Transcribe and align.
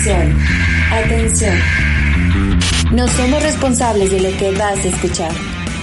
Atención, 0.00 0.34
atención. 0.90 1.58
No 2.92 3.06
somos 3.06 3.42
responsables 3.42 4.10
de 4.10 4.20
lo 4.20 4.34
que 4.38 4.50
vas 4.52 4.78
a 4.78 4.88
escuchar, 4.88 5.30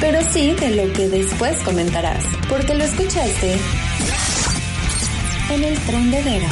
pero 0.02 0.20
sí 0.32 0.54
de 0.54 0.71
lo 0.71 0.92
que 0.94 1.08
después 1.08 1.55
comentarás, 1.60 2.24
porque 2.50 2.74
lo 2.74 2.84
escuchaste 2.84 3.58
en 5.52 5.64
el 5.64 5.78
trendedero. 5.82 6.48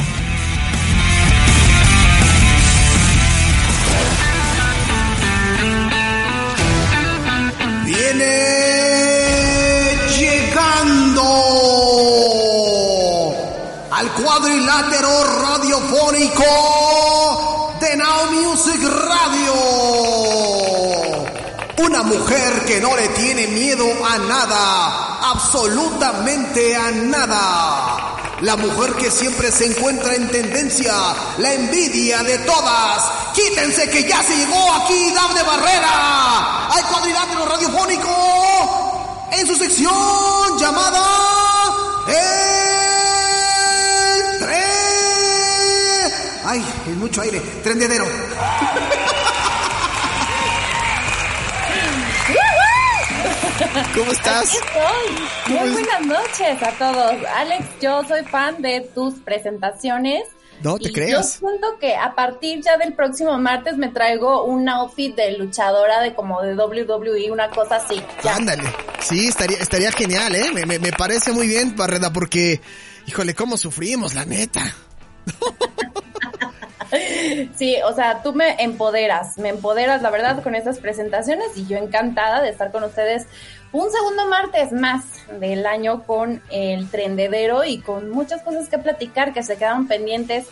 Viene 7.84 8.36
llegando 10.20 11.22
al 13.90 14.12
cuadrilátero 14.12 15.24
radiofónico 15.42 17.15
Music 18.30 18.80
Radio. 18.82 19.54
Una 21.78 22.02
mujer 22.02 22.64
que 22.66 22.80
no 22.80 22.96
le 22.96 23.08
tiene 23.08 23.46
miedo 23.48 23.86
a 24.04 24.18
nada, 24.18 25.30
absolutamente 25.30 26.74
a 26.74 26.90
nada. 26.90 28.16
La 28.40 28.56
mujer 28.56 28.94
que 28.94 29.10
siempre 29.10 29.50
se 29.50 29.66
encuentra 29.66 30.14
en 30.14 30.28
tendencia, 30.28 30.92
la 31.38 31.54
envidia 31.54 32.22
de 32.22 32.38
todas. 32.38 33.04
Quítense 33.34 33.88
que 33.88 34.08
ya 34.08 34.22
se 34.22 34.36
llegó 34.36 34.72
aquí 34.74 35.10
Dafne 35.12 35.42
Barrera 35.42 36.68
al 36.68 36.84
cuadrilátero 36.84 37.46
radiofónico 37.46 39.28
en 39.32 39.46
su 39.46 39.56
sección 39.56 40.58
llamada 40.58 41.02
Ay, 46.48 46.64
es 46.88 46.96
mucho 46.96 47.22
aire. 47.22 47.40
Trendedero. 47.64 48.04
¿Cómo 53.96 54.12
estás? 54.12 54.46
Aquí 54.46 54.56
estoy. 54.56 55.58
Muy 55.58 55.70
buenas 55.70 56.06
noches 56.06 56.62
a 56.62 56.70
todos. 56.78 57.14
Alex, 57.34 57.64
yo 57.80 58.04
soy 58.04 58.22
fan 58.22 58.62
de 58.62 58.88
tus 58.94 59.14
presentaciones. 59.14 60.22
No 60.62 60.78
te 60.78 60.90
y 60.90 60.92
creas. 60.92 61.40
Yo 61.40 61.48
siento 61.48 61.78
que 61.80 61.96
a 61.96 62.14
partir 62.14 62.62
ya 62.62 62.76
del 62.76 62.94
próximo 62.94 63.36
martes 63.38 63.76
me 63.76 63.88
traigo 63.88 64.44
un 64.44 64.68
outfit 64.68 65.16
de 65.16 65.36
luchadora 65.36 66.00
de 66.00 66.14
como 66.14 66.42
de 66.42 66.54
WWE, 66.54 67.32
una 67.32 67.50
cosa 67.50 67.76
así. 67.76 68.00
Ya. 68.22 68.36
Ándale. 68.36 68.62
Sí, 69.00 69.26
estaría, 69.26 69.58
estaría 69.58 69.90
genial, 69.90 70.32
¿eh? 70.36 70.52
Me, 70.54 70.64
me, 70.64 70.78
me 70.78 70.92
parece 70.92 71.32
muy 71.32 71.48
bien, 71.48 71.74
Barreda, 71.74 72.12
porque, 72.12 72.60
híjole, 73.08 73.34
cómo 73.34 73.56
sufrimos, 73.56 74.14
la 74.14 74.24
neta. 74.24 74.62
Sí, 77.56 77.76
o 77.84 77.94
sea, 77.94 78.22
tú 78.22 78.32
me 78.32 78.62
empoderas, 78.62 79.38
me 79.38 79.48
empoderas, 79.50 80.02
la 80.02 80.10
verdad, 80.10 80.42
con 80.42 80.54
estas 80.54 80.78
presentaciones 80.78 81.56
y 81.56 81.66
yo 81.66 81.76
encantada 81.76 82.40
de 82.42 82.50
estar 82.50 82.70
con 82.70 82.84
ustedes 82.84 83.26
un 83.72 83.90
segundo 83.90 84.26
martes 84.26 84.72
más 84.72 85.04
del 85.40 85.66
año 85.66 86.04
con 86.04 86.42
el 86.50 86.88
trendedero 86.88 87.64
y 87.64 87.78
con 87.80 88.10
muchas 88.10 88.42
cosas 88.42 88.68
que 88.68 88.78
platicar 88.78 89.34
que 89.34 89.42
se 89.42 89.56
quedaron 89.56 89.86
pendientes 89.88 90.46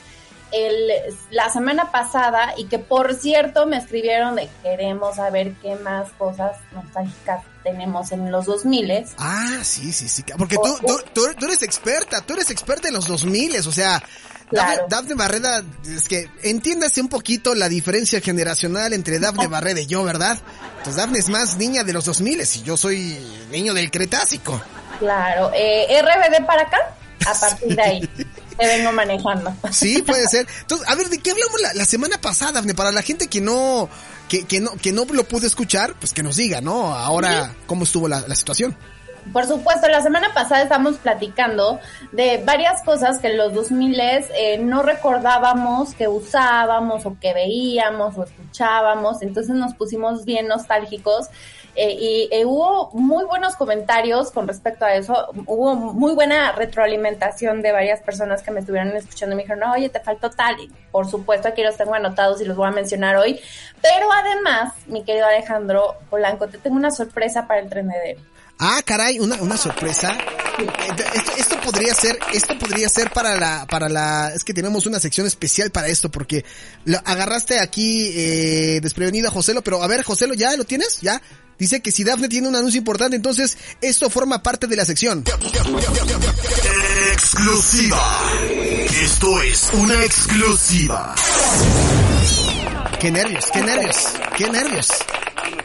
el, 0.52 0.90
la 1.30 1.50
semana 1.50 1.90
pasada 1.90 2.54
y 2.56 2.66
que 2.66 2.78
por 2.78 3.14
cierto 3.14 3.66
me 3.66 3.76
escribieron 3.78 4.36
de 4.36 4.48
queremos 4.62 5.16
saber 5.16 5.54
qué 5.62 5.74
más 5.76 6.10
cosas 6.12 6.56
nostálgicas 6.72 7.42
tenemos 7.62 8.12
en 8.12 8.30
los 8.30 8.44
2000 8.46 9.06
Ah, 9.18 9.60
sí, 9.62 9.92
sí, 9.92 10.08
sí. 10.08 10.22
Porque 10.36 10.56
tú, 10.56 10.76
tú, 10.86 11.00
tú, 11.12 11.22
tú 11.38 11.46
eres 11.46 11.62
experta, 11.62 12.20
tú 12.20 12.34
eres 12.34 12.50
experta 12.50 12.88
en 12.88 12.94
los 12.94 13.08
2000, 13.08 13.56
o 13.56 13.72
sea, 13.72 14.02
Claro. 14.54 14.86
Dafne 14.88 15.14
Barreda, 15.14 15.62
es 15.86 16.08
que 16.08 16.28
entiéndase 16.42 17.00
un 17.00 17.08
poquito 17.08 17.54
la 17.54 17.68
diferencia 17.68 18.20
generacional 18.20 18.92
entre 18.92 19.18
Dafne 19.18 19.48
Barreda 19.48 19.80
y 19.80 19.86
yo, 19.86 20.04
¿verdad? 20.04 20.38
Entonces 20.78 20.96
Dafne 20.96 21.18
es 21.18 21.28
más 21.28 21.56
niña 21.56 21.84
de 21.84 21.92
los 21.92 22.04
2000 22.04 22.40
y 22.40 22.62
yo 22.62 22.76
soy 22.76 23.18
niño 23.50 23.74
del 23.74 23.90
Cretácico. 23.90 24.60
Claro, 24.98 25.50
eh, 25.54 26.00
RBD 26.00 26.46
para 26.46 26.62
acá, 26.62 26.78
a 27.26 27.34
partir 27.40 27.74
de 27.74 27.82
ahí 27.82 28.10
te 28.56 28.66
vengo 28.66 28.92
manejando. 28.92 29.54
Sí, 29.72 30.02
puede 30.02 30.28
ser. 30.28 30.46
Entonces, 30.60 30.88
a 30.88 30.94
ver, 30.94 31.08
¿de 31.08 31.18
qué 31.18 31.30
hablamos 31.30 31.60
la, 31.60 31.74
la 31.74 31.84
semana 31.84 32.20
pasada, 32.20 32.52
Dafne? 32.52 32.74
Para 32.74 32.92
la 32.92 33.02
gente 33.02 33.28
que 33.28 33.40
no, 33.40 33.88
que, 34.28 34.44
que 34.44 34.60
no, 34.60 34.76
que 34.76 34.92
no 34.92 35.04
lo 35.04 35.24
pudo 35.24 35.46
escuchar, 35.46 35.94
pues 35.98 36.12
que 36.12 36.22
nos 36.22 36.36
diga, 36.36 36.60
¿no? 36.60 36.94
Ahora, 36.94 37.54
¿cómo 37.66 37.84
estuvo 37.84 38.08
la, 38.08 38.24
la 38.26 38.34
situación? 38.34 38.76
Por 39.32 39.46
supuesto, 39.46 39.88
la 39.88 40.02
semana 40.02 40.34
pasada 40.34 40.62
estamos 40.62 40.98
platicando 40.98 41.80
de 42.12 42.42
varias 42.44 42.82
cosas 42.82 43.18
que 43.18 43.28
en 43.28 43.38
los 43.38 43.54
2000 43.54 43.98
eh, 44.00 44.58
no 44.58 44.82
recordábamos 44.82 45.94
que 45.94 46.08
usábamos 46.08 47.06
o 47.06 47.16
que 47.18 47.32
veíamos 47.32 48.16
o 48.18 48.24
escuchábamos, 48.24 49.22
entonces 49.22 49.54
nos 49.56 49.74
pusimos 49.74 50.24
bien 50.24 50.46
nostálgicos 50.46 51.28
eh, 51.74 51.96
y 51.98 52.28
eh, 52.30 52.44
hubo 52.44 52.90
muy 52.92 53.24
buenos 53.24 53.56
comentarios 53.56 54.30
con 54.30 54.46
respecto 54.46 54.84
a 54.84 54.94
eso, 54.94 55.28
hubo 55.46 55.74
muy 55.74 56.14
buena 56.14 56.52
retroalimentación 56.52 57.62
de 57.62 57.72
varias 57.72 58.02
personas 58.02 58.42
que 58.42 58.50
me 58.50 58.60
estuvieron 58.60 58.94
escuchando 58.94 59.34
y 59.34 59.36
me 59.36 59.42
dijeron, 59.42 59.70
oye, 59.70 59.88
te 59.88 60.00
faltó 60.00 60.30
tal, 60.30 60.60
y 60.60 60.70
por 60.92 61.08
supuesto 61.08 61.48
aquí 61.48 61.62
los 61.62 61.76
tengo 61.76 61.94
anotados 61.94 62.40
y 62.40 62.44
los 62.44 62.56
voy 62.56 62.68
a 62.68 62.72
mencionar 62.72 63.16
hoy, 63.16 63.40
pero 63.80 64.06
además, 64.12 64.74
mi 64.86 65.02
querido 65.02 65.26
Alejandro 65.26 65.96
Polanco, 66.10 66.46
te 66.46 66.58
tengo 66.58 66.76
una 66.76 66.90
sorpresa 66.90 67.48
para 67.48 67.60
el 67.60 67.68
trendedero. 67.68 68.20
Ah, 68.58 68.80
caray, 68.84 69.18
una, 69.18 69.36
una 69.36 69.56
sorpresa. 69.56 70.16
Esto, 71.14 71.32
esto 71.36 71.60
podría 71.60 71.94
ser, 71.94 72.18
esto 72.32 72.56
podría 72.58 72.88
ser 72.88 73.10
para 73.10 73.36
la, 73.36 73.66
para 73.66 73.88
la, 73.88 74.32
es 74.34 74.44
que 74.44 74.54
tenemos 74.54 74.86
una 74.86 75.00
sección 75.00 75.26
especial 75.26 75.70
para 75.70 75.88
esto 75.88 76.10
porque 76.10 76.44
lo 76.84 76.98
agarraste 77.04 77.58
aquí 77.58 78.12
eh, 78.14 78.78
desprevenido 78.80 79.28
a 79.28 79.32
Joselo, 79.32 79.62
pero 79.62 79.82
a 79.82 79.88
ver, 79.88 80.04
Joselo, 80.04 80.34
¿ya 80.34 80.56
lo 80.56 80.64
tienes? 80.64 81.00
¿Ya? 81.00 81.20
Dice 81.58 81.80
que 81.80 81.92
si 81.92 82.04
Dafne 82.04 82.28
tiene 82.28 82.48
un 82.48 82.56
anuncio 82.56 82.78
importante, 82.78 83.16
entonces 83.16 83.56
esto 83.80 84.10
forma 84.10 84.42
parte 84.42 84.66
de 84.66 84.76
la 84.76 84.84
sección. 84.84 85.24
Exclusiva. 87.12 88.32
Esto 89.02 89.42
es 89.42 89.70
una 89.72 90.04
exclusiva. 90.04 91.14
Qué 93.00 93.10
nervios, 93.10 93.44
qué 93.52 93.62
nervios, 93.62 93.96
qué 94.36 94.50
nervios. 94.50 94.88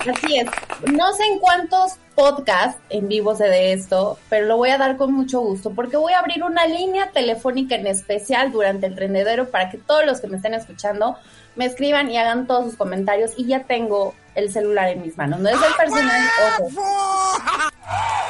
Así 0.07 0.37
es. 0.37 0.47
No 0.91 1.13
sé 1.13 1.23
en 1.23 1.39
cuántos 1.39 1.93
podcasts 2.15 2.81
en 2.89 3.07
vivo 3.07 3.35
se 3.35 3.45
de 3.45 3.73
esto, 3.73 4.17
pero 4.29 4.45
lo 4.45 4.57
voy 4.57 4.69
a 4.69 4.77
dar 4.77 4.97
con 4.97 5.13
mucho 5.13 5.39
gusto 5.41 5.71
porque 5.71 5.97
voy 5.97 6.13
a 6.13 6.19
abrir 6.19 6.43
una 6.43 6.65
línea 6.65 7.11
telefónica 7.11 7.75
en 7.75 7.87
especial 7.87 8.51
durante 8.51 8.87
el 8.87 8.95
trendedero 8.95 9.49
para 9.49 9.69
que 9.69 9.77
todos 9.77 10.05
los 10.05 10.19
que 10.19 10.27
me 10.27 10.37
estén 10.37 10.53
escuchando 10.53 11.17
me 11.55 11.65
escriban 11.65 12.09
y 12.09 12.17
hagan 12.17 12.47
todos 12.47 12.65
sus 12.65 12.75
comentarios 12.75 13.31
y 13.37 13.45
ya 13.45 13.63
tengo 13.63 14.13
el 14.35 14.51
celular 14.51 14.89
en 14.89 15.01
mis 15.01 15.17
manos. 15.17 15.39
No 15.39 15.49
es 15.49 15.55
el 15.55 15.73
personal, 15.75 16.21
ojo. 16.59 16.69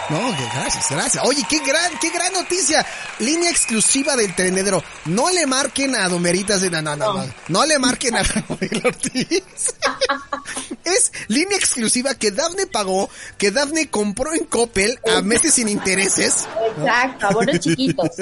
No, 0.09 0.20
gracias, 0.56 0.88
gracias. 0.90 1.24
Oye, 1.25 1.44
qué 1.47 1.59
gran, 1.59 1.92
qué 2.00 2.09
gran 2.09 2.34
noticia. 2.34 2.84
Línea 3.20 3.52
exclusiva 3.52 4.16
del 4.16 4.34
trendedero. 4.34 4.84
No 5.06 5.30
le 5.30 5.46
marquen 5.46 5.94
a 5.96 6.08
Domeritas 6.09 6.62
de 6.62 6.70
no, 6.72 6.81
no, 6.81 6.96
no, 6.96 7.14
no. 7.14 7.34
No 7.50 7.66
le 7.66 7.78
marquen 7.78 8.16
a 8.16 8.24
Gabriel 8.24 8.81
Ortiz. 8.86 9.44
es 10.84 11.12
línea 11.28 11.58
exclusiva 11.58 12.16
que 12.16 12.31
Dafne 12.31 12.66
pagó, 12.66 13.08
que 13.38 13.52
Dafne 13.52 13.90
compró 13.90 14.34
en 14.34 14.46
Coppel 14.46 15.00
a 15.16 15.22
meses 15.22 15.53
sin 15.53 15.70
intereses. 15.70 16.47
Exacto, 16.78 17.28
abonos 17.28 17.59
chiquitos. 17.59 18.09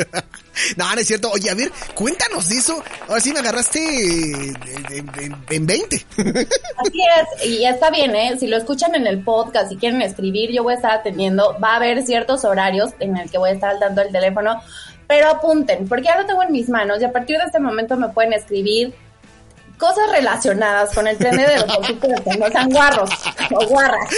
No, 0.76 0.92
no 0.96 1.00
es 1.00 1.06
cierto. 1.06 1.30
Oye, 1.30 1.52
a 1.52 1.54
ver, 1.54 1.72
cuéntanos 1.94 2.50
de 2.50 2.58
eso. 2.58 2.84
Ahora 3.08 3.22
sí 3.22 3.32
me 3.32 3.42
agarraste 3.42 3.78
en, 3.80 4.58
en- 4.90 5.36
en 5.52 5.66
20. 5.68 6.06
Así 6.18 7.00
es, 7.40 7.46
y 7.46 7.60
ya 7.60 7.70
está 7.70 7.92
bien, 7.92 8.16
¿eh? 8.16 8.36
Si 8.40 8.48
lo 8.48 8.58
escuchan 8.58 8.96
en 8.96 9.06
el 9.06 9.24
podcast 9.24 9.72
y 9.72 9.78
quieren 9.78 10.02
escribir, 10.02 10.50
yo 10.52 10.64
voy 10.64 10.74
a 10.74 10.78
estar 10.78 10.92
atendiendo. 10.94 11.27
Va 11.36 11.74
a 11.74 11.76
haber 11.78 12.04
ciertos 12.04 12.46
horarios 12.46 12.92
en 13.00 13.18
el 13.18 13.30
que 13.30 13.38
voy 13.38 13.50
a 13.50 13.54
estar 13.54 13.72
al 13.72 13.80
tanto 13.80 14.02
del 14.02 14.12
teléfono, 14.12 14.62
pero 15.08 15.30
apunten, 15.30 15.88
porque 15.88 16.06
ya 16.06 16.20
lo 16.20 16.26
tengo 16.26 16.44
en 16.44 16.52
mis 16.52 16.70
manos 16.70 17.02
y 17.02 17.06
a 17.06 17.12
partir 17.12 17.38
de 17.38 17.46
este 17.46 17.60
momento 17.60 17.98
me 17.98 18.10
pueden 18.10 18.34
escribir 18.34 18.94
cosas 19.78 20.10
relacionadas 20.12 20.94
con 20.94 21.08
el 21.08 21.18
trendedero, 21.18 21.66
por 21.68 22.40
no 22.40 22.48
sean 22.50 22.70
guarros 22.70 23.10
o 23.52 23.68
guarras. 23.68 24.10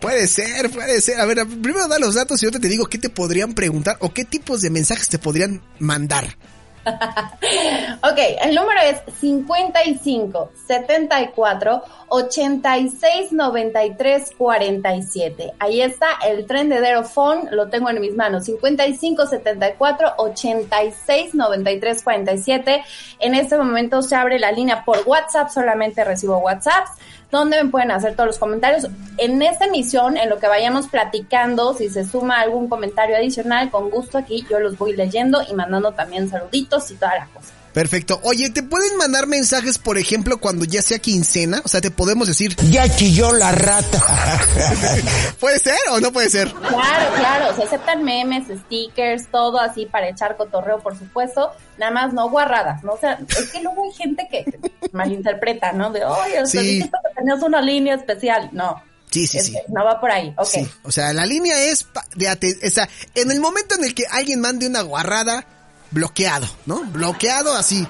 Puede 0.00 0.26
ser, 0.26 0.70
puede 0.70 1.00
ser. 1.00 1.20
A 1.20 1.24
ver, 1.24 1.46
primero 1.46 1.88
da 1.88 1.98
los 1.98 2.14
datos 2.14 2.42
y 2.42 2.46
yo 2.46 2.52
te 2.52 2.68
digo 2.68 2.86
qué 2.86 2.98
te 2.98 3.08
podrían 3.08 3.54
preguntar 3.54 3.96
o 4.00 4.12
qué 4.12 4.24
tipos 4.24 4.60
de 4.60 4.70
mensajes 4.70 5.08
te 5.08 5.18
podrían 5.18 5.62
mandar. 5.78 6.36
Ok, 8.02 8.18
el 8.42 8.54
número 8.54 8.80
es 8.82 9.00
55 9.20 10.50
74 10.66 11.82
86 12.08 13.32
93 13.32 14.30
47. 14.36 15.52
Ahí 15.58 15.80
está 15.80 16.08
el 16.26 16.46
trendedero 16.46 17.04
phone, 17.04 17.48
lo 17.50 17.68
tengo 17.68 17.88
en 17.90 18.00
mis 18.00 18.14
manos. 18.14 18.44
55 18.44 19.26
74 19.26 20.14
86 20.18 21.34
93 21.34 22.02
47. 22.02 22.84
En 23.20 23.34
este 23.34 23.56
momento 23.56 24.02
se 24.02 24.16
abre 24.16 24.38
la 24.38 24.52
línea 24.52 24.84
por 24.84 25.02
WhatsApp, 25.06 25.48
solamente 25.48 26.04
recibo 26.04 26.38
WhatsApps 26.38 26.90
donde 27.30 27.62
me 27.62 27.70
pueden 27.70 27.90
hacer 27.90 28.14
todos 28.14 28.28
los 28.28 28.38
comentarios. 28.38 28.86
En 29.18 29.42
esta 29.42 29.66
emisión, 29.66 30.16
en 30.16 30.30
lo 30.30 30.38
que 30.38 30.46
vayamos 30.46 30.88
platicando, 30.88 31.74
si 31.74 31.88
se 31.88 32.04
suma 32.04 32.40
algún 32.40 32.68
comentario 32.68 33.16
adicional, 33.16 33.70
con 33.70 33.90
gusto 33.90 34.18
aquí 34.18 34.46
yo 34.50 34.60
los 34.60 34.78
voy 34.78 34.94
leyendo 34.94 35.40
y 35.48 35.54
mandando 35.54 35.92
también 35.92 36.28
saluditos 36.28 36.90
y 36.90 36.94
toda 36.94 37.16
la 37.16 37.26
cosa. 37.26 37.52
Perfecto. 37.74 38.20
Oye, 38.22 38.50
¿te 38.50 38.62
pueden 38.62 38.96
mandar 38.96 39.26
mensajes, 39.26 39.78
por 39.78 39.98
ejemplo, 39.98 40.38
cuando 40.38 40.64
ya 40.64 40.80
sea 40.80 41.00
quincena? 41.00 41.60
O 41.64 41.68
sea, 41.68 41.80
te 41.80 41.90
podemos 41.90 42.28
decir... 42.28 42.54
Ya 42.70 42.88
chilló 42.88 43.32
la 43.32 43.50
rata. 43.50 44.00
¿Puede 45.40 45.58
ser 45.58 45.76
o 45.90 45.98
no 45.98 46.12
puede 46.12 46.30
ser? 46.30 46.52
Claro, 46.52 47.14
claro. 47.16 47.56
Se 47.56 47.64
aceptan 47.64 48.04
memes, 48.04 48.44
stickers, 48.66 49.26
todo 49.28 49.58
así 49.58 49.86
para 49.86 50.08
echar 50.08 50.36
cotorreo, 50.36 50.78
por 50.78 50.96
supuesto. 50.96 51.50
Nada 51.76 51.90
más 51.90 52.12
no 52.12 52.30
guarradas, 52.30 52.84
¿no? 52.84 52.92
O 52.92 52.98
sea, 52.98 53.18
es 53.28 53.50
que 53.50 53.60
luego 53.60 53.82
hay 53.84 53.92
gente 53.92 54.28
que 54.30 54.44
malinterpreta, 54.92 55.72
¿no? 55.72 55.90
De, 55.90 56.04
oye, 56.04 56.42
o 56.42 56.46
sea, 56.46 56.62
Sí. 56.62 56.88
tenías 57.16 57.42
una 57.42 57.60
línea 57.60 57.96
especial. 57.96 58.50
No. 58.52 58.80
Sí, 59.10 59.26
sí, 59.26 59.40
sí. 59.40 59.56
No 59.68 59.84
va 59.84 60.00
por 60.00 60.10
ahí. 60.10 60.32
Ok. 60.36 60.46
Sí, 60.46 60.68
o 60.84 60.90
sea, 60.92 61.12
la 61.12 61.26
línea 61.26 61.56
es 61.64 61.86
de 62.16 62.28
o 62.66 62.70
sea, 62.70 62.88
en 63.14 63.30
el 63.30 63.40
momento 63.40 63.74
en 63.76 63.84
el 63.84 63.94
que 63.94 64.04
alguien 64.10 64.40
mande 64.40 64.66
una 64.66 64.82
guarrada, 64.82 65.46
bloqueado, 65.94 66.46
¿no? 66.66 66.84
Bloqueado 66.84 67.54
así. 67.54 67.86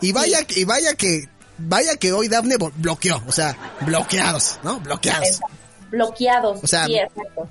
Y 0.00 0.12
vaya, 0.12 0.44
que- 0.44 0.60
y 0.60 0.64
vaya 0.64 0.94
que, 0.94 1.28
vaya 1.58 1.96
que 1.96 2.12
hoy 2.12 2.28
Dafne 2.28 2.56
bloqueó, 2.76 3.20
o 3.26 3.32
sea, 3.32 3.56
bloqueados, 3.80 4.60
¿no? 4.62 4.78
Bloqueados. 4.80 5.26
Exacto. 5.26 5.54
Bloqueados. 5.90 6.60
O 6.62 6.66
sea, 6.66 6.86
sí, 6.86 6.96
exacto. 6.98 7.48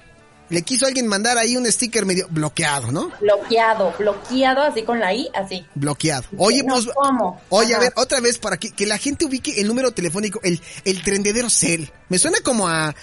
Le 0.49 0.61
quiso 0.61 0.85
alguien 0.85 1.07
mandar 1.07 1.37
ahí 1.37 1.57
un 1.57 1.69
sticker 1.69 2.05
medio 2.05 2.25
bloqueado, 2.29 2.89
¿no? 2.89 3.11
Bloqueado, 3.19 3.93
bloqueado, 3.99 4.61
así 4.63 4.83
con 4.83 4.97
la 5.01 5.13
I, 5.13 5.27
así. 5.33 5.65
Bloqueado. 5.75 6.23
Oye, 6.37 6.63
No, 6.63 6.75
pues, 6.75 6.87
¿cómo? 6.95 7.41
oye, 7.49 7.75
a 7.75 7.79
ver, 7.79 7.91
otra 7.97 8.21
vez 8.21 8.37
para 8.37 8.55
que, 8.55 8.71
que 8.71 8.85
la 8.85 8.97
gente 8.97 9.25
ubique 9.25 9.59
el 9.59 9.67
número 9.67 9.91
telefónico, 9.91 10.39
el, 10.43 10.61
el 10.85 11.03
trendedero 11.03 11.49
cel. 11.49 11.91
Me 12.07 12.17
suena 12.17 12.37
como 12.41 12.65
a 12.69 12.95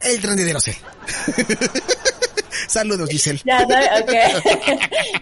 el 0.00 0.20
trendedero 0.20 0.60
cel. 0.60 0.76
Saludos, 2.76 3.08
Giselle. 3.08 3.40
Ya, 3.44 3.62
ok. 3.62 4.12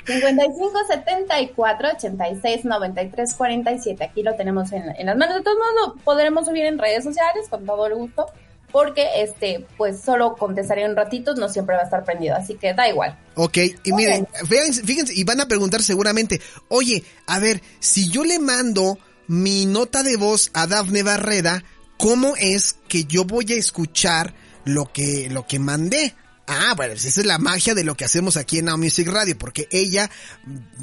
55 0.06 0.72
74 0.88 1.88
86 1.96 2.64
93 2.64 3.34
47. 3.34 4.04
Aquí 4.04 4.22
lo 4.24 4.34
tenemos 4.34 4.72
en, 4.72 4.82
en 4.96 5.06
las 5.06 5.16
manos. 5.16 5.36
De 5.36 5.42
todos 5.42 5.56
modos, 5.56 5.74
lo 5.96 6.02
podremos 6.02 6.46
subir 6.46 6.64
en 6.64 6.78
redes 6.78 7.04
sociales 7.04 7.46
con 7.48 7.64
todo 7.64 7.86
el 7.86 7.94
gusto. 7.94 8.26
Porque, 8.72 9.22
este, 9.22 9.64
pues 9.76 10.00
solo 10.00 10.34
contestaré 10.34 10.84
un 10.84 10.96
ratito, 10.96 11.36
no 11.36 11.48
siempre 11.48 11.76
va 11.76 11.82
a 11.82 11.84
estar 11.84 12.04
prendido. 12.04 12.34
Así 12.34 12.54
que 12.54 12.74
da 12.74 12.88
igual. 12.88 13.16
Ok, 13.36 13.58
y 13.84 13.92
miren, 13.92 14.26
fíjense, 14.48 14.82
fíjense, 14.82 15.14
y 15.14 15.22
van 15.22 15.40
a 15.40 15.46
preguntar 15.46 15.80
seguramente, 15.80 16.40
oye, 16.68 17.04
a 17.28 17.38
ver, 17.38 17.62
si 17.78 18.10
yo 18.10 18.24
le 18.24 18.40
mando 18.40 18.98
mi 19.28 19.64
nota 19.66 20.02
de 20.02 20.16
voz 20.16 20.50
a 20.54 20.66
Dafne 20.66 21.04
Barreda, 21.04 21.62
¿cómo 21.98 22.34
es 22.36 22.74
que 22.88 23.04
yo 23.04 23.24
voy 23.24 23.52
a 23.52 23.56
escuchar 23.56 24.34
lo 24.64 24.90
que, 24.92 25.28
lo 25.30 25.46
que 25.46 25.60
mandé? 25.60 26.16
Ah, 26.46 26.74
bueno, 26.76 26.92
esa 26.92 27.08
es 27.08 27.26
la 27.26 27.38
magia 27.38 27.74
de 27.74 27.84
lo 27.84 27.96
que 27.96 28.04
hacemos 28.04 28.36
aquí 28.36 28.58
en 28.58 28.66
Now 28.66 28.76
Music 28.76 29.08
Radio, 29.08 29.36
porque 29.38 29.66
ella 29.70 30.10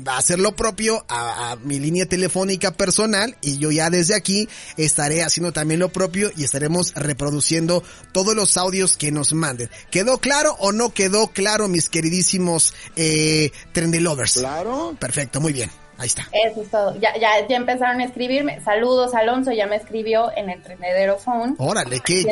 va 0.07 0.15
a 0.15 0.17
hacer 0.17 0.39
lo 0.39 0.55
propio 0.55 1.05
a, 1.07 1.51
a 1.51 1.55
mi 1.57 1.79
línea 1.79 2.07
telefónica 2.07 2.71
personal 2.71 3.37
y 3.41 3.57
yo 3.59 3.69
ya 3.71 3.89
desde 3.89 4.15
aquí 4.15 4.49
estaré 4.77 5.23
haciendo 5.23 5.53
también 5.53 5.79
lo 5.79 5.89
propio 5.89 6.31
y 6.35 6.43
estaremos 6.43 6.93
reproduciendo 6.95 7.83
todos 8.11 8.35
los 8.35 8.57
audios 8.57 8.97
que 8.97 9.11
nos 9.11 9.33
manden. 9.33 9.69
¿Quedó 9.91 10.17
claro 10.17 10.55
o 10.59 10.71
no 10.71 10.93
quedó 10.93 11.27
claro, 11.27 11.67
mis 11.67 11.89
queridísimos 11.89 12.73
eh, 12.95 13.51
Trendelovers? 13.71 14.33
Claro. 14.33 14.95
Perfecto, 14.99 15.41
muy 15.41 15.53
bien. 15.53 15.69
Ahí 16.01 16.07
está. 16.07 16.27
Eso 16.31 16.63
es 16.63 16.71
todo. 16.71 16.95
Ya, 16.99 17.15
ya, 17.15 17.45
ya 17.47 17.55
empezaron 17.57 18.01
a 18.01 18.05
escribirme. 18.05 18.59
Saludos, 18.61 19.13
Alonso, 19.13 19.51
ya 19.51 19.67
me 19.67 19.75
escribió 19.75 20.31
en 20.35 20.49
el 20.49 20.59
trenedero 20.63 21.19
phone. 21.19 21.53
Órale, 21.59 21.99
qué, 21.99 22.23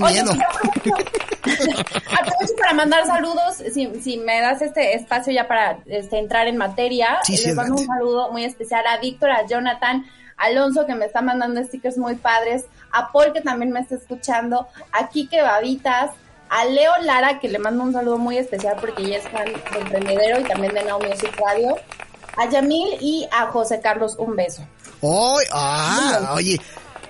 miedo. 0.00 0.32
aprovecho- 1.42 2.56
para 2.58 2.72
mandar 2.72 3.06
saludos, 3.06 3.56
si, 3.72 4.00
si 4.00 4.16
me 4.16 4.40
das 4.40 4.62
este 4.62 4.94
espacio 4.94 5.32
ya 5.34 5.46
para 5.46 5.78
este, 5.86 6.18
entrar 6.18 6.46
en 6.48 6.56
materia, 6.56 7.18
Sí, 7.24 7.36
sí, 7.36 7.46
les 7.48 7.56
mando 7.56 7.74
un 7.76 7.86
saludo 7.86 8.32
muy 8.32 8.44
especial 8.44 8.86
a 8.86 8.96
Víctor, 8.98 9.30
a 9.30 9.46
Jonathan, 9.46 10.06
a 10.38 10.44
Alonso 10.44 10.86
que 10.86 10.94
me 10.94 11.04
está 11.04 11.20
mandando 11.20 11.62
stickers 11.64 11.98
muy 11.98 12.14
padres, 12.16 12.64
a 12.90 13.12
Paul 13.12 13.32
que 13.34 13.40
también 13.42 13.70
me 13.70 13.80
está 13.80 13.96
escuchando, 13.96 14.66
a 14.92 15.08
Kike 15.08 15.42
Babitas, 15.42 16.12
a 16.50 16.64
Leo 16.64 16.92
Lara 17.02 17.38
que 17.38 17.48
le 17.48 17.58
mando 17.58 17.82
un 17.84 17.92
saludo 17.92 18.16
muy 18.18 18.38
especial 18.38 18.76
porque 18.80 19.02
ella 19.02 19.18
es 19.18 19.28
fan 19.28 19.44
de 19.44 19.78
Emprendedero 19.78 20.40
y 20.40 20.44
también 20.44 20.72
de 20.74 20.82
Now 20.84 20.98
Music 21.00 21.36
Radio, 21.38 21.76
a 22.38 22.48
Yamil 22.48 22.96
y 23.00 23.28
a 23.30 23.46
José 23.46 23.80
Carlos 23.80 24.14
un 24.18 24.36
beso. 24.36 24.62
Oy, 25.00 25.44
ah, 25.52 26.32
oye, 26.34 26.60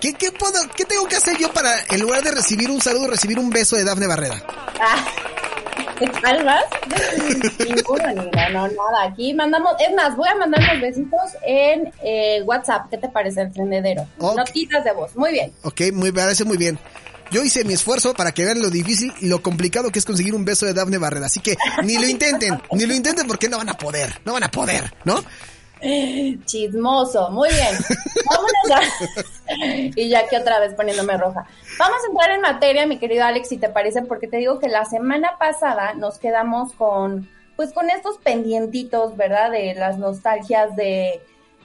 ¿qué, 0.01 0.15
qué, 0.15 0.33
puedo, 0.33 0.55
¿qué 0.75 0.85
tengo 0.85 1.07
que 1.07 1.17
hacer 1.17 1.37
yo 1.39 1.53
para, 1.53 1.71
en 1.91 2.01
lugar 2.01 2.23
de 2.23 2.33
recibir 2.33 2.71
un 2.71 2.81
saludo, 2.81 3.09
recibir 3.09 3.39
un 3.39 3.51
beso 3.51 3.77
de 3.77 3.85
Dafne 3.85 4.07
Barrera? 4.07 4.43
Ah, 4.81 5.05
¿Almas? 6.25 6.65
Ninguno, 7.59 8.07
ninguna, 8.09 8.49
no, 8.51 8.69
nada. 8.69 9.05
Aquí 9.05 9.35
mandamos, 9.35 9.75
es 9.81 9.95
más, 9.95 10.17
voy 10.17 10.29
a 10.29 10.35
mandar 10.37 10.61
los 10.73 10.81
besitos 10.81 11.21
en 11.45 11.93
eh, 12.03 12.43
WhatsApp. 12.45 12.89
¿Qué 12.91 12.99
te 12.99 13.09
parece 13.09 13.43
el. 13.43 13.51
Notitas 14.19 14.85
de 14.85 14.93
voz. 14.93 15.15
Muy 15.17 15.33
bien. 15.33 15.53
Ok, 15.63 15.81
muy, 15.93 16.13
me 16.13 16.21
parece 16.21 16.45
muy 16.45 16.57
bien. 16.57 16.79
Yo 17.31 17.43
hice 17.43 17.65
mi 17.65 17.75
esfuerzo 17.75 18.15
para 18.15 18.33
que 18.33 18.45
vean 18.45 18.61
lo 18.61 18.71
difícil 18.71 19.13
y 19.21 19.29
lo 19.29 19.43
complicado 19.43 19.91
que 19.91 19.99
es 19.99 20.05
conseguir 20.05 20.35
un 20.35 20.45
beso 20.45 20.67
de 20.67 20.75
Dafne 20.75 20.99
Barrera. 20.99 21.27
Así 21.27 21.41
que 21.41 21.57
ni 21.85 21.99
lo 21.99 22.07
intenten, 22.07 22.61
ni 22.73 22.87
lo 22.87 22.95
intenten 22.95 23.27
porque 23.27 23.49
no 23.49 23.59
van 23.59 23.69
a 23.69 23.77
poder, 23.77 24.21
no 24.25 24.33
van 24.33 24.45
a 24.45 24.51
poder, 24.51 24.93
¿no? 25.05 25.23
Chismoso. 26.45 27.31
Muy 27.31 27.51
bien. 27.51 27.77
Vámonos 28.29 28.71
a... 28.75 29.93
y 29.97 30.09
ya 30.09 30.27
que 30.29 30.37
otra 30.37 30.59
vez 30.61 30.75
poniéndome 30.75 31.17
roja. 31.17 31.47
Vamos 31.79 31.99
a 32.03 32.11
entrar 32.11 32.31
en 32.31 32.41
materia, 32.41 32.87
mi 32.87 32.99
querido 32.99 33.25
Alex, 33.25 33.49
si 33.49 33.59
te 33.59 33.69
parece, 33.69 34.03
porque 34.03 34.27
te 34.27 34.39
digo 34.39 34.59
que 34.59 34.69
la 34.69 34.85
semana 34.85 35.37
pasada 35.39 35.95
nos 35.95 36.19
quedamos 36.19 36.73
con, 36.73 37.29
pues 37.57 37.73
con 37.73 37.91
estos 37.91 38.19
pendientitos, 38.19 39.17
¿verdad? 39.17 39.51
De 39.51 39.75
las 39.75 39.99
nostalgias 39.99 40.75
de, 40.77 41.21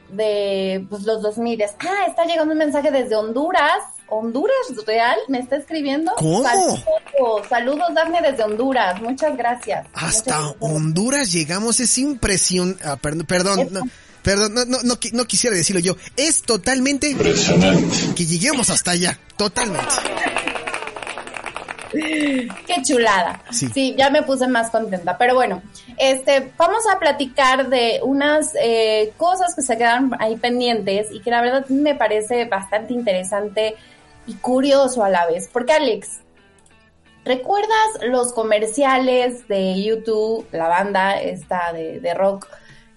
de 0.10 0.86
pues, 0.90 1.04
los 1.04 1.22
2000. 1.22 1.64
Ah, 1.64 2.06
está 2.08 2.26
llegando 2.26 2.54
un 2.54 2.60
mensaje 2.60 2.92
desde 2.92 3.16
Honduras. 3.16 3.84
Honduras 4.08 4.56
Real 4.86 5.18
me 5.28 5.40
está 5.40 5.56
escribiendo. 5.58 6.12
¿Cómo? 6.18 6.44
Saludos, 6.44 6.84
saludos, 7.50 7.88
Dafne, 7.96 8.22
desde 8.22 8.44
Honduras. 8.44 9.02
Muchas 9.02 9.36
gracias. 9.36 9.88
Hasta 9.94 10.40
Muchas 10.40 10.56
gracias. 10.60 10.72
Honduras 10.76 11.32
llegamos, 11.32 11.80
es 11.80 11.98
impresión, 11.98 12.78
ah, 12.86 12.98
perdón, 13.02 13.26
perdón, 13.26 13.68
no, 13.72 13.82
perdón, 14.22 14.54
no, 14.54 14.66
no, 14.66 14.78
no, 14.84 15.00
qui- 15.00 15.12
no 15.14 15.26
quisiera 15.26 15.56
decirlo 15.56 15.80
yo, 15.82 15.96
es 16.16 16.42
totalmente 16.44 17.16
que 18.16 18.26
lleguemos 18.26 18.70
hasta 18.70 18.92
allá, 18.92 19.18
totalmente. 19.38 19.88
Qué 21.92 22.82
chulada. 22.84 23.44
Sí. 23.52 23.70
Sí. 23.72 23.96
ya 23.96 24.10
me 24.10 24.24
puse 24.24 24.48
más 24.48 24.72
contenta. 24.72 25.16
Pero 25.18 25.36
bueno, 25.36 25.62
este, 25.98 26.52
vamos 26.58 26.84
a 26.92 26.98
platicar 26.98 27.70
de 27.70 28.00
unas 28.04 28.52
eh, 28.60 29.14
cosas 29.18 29.54
que 29.56 29.62
se 29.62 29.78
quedaron 29.78 30.12
ahí 30.20 30.36
pendientes 30.38 31.08
y 31.12 31.20
que 31.20 31.30
la 31.30 31.42
verdad 31.42 31.68
me 31.70 31.94
parece 31.94 32.46
bastante 32.46 32.94
interesante 32.94 33.76
y 34.28 34.34
curioso 34.36 35.04
a 35.04 35.10
la 35.10 35.26
vez. 35.26 35.50
Porque 35.52 35.74
Alex, 35.74 36.20
¿recuerdas 37.26 37.70
los 38.08 38.34
comerciales 38.34 39.48
de 39.48 39.82
YouTube, 39.84 40.48
la 40.52 40.68
banda 40.68 41.22
esta 41.22 41.74
de, 41.74 42.00
de 42.00 42.14
rock? 42.14 42.48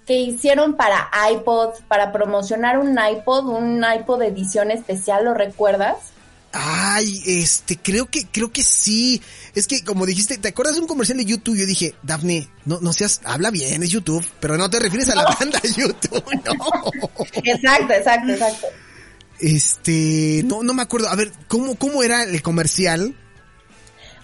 que 0.06 0.14
hicieron 0.14 0.76
para 0.76 1.11
iPod, 1.33 1.75
para 1.88 2.12
promocionar 2.12 2.78
un 2.78 2.97
iPod, 2.97 3.49
un 3.49 3.85
iPod 3.85 4.21
de 4.21 4.28
edición 4.28 4.71
especial, 4.71 5.25
¿lo 5.25 5.35
recuerdas? 5.35 5.97
Ay, 6.52 7.23
este, 7.26 7.76
creo 7.76 8.06
que, 8.06 8.26
creo 8.26 8.50
que 8.50 8.62
sí. 8.62 9.21
Es 9.54 9.66
que, 9.66 9.85
como 9.85 10.06
dijiste, 10.06 10.38
¿te 10.38 10.49
acuerdas 10.49 10.76
de 10.76 10.80
un 10.80 10.87
comercial 10.87 11.18
de 11.18 11.25
YouTube? 11.25 11.56
Yo 11.56 11.66
dije, 11.66 11.95
Daphne, 12.02 12.49
no, 12.64 12.80
no 12.80 12.92
seas, 12.92 13.21
habla 13.25 13.50
bien, 13.50 13.83
es 13.83 13.90
YouTube, 13.90 14.25
pero 14.40 14.56
no 14.56 14.71
te 14.71 14.78
refieres 14.78 15.09
a 15.11 15.16
la 15.16 15.25
banda 15.25 15.61
YouTube, 15.62 16.25
no. 16.45 17.12
Exacto, 17.42 17.92
exacto, 17.92 18.33
exacto. 18.33 18.66
Este, 19.40 20.42
no, 20.44 20.62
no 20.62 20.74
me 20.74 20.82
acuerdo. 20.82 21.08
A 21.08 21.16
ver, 21.16 21.32
¿cómo, 21.48 21.76
cómo 21.76 22.02
era 22.02 22.24
el 22.24 22.42
comercial? 22.42 23.14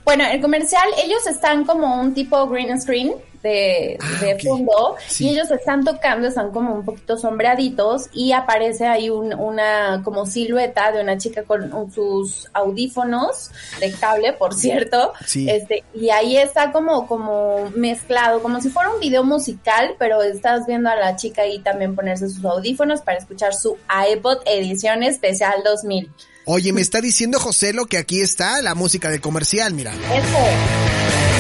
Bueno, 0.05 0.25
el 0.27 0.41
comercial, 0.41 0.89
ellos 1.05 1.27
están 1.27 1.65
como 1.65 2.01
un 2.01 2.13
tipo 2.15 2.49
green 2.49 2.81
screen 2.81 3.15
de, 3.43 3.99
Ah, 4.01 4.25
de 4.25 4.39
fondo 4.39 4.97
Sí. 5.07 5.27
y 5.27 5.29
ellos 5.31 5.51
están 5.51 5.85
tocando, 5.85 6.29
están 6.29 6.51
como 6.53 6.75
un 6.75 6.85
poquito 6.85 7.17
sombreaditos 7.17 8.07
y 8.13 8.33
aparece 8.33 8.87
ahí 8.87 9.11
un- 9.11 9.35
una 9.35 10.01
como 10.05 10.27
silueta 10.27 10.93
de 10.93 11.03
una 11.03 11.19
chica 11.19 11.43
con 11.43 11.73
un- 11.73 11.91
sus 11.93 12.49
audífonos 12.53 13.51
de 13.81 13.91
cable, 13.93 14.33
por 14.33 14.55
cierto, 14.55 15.13
Sí. 15.27 15.49
este 15.51 15.83
y 15.95 16.11
ahí 16.11 16.37
está 16.37 16.73
como 16.73 17.07
como 17.07 17.71
mezclado, 17.75 18.43
como 18.43 18.61
si 18.61 18.69
fuera 18.71 18.91
un 18.91 19.01
video 19.01 19.25
musical, 19.25 19.97
pero 19.99 20.23
estás 20.23 20.67
viendo 20.67 20.89
a 20.91 20.97
la 20.97 21.17
chica 21.17 21.43
ahí 21.43 21.59
también 21.59 21.95
ponerse 21.97 22.29
sus 22.29 22.45
audífonos 22.45 23.01
para 23.03 23.19
escuchar 23.19 23.55
su 23.55 23.77
iPod 24.13 24.39
edición 24.47 25.03
especial 25.03 25.63
2000. 25.65 26.11
Oye, 26.45 26.73
me 26.73 26.81
está 26.81 27.01
diciendo 27.01 27.39
José 27.39 27.73
lo 27.73 27.87
que 27.87 27.99
aquí 27.99 28.21
está 28.21 28.61
la 28.63 28.75
música 28.75 29.11
del 29.11 29.21
comercial, 29.21 29.75
mira. 29.75 29.93
Eso. 29.93 31.32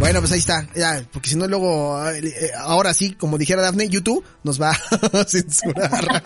Bueno, 0.00 0.20
pues 0.20 0.32
ahí 0.32 0.38
está, 0.38 0.68
ya, 0.74 1.06
porque 1.12 1.30
si 1.30 1.36
no 1.36 1.46
luego, 1.46 1.98
eh, 2.10 2.20
eh, 2.24 2.50
ahora 2.58 2.92
sí, 2.92 3.12
como 3.12 3.38
dijera 3.38 3.62
Dafne, 3.62 3.88
YouTube 3.88 4.24
nos 4.42 4.60
va 4.60 4.70
a 5.12 5.24
censurar. 5.24 6.22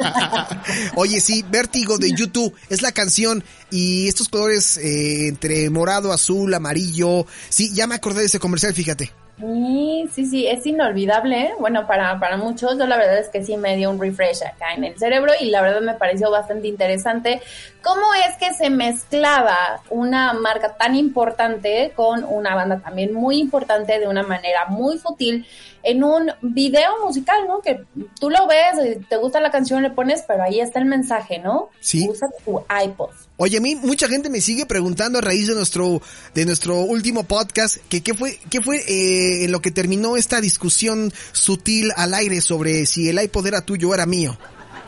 Oye, 0.96 1.20
sí, 1.20 1.44
Vértigo 1.48 1.98
de 1.98 2.12
YouTube 2.12 2.54
es 2.70 2.82
la 2.82 2.92
canción 2.92 3.44
y 3.70 4.08
estos 4.08 4.28
colores 4.28 4.78
eh, 4.78 5.28
entre 5.28 5.70
morado, 5.70 6.12
azul, 6.12 6.52
amarillo, 6.54 7.26
sí, 7.50 7.72
ya 7.72 7.86
me 7.86 7.94
acordé 7.94 8.20
de 8.20 8.26
ese 8.26 8.40
comercial, 8.40 8.74
fíjate. 8.74 9.12
Sí, 9.38 10.08
sí, 10.12 10.26
sí, 10.26 10.46
es 10.46 10.66
inolvidable. 10.66 11.40
¿eh? 11.40 11.50
Bueno, 11.60 11.86
para, 11.86 12.18
para 12.18 12.36
muchos, 12.36 12.78
yo 12.78 12.86
la 12.86 12.96
verdad 12.96 13.18
es 13.18 13.28
que 13.28 13.44
sí 13.44 13.56
me 13.56 13.76
dio 13.76 13.90
un 13.90 14.00
refresh 14.00 14.42
acá 14.42 14.74
en 14.74 14.84
el 14.84 14.98
cerebro 14.98 15.32
y 15.40 15.46
la 15.46 15.62
verdad 15.62 15.80
me 15.80 15.94
pareció 15.94 16.30
bastante 16.30 16.68
interesante 16.68 17.40
cómo 17.82 18.02
es 18.14 18.36
que 18.36 18.52
se 18.54 18.70
mezclaba 18.70 19.80
una 19.90 20.32
marca 20.32 20.76
tan 20.76 20.94
importante 20.94 21.92
con 21.94 22.24
una 22.24 22.54
banda 22.54 22.80
también 22.80 23.14
muy 23.14 23.38
importante 23.38 23.98
de 23.98 24.08
una 24.08 24.22
manera 24.22 24.66
muy 24.68 24.98
sutil 24.98 25.46
en 25.82 26.04
un 26.04 26.30
video 26.42 26.90
musical, 27.04 27.46
¿no? 27.46 27.60
Que 27.60 27.84
tú 28.18 28.30
lo 28.30 28.46
ves, 28.46 28.98
te 29.08 29.16
gusta 29.16 29.40
la 29.40 29.50
canción, 29.50 29.82
le 29.82 29.90
pones, 29.90 30.24
pero 30.26 30.42
ahí 30.42 30.60
está 30.60 30.80
el 30.80 30.86
mensaje, 30.86 31.38
¿no? 31.38 31.70
Sí. 31.80 32.06
Usa 32.08 32.28
tu 32.44 32.62
iPod. 32.84 33.10
Oye, 33.36 33.58
a 33.58 33.60
mí 33.60 33.76
mucha 33.76 34.08
gente 34.08 34.28
me 34.28 34.40
sigue 34.40 34.66
preguntando 34.66 35.18
a 35.18 35.22
raíz 35.22 35.46
de 35.46 35.54
nuestro 35.54 36.02
de 36.34 36.44
nuestro 36.44 36.80
último 36.80 37.22
podcast 37.22 37.76
que 37.88 38.02
qué 38.02 38.12
fue 38.12 38.38
qué 38.50 38.60
fue 38.60 38.82
eh, 38.88 39.27
en 39.44 39.52
lo 39.52 39.60
que 39.60 39.70
terminó 39.70 40.16
esta 40.16 40.40
discusión 40.40 41.12
sutil 41.32 41.92
al 41.96 42.14
aire 42.14 42.40
sobre 42.40 42.86
si 42.86 43.08
el 43.08 43.22
iPod 43.22 43.46
era 43.46 43.60
tuyo 43.62 43.90
o 43.90 43.94
era 43.94 44.06
mío. 44.06 44.38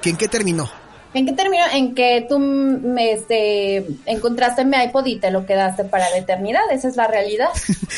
¿Que 0.02 0.10
en 0.10 0.16
qué 0.16 0.28
terminó? 0.28 0.70
¿En 1.12 1.26
qué 1.26 1.32
terminó? 1.32 1.64
En 1.72 1.94
que 1.94 2.24
tú 2.28 2.38
me 2.38 3.12
este, 3.12 3.84
encontraste 4.06 4.64
mi 4.64 4.76
iPod 4.76 5.06
y 5.06 5.18
te 5.18 5.32
lo 5.32 5.44
quedaste 5.44 5.84
para 5.84 6.08
la 6.10 6.18
eternidad. 6.18 6.60
Esa 6.70 6.88
es 6.88 6.96
la 6.96 7.08
realidad. 7.08 7.48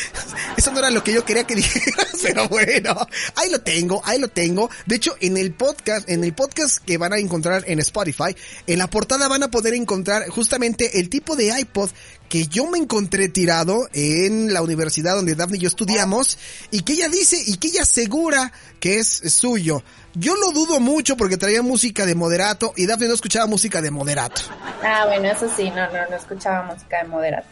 Eso 0.57 0.73
no 0.73 0.79
era 0.79 0.91
lo 0.91 1.05
que 1.05 1.13
yo 1.13 1.25
quería 1.25 1.45
que 1.45 1.55
dijeras, 1.57 2.09
pero 2.23 2.49
bueno, 2.49 2.97
ahí 3.37 3.51
lo 3.51 3.61
tengo, 3.61 4.01
ahí 4.05 4.19
lo 4.19 4.29
tengo. 4.29 4.71
De 4.87 4.97
hecho, 4.97 5.15
en 5.21 5.37
el 5.37 5.53
podcast, 5.53 6.09
en 6.09 6.25
el 6.25 6.33
podcast 6.33 6.79
que 6.79 6.97
van 6.97 7.13
a 7.13 7.19
encontrar 7.19 7.65
en 7.67 7.81
Spotify, 7.81 8.35
en 8.67 8.79
la 8.79 8.89
portada 8.89 9.29
van 9.29 9.43
a 9.43 9.51
poder 9.51 9.75
encontrar 9.75 10.27
justamente 10.29 10.99
el 10.99 11.11
tipo 11.11 11.37
de 11.37 11.59
iPod 11.61 11.91
que 12.33 12.47
yo 12.47 12.67
me 12.67 12.79
encontré 12.79 13.29
tirado 13.29 13.91
en 13.93 14.55
la 14.55 14.63
universidad 14.63 15.17
donde 15.17 15.35
Daphne 15.35 15.59
y 15.59 15.61
yo 15.61 15.69
estudiamos 15.69 16.39
y 16.71 16.81
que 16.81 16.95
ella 16.95 17.11
dice 17.11 17.37
y 17.47 17.59
que 17.59 17.69
ella 17.69 17.83
asegura 17.83 18.55
que 18.81 19.01
es 19.01 19.21
suyo. 19.27 19.83
Yo 20.15 20.35
lo 20.37 20.51
dudo 20.53 20.81
mucho 20.81 21.15
porque 21.19 21.37
traía 21.37 21.61
música 21.61 22.07
de 22.07 22.15
moderato 22.15 22.73
y 22.75 22.87
Daphne 22.87 23.09
no 23.09 23.15
escuchaba 23.15 23.47
música 23.47 23.83
de 23.83 23.91
moderato. 23.91 24.41
Ah, 24.83 25.05
bueno, 25.09 25.29
eso 25.29 25.47
sí, 25.55 25.69
no, 25.69 25.87
no, 25.93 26.09
no 26.09 26.17
escuchaba 26.17 26.63
música 26.73 27.03
de 27.03 27.09
moderato. 27.09 27.49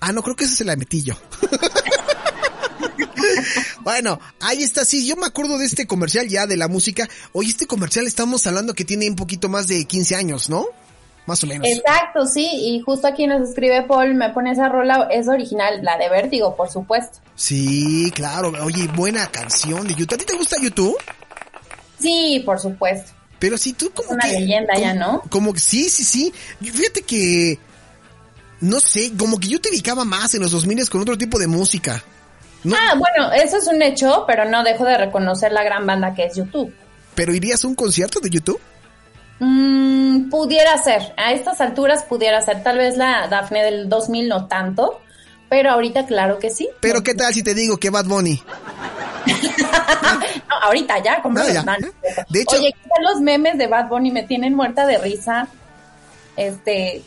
Ah, 0.00 0.12
no, 0.12 0.22
creo 0.22 0.34
que 0.34 0.44
ese 0.44 0.54
se 0.54 0.64
la 0.64 0.76
metí 0.76 1.02
yo. 1.02 1.14
bueno, 3.80 4.18
ahí 4.40 4.62
está, 4.62 4.86
sí, 4.86 5.06
yo 5.06 5.14
me 5.16 5.26
acuerdo 5.26 5.58
de 5.58 5.66
este 5.66 5.86
comercial 5.86 6.26
ya 6.26 6.46
de 6.46 6.56
la 6.56 6.68
música. 6.68 7.06
Oye, 7.32 7.50
este 7.50 7.66
comercial 7.66 8.06
estamos 8.06 8.46
hablando 8.46 8.72
que 8.72 8.86
tiene 8.86 9.10
un 9.10 9.16
poquito 9.16 9.50
más 9.50 9.68
de 9.68 9.84
15 9.84 10.16
años, 10.16 10.48
¿no? 10.48 10.68
Más 11.26 11.42
o 11.44 11.46
menos. 11.46 11.66
Exacto, 11.68 12.26
sí, 12.26 12.48
y 12.52 12.80
justo 12.80 13.06
aquí 13.06 13.26
nos 13.26 13.48
escribe 13.48 13.82
Paul, 13.82 14.14
me 14.14 14.30
pone 14.30 14.50
esa 14.52 14.68
rola, 14.68 15.08
es 15.10 15.28
original, 15.28 15.80
la 15.82 15.96
de 15.96 16.08
Vértigo, 16.08 16.56
por 16.56 16.68
supuesto. 16.68 17.18
Sí, 17.36 18.10
claro, 18.14 18.52
oye, 18.64 18.88
buena 18.88 19.26
canción 19.28 19.86
de 19.86 19.94
YouTube. 19.94 20.14
¿A 20.14 20.18
ti 20.18 20.24
te 20.24 20.36
gusta 20.36 20.56
YouTube? 20.60 20.96
Sí, 21.98 22.42
por 22.44 22.58
supuesto. 22.58 23.12
Pero 23.38 23.56
si 23.56 23.72
tú 23.72 23.90
como 23.94 24.10
Una 24.10 24.24
que... 24.24 24.40
leyenda 24.40 24.74
como, 24.74 24.84
ya, 24.86 24.94
¿no? 24.94 25.22
Como 25.30 25.52
que 25.52 25.60
sí, 25.60 25.88
sí, 25.88 26.04
sí. 26.04 26.32
Fíjate 26.60 27.02
que... 27.02 27.58
No 28.60 28.78
sé, 28.78 29.12
como 29.18 29.38
que 29.38 29.48
yo 29.48 29.60
te 29.60 29.70
ubicaba 29.70 30.04
más 30.04 30.34
en 30.34 30.42
los 30.42 30.52
2000 30.52 30.88
con 30.88 31.00
otro 31.00 31.18
tipo 31.18 31.38
de 31.38 31.48
música. 31.48 32.02
No, 32.62 32.76
Ah, 32.76 32.94
bueno, 32.96 33.32
eso 33.32 33.56
es 33.56 33.66
un 33.66 33.82
hecho, 33.82 34.24
pero 34.26 34.44
no 34.48 34.62
dejo 34.62 34.84
de 34.84 34.96
reconocer 34.96 35.50
la 35.50 35.64
gran 35.64 35.84
banda 35.84 36.14
que 36.14 36.26
es 36.26 36.36
YouTube. 36.36 36.72
¿Pero 37.16 37.34
irías 37.34 37.64
a 37.64 37.66
un 37.68 37.74
concierto 37.74 38.20
de 38.20 38.30
YouTube? 38.30 38.60
Mm, 39.40 39.81
pudiera 40.32 40.76
ser, 40.82 41.12
a 41.18 41.32
estas 41.32 41.60
alturas 41.60 42.02
pudiera 42.04 42.40
ser, 42.40 42.62
tal 42.64 42.78
vez 42.78 42.96
la 42.96 43.28
Dafne 43.28 43.62
del 43.62 43.88
2000 43.90 44.28
no 44.30 44.46
tanto, 44.48 44.98
pero 45.50 45.70
ahorita 45.70 46.06
claro 46.06 46.38
que 46.38 46.48
sí. 46.48 46.70
Pero 46.80 47.02
¿qué 47.02 47.14
tal 47.14 47.34
si 47.34 47.42
te 47.42 47.52
digo 47.54 47.76
que 47.76 47.90
Bad 47.90 48.06
Bunny? 48.06 48.42
No, 50.48 50.54
ahorita 50.66 51.02
ya, 51.02 51.22
como 51.22 51.38
No, 51.38 51.48
ya. 51.48 51.62
De 52.28 52.40
hecho- 52.42 52.56
Oye, 52.56 52.72
¿qué 52.72 52.88
tal 52.94 53.04
los 53.12 53.20
memes 53.20 53.58
de 53.58 53.66
Bad 53.66 53.88
Bunny? 53.88 54.10
Me 54.10 54.22
tienen 54.22 54.54
muerta 54.54 54.86
de 54.86 54.98
risa. 54.98 55.48
Este, 56.36 57.02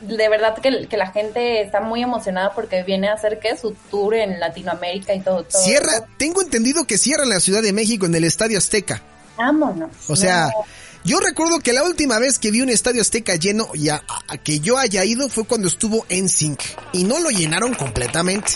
de 0.00 0.28
verdad 0.28 0.56
que, 0.58 0.86
que 0.86 0.96
la 0.96 1.10
gente 1.10 1.60
está 1.62 1.80
muy 1.80 2.02
emocionada 2.02 2.52
porque 2.54 2.82
viene 2.84 3.08
a 3.08 3.14
hacer 3.14 3.38
que 3.40 3.56
su 3.56 3.72
tour 3.90 4.14
en 4.14 4.38
Latinoamérica 4.40 5.14
y 5.14 5.20
todo. 5.20 5.42
todo 5.44 5.60
Cierra, 5.62 6.06
tengo 6.18 6.42
entendido 6.42 6.84
que 6.84 6.98
cierra 6.98 7.24
en 7.24 7.30
la 7.30 7.40
Ciudad 7.40 7.62
de 7.62 7.72
México 7.72 8.06
en 8.06 8.14
el 8.14 8.24
Estadio 8.24 8.58
Azteca. 8.58 9.02
Vámonos. 9.36 9.90
O 10.08 10.16
sea, 10.16 10.46
No. 10.46 10.64
Yo 11.04 11.20
recuerdo 11.20 11.60
que 11.60 11.72
la 11.72 11.84
última 11.84 12.18
vez 12.18 12.38
que 12.38 12.50
vi 12.50 12.60
un 12.60 12.70
Estadio 12.70 13.02
Azteca 13.02 13.36
lleno 13.36 13.68
y 13.74 13.88
a, 13.88 14.02
a 14.28 14.38
que 14.38 14.60
yo 14.60 14.78
haya 14.78 15.04
ido 15.04 15.28
fue 15.28 15.44
cuando 15.44 15.68
estuvo 15.68 16.04
en 16.08 16.28
Sync 16.28 16.60
y 16.92 17.04
no 17.04 17.18
lo 17.18 17.30
llenaron 17.30 17.74
completamente. 17.74 18.52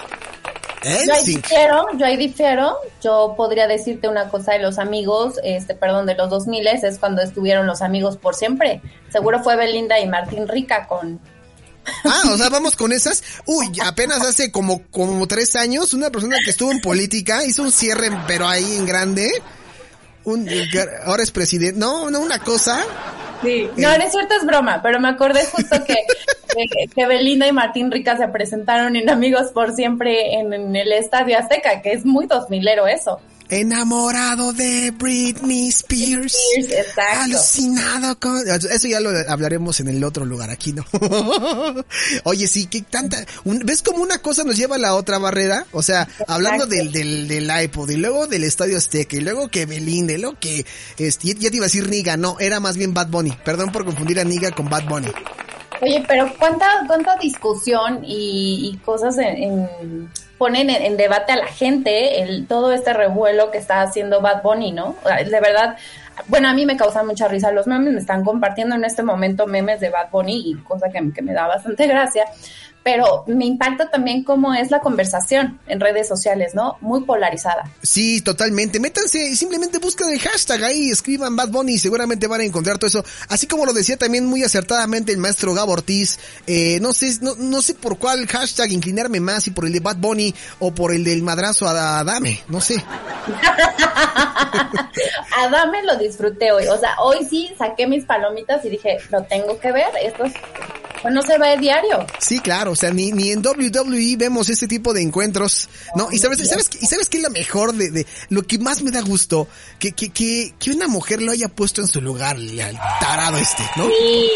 Yo 0.85 1.15
ahí 1.15 1.25
difiero, 1.25 1.87
yo 1.97 2.07
ahí 2.07 2.17
difiero. 2.17 2.77
Yo 3.03 3.35
podría 3.37 3.67
decirte 3.67 4.09
una 4.09 4.29
cosa 4.29 4.53
de 4.53 4.59
los 4.59 4.79
amigos, 4.79 5.35
este, 5.45 5.75
perdón, 5.75 6.07
de 6.07 6.15
los 6.15 6.29
2000 6.29 6.67
es 6.67 6.99
cuando 6.99 7.23
estuvieron 7.23 7.67
los 7.67 7.83
amigos 7.83 8.17
por 8.17 8.35
siempre. 8.35 8.81
Seguro 9.11 9.43
fue 9.43 9.57
Belinda 9.57 9.99
y 10.01 10.09
Martín 10.09 10.49
Rica 10.49 10.87
con... 10.87 11.21
Ah, 12.05 12.23
o 12.33 12.37
sea, 12.37 12.49
vamos 12.49 12.77
con 12.77 12.93
esas. 12.93 13.23
Uy, 13.45 13.67
apenas 13.85 14.21
hace 14.23 14.53
como, 14.53 14.83
como 14.91 15.27
tres 15.27 15.57
años, 15.57 15.95
una 15.95 16.11
persona 16.11 16.37
que 16.45 16.51
estuvo 16.51 16.71
en 16.71 16.81
política 16.81 17.45
hizo 17.45 17.63
un 17.63 17.73
cierre, 17.73 18.09
pero 18.29 18.47
ahí 18.47 18.77
en 18.77 18.87
grande. 18.87 19.31
Un, 20.25 20.49
ahora 21.05 21.23
es 21.23 21.31
presidente. 21.31 21.79
No, 21.79 22.11
no, 22.11 22.21
una 22.21 22.39
cosa. 22.39 22.81
Sí. 23.43 23.69
No, 23.77 23.97
no 23.97 24.05
es 24.05 24.13
cierto, 24.13 24.35
es 24.35 24.47
broma, 24.47 24.81
pero 24.83 25.01
me 25.01 25.09
acordé 25.09 25.45
justo 25.47 25.85
que, 25.85 25.97
que, 26.55 26.89
que 26.95 27.07
Belinda 27.07 27.47
y 27.49 27.53
Martín 27.53 27.91
Rica 27.91 28.17
se 28.17 28.29
presentaron 28.29 28.95
en 28.95 29.11
Amigos 29.11 29.51
por 29.53 29.75
Siempre 29.75 30.35
en, 30.35 30.53
en 30.53 30.77
el 30.77 30.93
Estadio 30.93 31.39
Azteca, 31.39 31.83
que 31.83 31.93
es 31.93 32.05
muy 32.05 32.27
dos 32.27 32.51
milero 32.51 32.87
eso. 32.87 33.21
Enamorado 33.53 34.55
de 34.55 34.91
Britney 34.93 35.69
Spears. 35.69 36.35
Spears, 36.35 36.73
exacto. 36.89 37.21
Alucinado 37.25 38.19
con... 38.19 38.43
Eso 38.49 38.89
ya 38.89 38.99
lo 38.99 39.11
hablaremos 39.29 39.79
en 39.81 39.89
el 39.89 40.03
otro 40.05 40.25
lugar, 40.25 40.49
aquí 40.49 40.73
no. 40.73 40.85
Oye, 42.25 42.47
sí, 42.49 42.67
qué 42.67 42.81
tanta... 42.81 43.25
¿Ves 43.45 43.83
cómo 43.83 44.03
una 44.03 44.19
cosa 44.19 44.43
nos 44.45 44.57
lleva 44.57 44.77
a 44.77 44.79
la 44.79 44.95
otra 44.95 45.19
barrera? 45.19 45.67
O 45.73 45.83
sea, 45.83 46.09
hablando 46.27 46.65
del, 46.67 46.93
del, 46.93 47.29
del 47.29 47.51
iPod 47.65 47.91
y 47.91 47.97
luego 47.97 48.27
del 48.27 48.45
Estadio 48.45 48.79
Azteca 48.79 49.17
y 49.17 49.21
luego 49.21 49.49
que 49.49 49.67
Belinda 49.67 50.15
y 50.15 50.19
luego 50.19 50.39
que... 50.41 50.65
Este, 50.97 51.35
ya 51.35 51.51
te 51.51 51.57
iba 51.57 51.67
a 51.67 51.69
decir 51.69 51.89
Niga, 51.91 52.17
no, 52.17 52.39
era 52.41 52.59
más 52.59 52.79
bien 52.79 52.95
Bad 52.95 53.09
Bunny. 53.09 53.33
Perdón 53.45 53.71
por 53.71 53.85
confundir 53.85 54.19
a 54.19 54.25
Niga 54.25 54.51
con 54.53 54.71
Bad 54.71 54.85
Bunny. 54.89 55.09
Oye, 55.83 56.03
pero 56.09 56.33
cuánta, 56.39 56.67
cuánta 56.87 57.17
discusión 57.21 58.03
y, 58.05 58.71
y 58.73 58.77
cosas 58.85 59.19
en, 59.19 59.37
en- 59.37 60.11
ponen 60.43 60.71
en, 60.71 60.97
debate 60.97 61.31
a 61.31 61.37
la 61.37 61.47
gente 61.47 62.21
el 62.21 62.49
todo 62.49 62.73
este 62.73 62.93
revuelo 62.93 63.53
que 63.53 63.59
está 63.59 63.81
haciendo 63.81 64.21
Bad 64.21 64.43
Bunny, 64.43 64.73
¿no? 64.73 64.97
De 65.05 65.41
verdad, 65.41 65.77
bueno, 66.27 66.49
a 66.49 66.53
mí 66.53 66.67
me 66.67 66.77
causa 66.77 67.05
mucha 67.05 67.29
risa 67.29 67.53
los 67.53 67.69
memes, 67.69 67.93
me 67.93 68.01
están 68.01 68.25
compartiendo 68.25 68.75
en 68.75 68.85
este 68.85 69.05
momento 69.05 69.47
memes 69.47 69.79
de 69.79 69.91
Bad 69.91 70.11
Bunny 70.11 70.43
y 70.51 70.55
cosa 70.65 70.89
que, 70.89 71.13
que 71.15 71.23
me 71.23 71.33
da 71.33 71.47
bastante 71.47 71.87
gracia, 71.87 72.25
pero 72.83 73.25
me 73.27 73.47
impacta 73.47 73.91
también 73.91 74.25
cómo 74.25 74.55
es 74.55 74.71
la 74.71 74.81
conversación 74.81 75.61
en 75.67 75.81
redes 75.81 76.09
sociales, 76.09 76.55
¿no? 76.55 76.77
Muy 76.81 77.03
polarizada. 77.03 77.71
Sí, 77.83 78.21
totalmente. 78.21 78.81
Métanse 78.81 79.29
y 79.29 79.37
simplemente 79.37 79.79
buscan 79.79 80.11
el 80.13 80.19
hashtag 80.21 80.65
ahí, 80.65 80.91
escriban 80.91 81.37
Bad 81.37 81.49
Bunny 81.49 81.75
y 81.75 81.79
seguramente 81.79 82.27
van 82.27 82.41
a 82.41 82.45
encontrar 82.45 82.79
todo 82.79 82.89
eso. 82.89 83.05
Así 83.29 83.47
como 83.47 83.67
lo 83.67 83.73
decía 83.73 83.97
también 83.97 84.27
muy 84.27 84.43
acertadamente 84.43 85.13
el 85.13 85.19
maestro 85.19 85.55
Gabo 85.55 85.73
Ortiz, 85.73 86.19
eh, 86.47 86.79
no 86.81 86.93
sé, 86.93 87.19
no, 87.21 87.35
no 87.37 87.63
sé 87.63 87.75
por 87.75 87.99
cuál 87.99 88.27
hashtag 88.27 88.73
inclinarme 88.73 89.21
más, 89.21 89.45
si 89.45 89.51
por 89.51 89.67
el 89.67 89.73
de 89.73 89.81
Bad 89.81 89.97
Bunny 89.97 90.35
o 90.59 90.73
por 90.73 90.93
el 90.93 91.05
del 91.05 91.23
madrazo 91.23 91.69
a 91.69 92.01
Adame, 92.01 92.43
no 92.49 92.61
sé. 92.61 92.83
Adame 95.37 95.83
lo 95.85 95.97
disfruté 95.97 96.53
hoy, 96.53 96.67
o 96.67 96.79
sea, 96.79 96.97
hoy 97.01 97.27
sí 97.29 97.51
saqué 97.57 97.87
mis 97.87 98.05
palomitas 98.05 98.65
y 98.65 98.71
dije, 98.71 98.99
lo 99.11 99.23
tengo 99.25 99.59
que 99.59 99.73
ver, 99.73 99.89
esto 100.03 100.25
es, 100.25 100.33
pues 101.03 101.13
no 101.13 101.21
se 101.23 101.37
ve 101.39 101.59
diario. 101.59 102.07
Sí, 102.19 102.39
claro, 102.41 102.71
o 102.73 102.77
sea, 102.77 102.91
ni, 102.91 103.13
ni 103.13 103.33
en 103.33 103.45
WWE 103.45 104.17
vemos 104.17 104.49
este 104.49 104.67
tipo 104.69 104.95
de 104.95 105.03
encuentros, 105.03 105.69
¿no? 105.97 106.09
Y 106.13 106.19
sabes, 106.19 106.39
sabes, 106.49 106.71
y 106.81 106.87
sabes 106.87 107.09
qué 107.09 107.19
es 107.19 107.23
lo 107.23 107.31
mejor 107.31 107.75
de, 107.75 107.91
de, 107.91 108.07
lo 108.31 108.43
que 108.45 108.59
más 108.59 108.83
me 108.83 108.91
da 108.91 109.01
gusto, 109.03 109.49
que, 109.79 109.93
que, 109.93 110.11
que, 110.11 110.55
que 110.59 110.71
una 110.71 110.89
mujer 110.89 111.21
lo 111.21 111.33
haya 111.33 111.49
puesto 111.49 111.81
en 111.81 111.89
su 111.89 112.01
lugar, 112.01 112.37
el 112.37 112.57
tarado 113.01 113.37
este, 113.39 113.63
¿no? 113.77 113.87
Sí, 113.89 114.31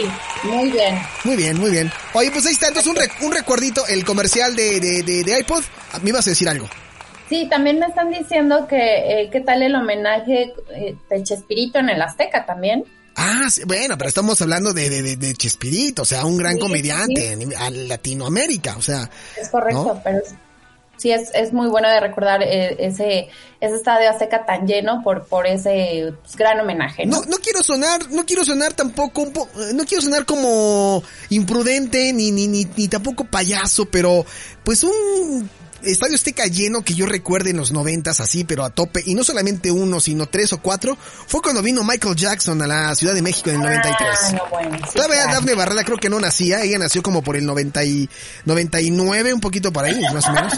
muy 0.44 0.70
bien. 0.70 0.98
Muy 1.24 1.36
bien, 1.36 1.58
muy 1.58 1.70
bien. 1.70 1.90
Oye, 2.14 2.30
pues 2.30 2.44
ahí 2.46 2.52
está, 2.52 2.68
entonces 2.68 2.90
un, 2.90 2.96
rec- 2.98 3.22
un 3.22 3.32
recuerdito, 3.32 3.86
el 3.86 4.04
comercial 4.04 4.54
de, 4.56 4.80
de, 4.80 5.02
de, 5.02 5.24
de 5.24 5.38
iPod. 5.40 5.62
Ah, 5.92 5.98
Me 6.02 6.10
ibas 6.10 6.26
a 6.26 6.30
decir 6.30 6.48
algo. 6.48 6.68
Sí, 7.28 7.48
también 7.50 7.78
me 7.80 7.86
están 7.86 8.10
diciendo 8.10 8.66
que 8.68 8.76
eh, 8.76 9.28
qué 9.32 9.40
tal 9.40 9.62
el 9.62 9.74
homenaje 9.74 10.52
eh, 10.74 10.94
de 11.10 11.22
Chespirito 11.24 11.78
en 11.80 11.88
el 11.88 12.00
Azteca 12.00 12.46
también. 12.46 12.84
Ah, 13.16 13.48
sí, 13.50 13.62
bueno, 13.66 13.96
pero 13.96 14.08
estamos 14.08 14.40
hablando 14.42 14.72
de, 14.72 14.90
de, 14.90 15.16
de, 15.16 15.34
Chespirito, 15.34 16.02
o 16.02 16.04
sea, 16.04 16.24
un 16.26 16.36
gran 16.36 16.54
Sí, 16.54 16.60
comediante 16.60 17.32
en 17.32 17.54
a 17.56 17.70
Latinoamérica, 17.70 18.76
o 18.76 18.82
sea. 18.82 19.10
Es 19.40 19.48
correcto, 19.48 19.84
¿no? 19.94 20.00
pero 20.04 20.20
sí 20.98 21.10
es, 21.12 21.30
es 21.34 21.52
muy 21.52 21.68
bueno 21.68 21.88
de 21.90 22.00
recordar 22.00 22.42
eh, 22.42 22.76
ese 22.78 23.28
ese 23.60 23.74
estadio 23.76 24.08
Azteca 24.10 24.46
tan 24.46 24.66
lleno 24.66 25.02
por 25.02 25.26
por 25.26 25.46
ese 25.46 26.12
pues, 26.22 26.36
gran 26.36 26.58
homenaje, 26.60 27.04
¿no? 27.06 27.20
No, 27.20 27.24
no 27.26 27.36
quiero 27.38 27.62
sonar, 27.62 28.10
no 28.10 28.24
quiero 28.24 28.44
sonar 28.44 28.72
tampoco 28.72 29.20
un 29.22 29.32
po- 29.32 29.48
eh, 29.56 29.72
no 29.74 29.84
quiero 29.84 30.02
sonar 30.02 30.24
como 30.24 31.02
imprudente 31.30 32.12
ni, 32.14 32.30
ni, 32.32 32.48
ni, 32.48 32.66
ni 32.76 32.88
tampoco 32.88 33.24
payaso, 33.24 33.86
pero 33.86 34.24
pues 34.64 34.84
un 34.84 35.48
Estadio 35.82 36.14
Azteca 36.14 36.46
lleno 36.46 36.82
que 36.82 36.94
yo 36.94 37.06
recuerde 37.06 37.50
en 37.50 37.56
los 37.56 37.72
noventas 37.72 38.20
así, 38.20 38.44
pero 38.44 38.64
a 38.64 38.70
tope, 38.70 39.02
y 39.04 39.14
no 39.14 39.24
solamente 39.24 39.70
uno, 39.70 40.00
sino 40.00 40.26
tres 40.26 40.52
o 40.52 40.58
cuatro, 40.58 40.96
fue 41.26 41.42
cuando 41.42 41.62
vino 41.62 41.84
Michael 41.84 42.16
Jackson 42.16 42.60
a 42.62 42.66
la 42.66 42.94
Ciudad 42.94 43.14
de 43.14 43.22
México 43.22 43.50
en 43.50 43.56
el 43.56 43.62
93. 43.62 43.94
Ah, 44.00 44.32
no, 44.32 44.50
bueno, 44.50 44.78
sí, 44.78 44.92
claro. 44.94 45.14
Dafne 45.14 45.84
creo 45.84 45.98
que 45.98 46.08
no 46.08 46.20
nacía, 46.20 46.62
ella 46.62 46.78
nació 46.78 47.02
como 47.02 47.22
por 47.22 47.36
el 47.36 47.46
90 47.46 47.84
y 47.84 48.08
99, 48.44 49.34
un 49.34 49.40
poquito 49.40 49.72
por 49.72 49.84
ahí, 49.84 50.00
más 50.12 50.26
o 50.28 50.32
menos. 50.32 50.52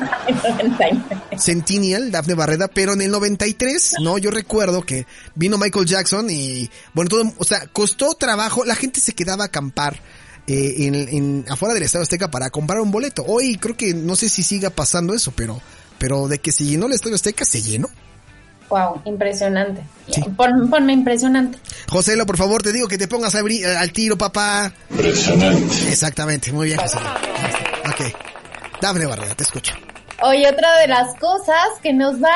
Centennial, 1.38 2.10
Dafne 2.10 2.34
Barreda, 2.34 2.68
pero 2.68 2.92
en 2.92 3.02
el 3.02 3.10
93, 3.10 3.94
no, 4.02 4.18
yo 4.18 4.30
recuerdo 4.30 4.82
que 4.82 5.06
vino 5.34 5.58
Michael 5.58 5.86
Jackson 5.86 6.28
y, 6.30 6.70
bueno, 6.94 7.08
todo, 7.08 7.32
o 7.36 7.44
sea, 7.44 7.66
costó 7.72 8.14
trabajo, 8.14 8.64
la 8.64 8.74
gente 8.74 9.00
se 9.00 9.12
quedaba 9.12 9.44
a 9.44 9.46
acampar 9.48 10.00
eh, 10.48 10.86
en, 10.86 10.94
en- 10.94 11.44
afuera 11.48 11.74
del 11.74 11.82
Estadio 11.84 12.02
Azteca 12.02 12.30
para 12.30 12.50
comprar 12.50 12.80
un 12.80 12.90
boleto. 12.90 13.24
Hoy 13.26 13.56
creo 13.56 13.76
que, 13.76 13.94
no 13.94 14.16
sé 14.16 14.28
si 14.28 14.42
siga 14.42 14.70
pasando 14.70 15.14
eso, 15.14 15.32
pero, 15.36 15.60
pero 15.98 16.26
de 16.28 16.38
que 16.38 16.50
se 16.52 16.64
llenó 16.64 16.86
el 16.86 16.92
Estadio 16.92 17.14
Azteca, 17.16 17.44
se 17.44 17.62
llenó. 17.62 17.88
Wow, 18.70 19.00
impresionante. 19.06 19.82
Sí. 20.10 20.20
Pon- 20.36 20.68
ponme 20.68 20.92
impresionante. 20.92 21.58
Joselo, 21.88 22.26
por 22.26 22.36
favor, 22.36 22.62
te 22.62 22.72
digo 22.72 22.86
que 22.88 22.98
te 22.98 23.08
pongas 23.08 23.34
a 23.34 23.38
abrir- 23.40 23.64
al 23.66 23.92
tiro, 23.92 24.18
papá. 24.18 24.72
Impresionante. 24.90 25.74
Exactamente, 25.88 26.52
muy 26.52 26.66
bien, 26.66 26.78
Joselo. 26.78 27.06
Ok. 27.88 28.14
Dafne 28.82 29.06
Barreda, 29.06 29.34
te 29.34 29.42
escucho. 29.44 29.72
Oye, 30.22 30.48
otra 30.50 30.78
de 30.80 30.88
las 30.88 31.14
cosas 31.14 31.56
que 31.82 31.92
nos 31.94 32.20
va 32.22 32.28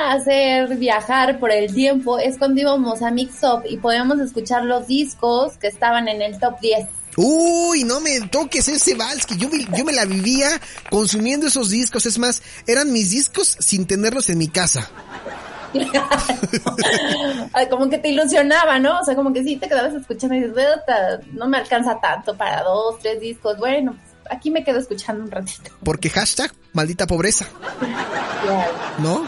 a 0.00 0.12
hacer 0.14 0.76
viajar 0.76 1.38
por 1.38 1.52
el 1.52 1.72
tiempo 1.72 2.18
es 2.18 2.36
cuando 2.36 2.60
íbamos 2.60 3.00
a 3.02 3.10
Mix 3.12 3.42
Up 3.44 3.62
y 3.68 3.76
podíamos 3.78 4.18
escuchar 4.20 4.64
los 4.64 4.88
discos 4.88 5.56
que 5.56 5.68
estaban 5.68 6.08
en 6.08 6.20
el 6.20 6.38
top 6.38 6.58
10. 6.60 6.86
Uy, 7.20 7.82
no 7.82 7.98
me 8.00 8.20
toques 8.28 8.68
ese 8.68 8.94
vals, 8.94 9.26
que 9.26 9.36
yo, 9.36 9.48
me- 9.48 9.66
yo 9.76 9.84
me 9.84 9.92
la 9.92 10.04
vivía 10.04 10.48
consumiendo 10.88 11.48
esos 11.48 11.68
discos. 11.70 12.06
Es 12.06 12.16
más, 12.16 12.42
eran 12.66 12.92
mis 12.92 13.10
discos 13.10 13.56
sin 13.58 13.86
tenerlos 13.86 14.30
en 14.30 14.38
mi 14.38 14.46
casa. 14.46 14.88
Como 17.70 17.90
que 17.90 17.98
te 17.98 18.08
ilusionaba, 18.10 18.78
¿no? 18.78 19.00
O 19.00 19.04
sea, 19.04 19.14
como 19.14 19.32
que 19.32 19.42
sí 19.44 19.56
te 19.56 19.68
quedabas 19.68 19.94
escuchando 19.94 20.34
y 20.36 20.40
dices, 20.40 20.54
"Puta, 20.54 21.20
no 21.32 21.46
me 21.48 21.58
alcanza 21.58 22.00
tanto 22.00 22.36
para 22.36 22.62
dos, 22.62 22.98
tres 23.00 23.20
discos. 23.20 23.58
Bueno, 23.58 23.92
pues 24.22 24.34
aquí 24.36 24.50
me 24.50 24.64
quedo 24.64 24.78
escuchando 24.78 25.24
un 25.24 25.30
ratito. 25.30 25.70
Porque 25.84 26.08
hashtag 26.10 26.52
maldita 26.72 27.06
pobreza, 27.06 27.46
¿no? 28.98 29.26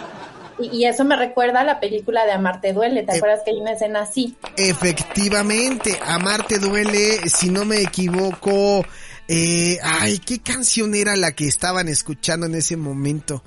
Y, 0.60 0.84
eso 0.84 1.04
me 1.04 1.16
recuerda 1.16 1.60
a 1.60 1.64
la 1.64 1.80
película 1.80 2.24
de 2.24 2.32
Amarte 2.32 2.72
Duele. 2.72 3.02
¿Te 3.02 3.12
Eh. 3.12 3.16
acuerdas 3.16 3.40
que 3.44 3.50
hay 3.52 3.56
una 3.58 3.72
escena 3.72 4.02
así? 4.02 4.36
Efectivamente, 4.56 5.98
Amarte 6.04 6.58
duele, 6.58 7.20
si 7.28 7.50
no 7.50 7.64
me 7.64 7.80
equivoco. 7.82 8.84
Eh, 9.28 9.78
ay, 9.82 10.18
¿qué 10.18 10.40
canción 10.40 10.94
era 10.94 11.16
la 11.16 11.32
que 11.32 11.46
estaban 11.46 11.88
escuchando 11.88 12.46
en 12.46 12.54
ese 12.56 12.76
momento? 12.76 13.42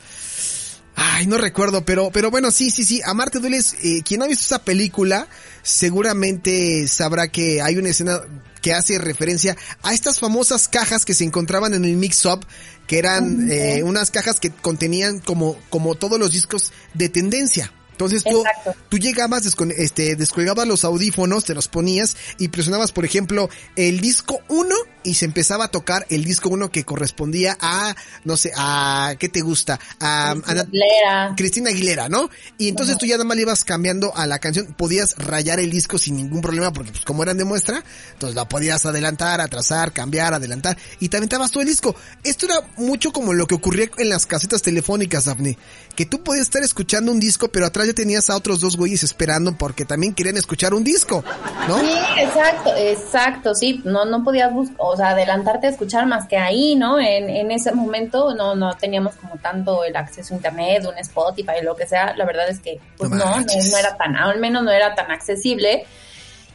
Ay, 0.95 1.25
no 1.27 1.37
recuerdo, 1.37 1.83
pero, 1.83 2.11
pero 2.11 2.29
bueno, 2.31 2.51
sí, 2.51 2.69
sí, 2.69 2.83
sí, 2.83 3.01
Amarte 3.03 3.39
duele, 3.39 3.59
eh, 3.81 4.01
quien 4.03 4.21
ha 4.21 4.27
visto 4.27 4.43
esa 4.45 4.63
película, 4.63 5.27
seguramente 5.63 6.87
sabrá 6.87 7.27
que 7.29 7.61
hay 7.61 7.77
una 7.77 7.89
escena 7.89 8.21
que 8.61 8.73
hace 8.73 8.97
referencia 8.97 9.57
a 9.81 9.93
estas 9.93 10.19
famosas 10.19 10.67
cajas 10.69 11.03
que 11.03 11.13
se 11.13 11.25
encontraban 11.25 11.73
en 11.73 11.83
el 11.83 11.97
mix-up, 11.97 12.45
que 12.87 12.99
eran 12.99 13.49
eh, 13.49 13.83
unas 13.83 14.11
cajas 14.11 14.39
que 14.39 14.49
contenían 14.49 15.19
como, 15.19 15.57
como 15.69 15.95
todos 15.95 16.19
los 16.19 16.31
discos 16.31 16.71
de 16.93 17.09
tendencia. 17.09 17.71
Entonces 17.93 18.23
tú, 18.23 18.39
Exacto. 18.45 18.75
tú 18.89 18.97
llegabas, 18.97 19.43
este, 19.77 20.15
descolgabas 20.15 20.67
los 20.67 20.83
audífonos, 20.83 21.45
te 21.45 21.53
los 21.53 21.67
ponías 21.67 22.17
y 22.37 22.49
presionabas, 22.49 22.91
por 22.91 23.05
ejemplo, 23.05 23.49
el 23.75 24.01
disco 24.01 24.39
1 24.49 24.75
y 25.03 25.13
se 25.15 25.25
empezaba 25.25 25.65
a 25.65 25.67
tocar 25.67 26.05
el 26.09 26.23
disco 26.25 26.49
1 26.49 26.71
que 26.71 26.83
correspondía 26.83 27.57
a, 27.61 27.95
no 28.23 28.35
sé, 28.37 28.51
a, 28.55 29.15
¿qué 29.19 29.29
te 29.29 29.41
gusta? 29.41 29.79
A, 29.99 30.31
a 30.31 30.35
Nat- 30.35 30.69
Lera. 30.71 31.33
Cristina 31.37 31.69
Aguilera, 31.69 32.09
¿no? 32.09 32.29
Y 32.57 32.67
entonces 32.69 32.97
tú 32.97 33.05
ya 33.05 33.15
nada 33.15 33.25
más 33.25 33.35
le 33.37 33.43
ibas 33.43 33.63
cambiando 33.63 34.15
a 34.15 34.25
la 34.27 34.39
canción, 34.39 34.73
podías 34.77 35.15
rayar 35.17 35.59
el 35.59 35.69
disco 35.71 35.97
sin 35.97 36.17
ningún 36.17 36.41
problema 36.41 36.73
porque 36.73 36.91
pues 36.91 37.05
como 37.05 37.23
eran 37.23 37.37
de 37.37 37.45
muestra, 37.45 37.83
entonces 38.13 38.35
la 38.35 38.47
podías 38.49 38.85
adelantar, 38.85 39.39
atrasar, 39.41 39.93
cambiar, 39.93 40.33
adelantar 40.33 40.77
y 40.99 41.09
te 41.09 41.17
aventabas 41.17 41.51
todo 41.51 41.61
el 41.61 41.69
disco. 41.69 41.95
Esto 42.23 42.47
era 42.47 42.55
mucho 42.77 43.11
como 43.13 43.33
lo 43.33 43.45
que 43.45 43.55
ocurría 43.55 43.89
en 43.97 44.09
las 44.09 44.25
casetas 44.25 44.61
telefónicas, 44.61 45.25
Daphne, 45.25 45.57
que 45.95 46.05
tú 46.05 46.23
podías 46.23 46.43
estar 46.43 46.63
escuchando 46.63 47.11
un 47.11 47.19
disco, 47.19 47.49
pero 47.49 47.65
atrás 47.65 47.87
ya 47.87 47.93
tenías 47.93 48.29
a 48.29 48.35
otros 48.35 48.59
dos 48.59 48.77
güeyes 48.77 49.03
esperando 49.03 49.55
porque 49.57 49.85
también 49.85 50.13
querían 50.13 50.37
escuchar 50.37 50.73
un 50.73 50.83
disco, 50.83 51.23
¿no? 51.67 51.79
Sí, 51.79 51.93
exacto, 52.17 52.73
exacto, 52.75 53.55
sí, 53.55 53.81
no, 53.85 54.05
no 54.05 54.23
podías 54.23 54.51
buscar, 54.51 54.77
o 54.79 54.95
sea, 54.97 55.09
adelantarte 55.09 55.67
a 55.67 55.69
escuchar 55.69 56.07
más 56.07 56.27
que 56.27 56.37
ahí, 56.37 56.75
¿no? 56.75 56.99
En, 56.99 57.29
en 57.29 57.51
ese 57.51 57.71
momento 57.73 58.33
no, 58.35 58.55
no 58.55 58.75
teníamos 58.75 59.15
como 59.15 59.37
tanto 59.37 59.83
el 59.83 59.95
acceso 59.95 60.33
a 60.33 60.37
internet, 60.37 60.85
un 60.85 60.97
Spotify, 60.97 61.61
lo 61.61 61.75
que 61.75 61.85
sea, 61.85 62.15
la 62.15 62.25
verdad 62.25 62.49
es 62.49 62.59
que 62.59 62.79
pues 62.97 63.09
No 63.09 63.17
no, 63.17 63.39
no, 63.39 63.77
era 63.77 63.95
tan, 63.95 64.15
al 64.15 64.39
menos 64.39 64.63
no 64.63 64.71
era 64.71 64.95
tan 64.95 65.11
accesible. 65.11 65.85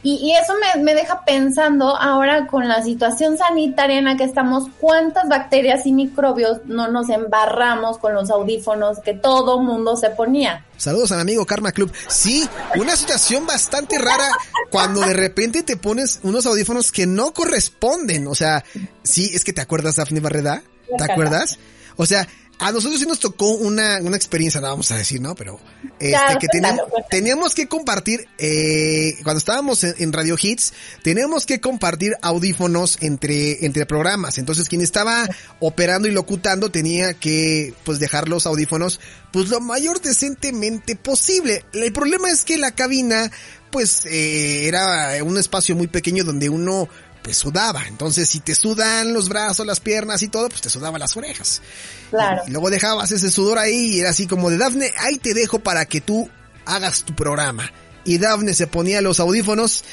Y, 0.01 0.15
y 0.15 0.31
eso 0.31 0.53
me, 0.75 0.81
me 0.83 0.95
deja 0.95 1.25
pensando 1.25 1.97
ahora 1.97 2.47
con 2.47 2.67
la 2.67 2.81
situación 2.83 3.37
sanitaria 3.37 3.97
en 3.97 4.05
la 4.05 4.15
que 4.15 4.23
estamos, 4.23 4.67
cuántas 4.79 5.27
bacterias 5.27 5.85
y 5.85 5.91
microbios 5.91 6.59
no 6.65 6.87
nos 6.89 7.09
embarramos 7.09 7.97
con 7.97 8.13
los 8.13 8.29
audífonos 8.29 8.99
que 8.99 9.13
todo 9.13 9.59
mundo 9.59 9.97
se 9.97 10.09
ponía. 10.09 10.65
Saludos 10.77 11.11
a 11.11 11.15
mi 11.15 11.21
amigo 11.21 11.45
Karma 11.45 11.73
Club. 11.73 11.91
Sí, 12.07 12.47
una 12.77 12.95
situación 12.95 13.45
bastante 13.45 13.97
rara 13.97 14.29
cuando 14.71 15.01
de 15.01 15.13
repente 15.13 15.63
te 15.63 15.75
pones 15.75 16.21
unos 16.23 16.45
audífonos 16.45 16.93
que 16.93 17.05
no 17.05 17.33
corresponden. 17.33 18.27
O 18.27 18.35
sea, 18.35 18.63
sí, 19.03 19.29
es 19.33 19.43
que 19.43 19.51
te 19.51 19.59
acuerdas, 19.59 19.97
Daphne 19.97 20.21
Barreda. 20.21 20.63
¿Te 20.97 21.11
acuerdas? 21.11 21.59
O 21.97 22.05
sea, 22.05 22.25
a 22.59 22.71
nosotros 22.73 22.99
sí 22.99 23.05
nos 23.05 23.19
tocó 23.19 23.51
una, 23.51 23.99
una 24.01 24.17
experiencia, 24.17 24.59
no 24.59 24.67
vamos 24.67 24.91
a 24.91 24.97
decir, 24.97 25.21
¿no? 25.21 25.33
Pero 25.33 25.59
este, 25.99 26.09
Claro, 26.09 26.39
que 26.39 26.47
teníamos, 26.47 26.85
teníamos 27.09 27.55
que 27.55 27.67
compartir, 27.67 28.27
eh, 28.37 29.15
cuando 29.23 29.37
estábamos 29.37 29.83
en, 29.85 29.95
en 29.97 30.11
Radio 30.11 30.35
Hits, 30.39 30.73
teníamos 31.01 31.45
que 31.45 31.61
compartir 31.61 32.15
audífonos 32.21 32.97
entre, 33.01 33.65
entre 33.65 33.85
programas. 33.85 34.37
Entonces, 34.37 34.67
quien 34.67 34.81
estaba 34.81 35.27
operando 35.59 36.09
y 36.09 36.11
locutando 36.11 36.69
tenía 36.69 37.13
que, 37.13 37.73
pues, 37.85 37.99
dejar 37.99 38.27
los 38.27 38.45
audífonos, 38.45 38.99
pues, 39.31 39.47
lo 39.47 39.61
mayor 39.61 40.01
decentemente 40.01 40.97
posible. 40.97 41.63
El 41.71 41.93
problema 41.93 42.29
es 42.29 42.43
que 42.43 42.57
la 42.57 42.71
cabina, 42.71 43.31
pues, 43.71 44.05
eh, 44.05 44.67
era 44.67 45.23
un 45.23 45.37
espacio 45.37 45.77
muy 45.77 45.87
pequeño 45.87 46.25
donde 46.25 46.49
uno, 46.49 46.89
pues, 47.21 47.37
sudaba. 47.37 47.87
Entonces, 47.87 48.29
si 48.29 48.39
te 48.39 48.55
sudan 48.55 49.13
los 49.13 49.29
brazos, 49.29 49.65
las 49.65 49.79
piernas 49.79 50.21
y 50.23 50.27
todo, 50.27 50.49
pues, 50.49 50.61
te 50.61 50.69
sudaban 50.69 50.99
las 50.99 51.15
orejas. 51.17 51.61
Claro. 52.09 52.43
Y 52.47 52.51
luego 52.51 52.69
dejabas 52.69 53.11
ese 53.11 53.29
sudor 53.29 53.57
ahí 53.57 53.95
y 53.95 53.99
era 53.99 54.09
así 54.09 54.27
como 54.27 54.49
de 54.49 54.57
Dafne, 54.57 54.91
ahí 54.97 55.17
te 55.17 55.33
dejo 55.33 55.59
para 55.59 55.85
que 55.85 56.01
tú 56.01 56.29
hagas 56.65 57.03
tu 57.03 57.15
programa. 57.15 57.71
Y 58.05 58.17
Dafne 58.17 58.53
se 58.53 58.67
ponía 58.67 59.01
los 59.01 59.19
audífonos 59.19 59.83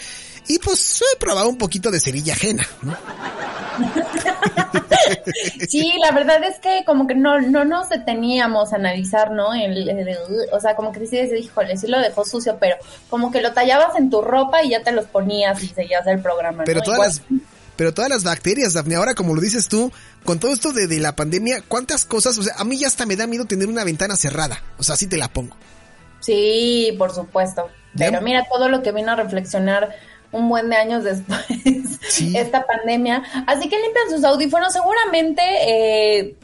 y 0.48 0.58
pues 0.58 1.00
eh, 1.02 1.16
probaba 1.18 1.48
un 1.48 1.58
poquito 1.58 1.90
de 1.90 2.00
cerilla 2.00 2.34
ajena, 2.34 2.66
¿no? 2.82 2.96
Sí, 5.68 5.92
la 6.00 6.10
verdad 6.12 6.42
es 6.44 6.58
que 6.60 6.84
como 6.84 7.06
que 7.06 7.14
no, 7.14 7.40
no 7.40 7.64
nos 7.64 7.88
deteníamos 7.88 8.72
a 8.72 8.76
analizar, 8.76 9.30
¿no? 9.30 9.54
El, 9.54 9.88
el- 9.88 10.08
el- 10.08 10.16
o 10.52 10.60
sea, 10.60 10.74
como 10.76 10.92
que 10.92 11.00
dices, 11.00 11.30
híjole, 11.38 11.76
sí 11.76 11.86
lo 11.86 11.98
dejó 12.00 12.24
sucio, 12.24 12.56
pero 12.60 12.76
como 13.10 13.30
que 13.30 13.40
lo 13.40 13.52
tallabas 13.52 13.96
en 13.96 14.10
tu 14.10 14.22
ropa 14.22 14.62
y 14.62 14.70
ya 14.70 14.82
te 14.82 14.92
los 14.92 15.06
ponías 15.06 15.62
y 15.62 15.68
seguías 15.68 16.06
el 16.06 16.20
programa, 16.20 16.64
Pero 16.64 16.78
¿no? 16.80 16.84
todas 16.84 17.20
Igual- 17.20 17.38
las, 17.40 17.42
pero 17.76 17.92
todas 17.94 18.10
las 18.10 18.24
bacterias, 18.24 18.72
Dafne, 18.72 18.96
ahora 18.96 19.14
como 19.14 19.34
lo 19.34 19.40
dices 19.40 19.68
tú, 19.68 19.92
con 20.24 20.38
todo 20.38 20.52
esto 20.52 20.72
de, 20.72 20.86
de 20.86 20.98
la 20.98 21.14
pandemia, 21.14 21.62
¿cuántas 21.68 22.04
cosas? 22.04 22.38
O 22.38 22.42
sea, 22.42 22.54
a 22.56 22.64
mí 22.64 22.78
ya 22.78 22.86
hasta 22.86 23.04
me 23.06 23.16
da 23.16 23.26
miedo 23.26 23.44
tener 23.44 23.68
una 23.68 23.84
ventana 23.84 24.16
cerrada. 24.16 24.62
O 24.78 24.82
sea, 24.82 24.94
así 24.94 25.06
te 25.06 25.18
la 25.18 25.28
pongo. 25.28 25.56
Sí, 26.20 26.94
por 26.98 27.12
supuesto. 27.14 27.68
Pero 27.98 28.20
mira 28.20 28.44
todo 28.50 28.68
lo 28.68 28.82
que 28.82 28.92
vino 28.92 29.12
a 29.12 29.16
reflexionar 29.16 29.94
un 30.32 30.48
buen 30.48 30.68
de 30.70 30.76
años 30.76 31.04
después, 31.04 31.44
Sí. 32.08 32.36
esta 32.36 32.64
pandemia. 32.66 33.22
Así 33.46 33.68
que 33.68 33.78
limpian 33.78 34.10
sus 34.10 34.24
audífonos. 34.24 34.72
Seguramente, 34.72 35.42
eh, 35.68 36.36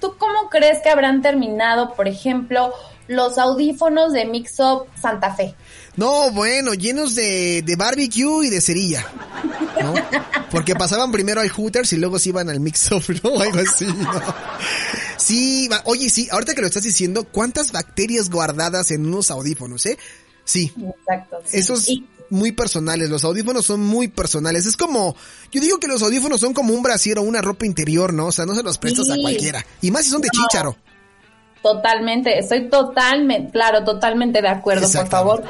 ¿tú 0.00 0.14
cómo 0.18 0.48
crees 0.50 0.80
que 0.82 0.90
habrán 0.90 1.22
terminado, 1.22 1.94
por 1.94 2.06
ejemplo, 2.08 2.72
los 3.08 3.38
audífonos 3.38 4.12
de 4.12 4.24
Mixup 4.26 4.86
Santa 5.00 5.34
Fe? 5.34 5.54
No, 5.96 6.30
bueno, 6.32 6.74
llenos 6.74 7.14
de, 7.14 7.62
de 7.62 7.76
barbecue 7.76 8.46
y 8.46 8.50
de 8.50 8.60
cerilla, 8.60 9.06
¿no? 9.80 9.94
Porque 10.50 10.74
pasaban 10.74 11.12
primero 11.12 11.40
al 11.40 11.48
Hooters 11.50 11.92
y 11.92 11.98
luego 11.98 12.18
se 12.18 12.30
iban 12.30 12.48
al 12.50 12.58
mix-up, 12.58 13.02
¿no? 13.22 13.30
Algo 13.40 13.60
así, 13.60 13.84
¿no? 13.86 14.10
Sí, 15.16 15.68
va- 15.68 15.82
oye, 15.84 16.08
sí, 16.10 16.28
ahorita 16.32 16.54
que 16.54 16.60
lo 16.62 16.66
estás 16.66 16.82
diciendo, 16.82 17.24
¿cuántas 17.30 17.70
bacterias 17.72 18.28
guardadas 18.28 18.90
en 18.90 19.06
unos 19.06 19.30
audífonos, 19.30 19.86
eh? 19.86 19.96
Sí, 20.44 20.72
Exacto. 20.76 21.38
sí. 21.44 21.58
esos 21.58 21.88
Y- 21.88 22.06
muy 22.34 22.52
personales, 22.52 23.08
los 23.08 23.24
audífonos 23.24 23.64
son 23.64 23.80
muy 23.80 24.08
personales. 24.08 24.66
Es 24.66 24.76
como, 24.76 25.16
yo 25.50 25.60
digo 25.60 25.78
que 25.78 25.88
los 25.88 26.02
audífonos 26.02 26.40
son 26.40 26.52
como 26.52 26.74
un 26.74 26.82
brasier 26.82 27.18
o 27.18 27.22
una 27.22 27.40
ropa 27.40 27.64
interior, 27.64 28.12
¿no? 28.12 28.26
O 28.26 28.32
sea, 28.32 28.44
no 28.44 28.54
se 28.54 28.62
los 28.62 28.78
prestas 28.78 29.08
a 29.10 29.16
cualquiera. 29.16 29.64
Y 29.80 29.90
más 29.90 30.04
si 30.04 30.10
son 30.10 30.20
de 30.20 30.28
No. 30.34 30.42
chícharo. 30.42 30.76
Totalmente, 31.62 32.38
estoy 32.38 32.68
totalmente, 32.68 33.50
claro, 33.50 33.82
totalmente 33.84 34.42
de 34.42 34.48
acuerdo, 34.48 34.86
por 34.90 35.08
favor. 35.08 35.44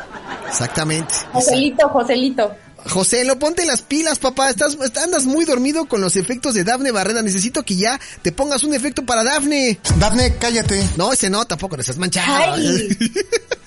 Exactamente. 0.49 1.13
Joselito, 1.33 1.89
Joselito. 1.89 2.55
José, 2.89 3.25
lo 3.25 3.39
ponte 3.39 3.65
las 3.65 3.83
pilas, 3.83 4.19
papá. 4.19 4.51
Estás, 4.51 4.77
andas 5.03 5.25
muy 5.25 5.45
dormido 5.45 5.87
con 5.87 6.01
los 6.01 6.17
efectos 6.17 6.55
de 6.55 6.65
Dafne 6.65 6.91
Barrera. 6.91 7.23
Necesito 7.23 7.63
que 7.63 7.77
ya 7.77 7.99
te 8.23 8.31
pongas 8.31 8.63
un 8.63 8.75
efecto 8.75 9.05
para 9.05 9.25
Dafne. 9.25 9.81
Dafne, 9.99 10.37
cállate. 10.39 10.87
No, 10.97 11.13
ese 11.13 11.31
no, 11.31 11.45
tampoco, 11.47 11.77
no 11.77 11.81
estás 11.81 11.97
manchado. 11.97 12.57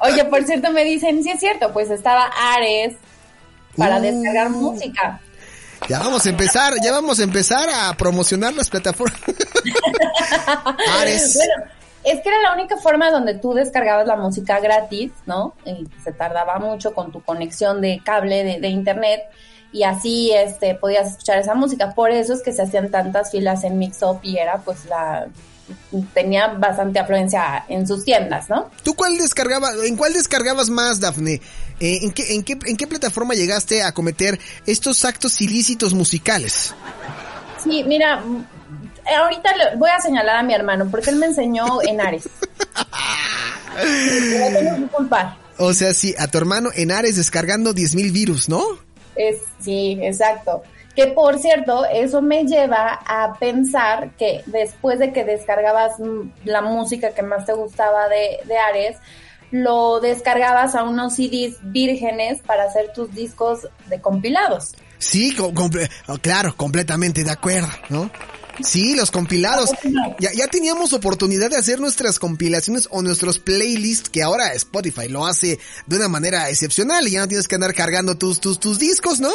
Oye, 0.00 0.24
por 0.24 0.44
cierto, 0.44 0.70
me 0.72 0.84
dicen, 0.84 1.22
sí 1.22 1.30
es 1.30 1.40
cierto, 1.40 1.72
pues 1.72 1.90
estaba 1.90 2.30
Ares 2.54 2.96
para 3.76 3.98
uh. 3.98 4.00
descargar 4.00 4.50
música. 4.50 5.20
Ya 5.88 5.98
vamos 5.98 6.26
a 6.26 6.30
empezar, 6.30 6.74
ya 6.82 6.92
vamos 6.92 7.20
a 7.20 7.22
empezar 7.22 7.68
a 7.70 7.94
promocionar 7.94 8.54
las 8.54 8.70
plataformas. 8.70 9.20
Ares. 11.00 11.36
Bueno, 11.36 11.70
es 12.06 12.20
que 12.20 12.28
era 12.28 12.40
la 12.40 12.54
única 12.54 12.76
forma 12.76 13.10
donde 13.10 13.34
tú 13.34 13.52
descargabas 13.52 14.06
la 14.06 14.16
música 14.16 14.60
gratis, 14.60 15.12
¿no? 15.26 15.54
Y 15.64 15.86
se 16.02 16.12
tardaba 16.12 16.58
mucho 16.58 16.94
con 16.94 17.12
tu 17.12 17.20
conexión 17.22 17.80
de 17.80 18.00
cable 18.04 18.60
de, 18.60 18.68
internet 18.68 19.22
y 19.72 19.82
así 19.82 20.32
este 20.32 20.74
podías 20.76 21.08
escuchar 21.10 21.38
esa 21.38 21.54
música. 21.54 21.94
Por 21.94 22.10
eso 22.10 22.32
es 22.32 22.42
que 22.42 22.52
se 22.52 22.62
hacían 22.62 22.90
tantas 22.90 23.30
filas 23.30 23.64
en 23.64 23.78
Mixup 23.78 24.20
y 24.22 24.38
era 24.38 24.58
pues 24.58 24.86
la 24.86 25.26
tenía 26.14 26.48
bastante 26.48 26.98
afluencia 26.98 27.64
en 27.68 27.86
sus 27.86 28.04
tiendas, 28.04 28.48
¿no? 28.48 28.70
¿Tú 28.82 28.94
cuál 28.94 29.16
descargabas, 29.18 29.74
en 29.84 29.96
cuál 29.96 30.12
descargabas 30.12 30.70
más, 30.70 31.00
Dafne? 31.00 31.40
Eh, 31.80 31.98
¿en, 32.02 32.12
qué, 32.12 32.34
en, 32.34 32.42
qué, 32.42 32.58
¿En 32.66 32.76
qué 32.76 32.86
plataforma 32.86 33.34
llegaste 33.34 33.82
a 33.82 33.92
cometer 33.92 34.38
estos 34.66 35.04
actos 35.04 35.40
ilícitos 35.40 35.94
musicales? 35.94 36.74
Sí, 37.62 37.84
mira, 37.84 38.22
ahorita 39.18 39.56
le 39.56 39.76
voy 39.76 39.90
a 39.90 40.00
señalar 40.00 40.36
a 40.36 40.42
mi 40.42 40.54
hermano 40.54 40.88
porque 40.90 41.10
él 41.10 41.16
me 41.16 41.26
enseñó 41.26 41.82
en 41.82 42.00
Ares. 42.00 42.28
O 45.58 45.72
sea, 45.72 45.94
sí, 45.94 46.14
a 46.18 46.28
tu 46.28 46.38
hermano 46.38 46.70
en 46.74 46.92
Ares 46.92 47.16
descargando 47.16 47.74
10.000 47.74 48.12
virus, 48.12 48.48
¿no? 48.48 48.62
Es, 49.14 49.36
sí, 49.60 49.98
exacto. 50.02 50.62
Que 50.96 51.08
por 51.08 51.38
cierto, 51.38 51.84
eso 51.84 52.22
me 52.22 52.44
lleva 52.44 52.98
a 53.06 53.34
pensar 53.38 54.10
que 54.16 54.42
después 54.46 54.98
de 54.98 55.12
que 55.12 55.24
descargabas 55.24 55.92
la 56.44 56.62
música 56.62 57.10
que 57.10 57.22
más 57.22 57.44
te 57.44 57.52
gustaba 57.52 58.08
de, 58.08 58.38
de 58.46 58.56
Ares, 58.56 58.96
lo 59.50 60.00
descargabas 60.00 60.74
a 60.74 60.84
unos 60.84 61.14
CDs 61.14 61.58
vírgenes 61.62 62.40
para 62.40 62.64
hacer 62.64 62.92
tus 62.92 63.14
discos 63.14 63.68
de 63.86 64.00
compilados. 64.00 64.72
Sí, 64.98 65.36
claro, 66.22 66.56
completamente 66.56 67.22
de 67.22 67.30
acuerdo, 67.30 67.68
¿no? 67.90 68.10
Sí, 68.62 68.94
los 68.94 69.10
compilados. 69.10 69.70
Ya, 70.18 70.32
ya 70.32 70.48
teníamos 70.48 70.92
oportunidad 70.92 71.50
de 71.50 71.56
hacer 71.56 71.80
nuestras 71.80 72.18
compilaciones 72.18 72.88
o 72.90 73.02
nuestros 73.02 73.38
playlists 73.38 74.08
que 74.08 74.22
ahora 74.22 74.52
Spotify 74.54 75.08
lo 75.08 75.26
hace 75.26 75.58
de 75.86 75.96
una 75.96 76.08
manera 76.08 76.48
excepcional 76.50 77.06
y 77.06 77.12
ya 77.12 77.20
no 77.20 77.28
tienes 77.28 77.48
que 77.48 77.54
andar 77.54 77.74
cargando 77.74 78.16
tus, 78.16 78.40
tus, 78.40 78.58
tus 78.58 78.78
discos, 78.78 79.20
¿no? 79.20 79.30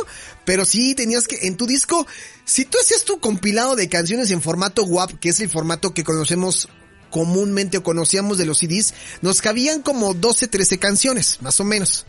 Pero 0.45 0.65
sí 0.65 0.95
tenías 0.95 1.27
que, 1.27 1.47
en 1.47 1.57
tu 1.57 1.67
disco, 1.67 2.05
si 2.45 2.65
tú 2.65 2.77
hacías 2.81 3.03
tu 3.03 3.19
compilado 3.19 3.75
de 3.75 3.89
canciones 3.89 4.31
en 4.31 4.41
formato 4.41 4.83
WAP, 4.83 5.19
que 5.19 5.29
es 5.29 5.39
el 5.39 5.49
formato 5.49 5.93
que 5.93 6.03
conocemos 6.03 6.67
comúnmente 7.09 7.77
o 7.77 7.83
conocíamos 7.83 8.37
de 8.37 8.45
los 8.45 8.59
CDs, 8.59 8.93
nos 9.21 9.41
cabían 9.41 9.81
como 9.81 10.13
12, 10.13 10.47
13 10.47 10.79
canciones, 10.79 11.37
más 11.41 11.59
o 11.59 11.63
menos. 11.63 12.05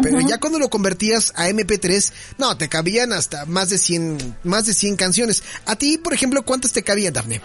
Pero 0.00 0.20
ya 0.20 0.38
cuando 0.38 0.58
lo 0.58 0.70
convertías 0.70 1.32
a 1.36 1.48
MP3, 1.48 2.12
no, 2.38 2.56
te 2.56 2.68
cabían 2.68 3.12
hasta 3.12 3.44
más 3.44 3.68
de 3.68 3.78
100, 3.78 4.38
más 4.44 4.64
de 4.64 4.72
100 4.72 4.96
canciones. 4.96 5.42
A 5.66 5.76
ti, 5.76 5.98
por 5.98 6.14
ejemplo, 6.14 6.44
¿cuántas 6.44 6.72
te 6.72 6.82
cabían, 6.82 7.12
Dafne? 7.12 7.40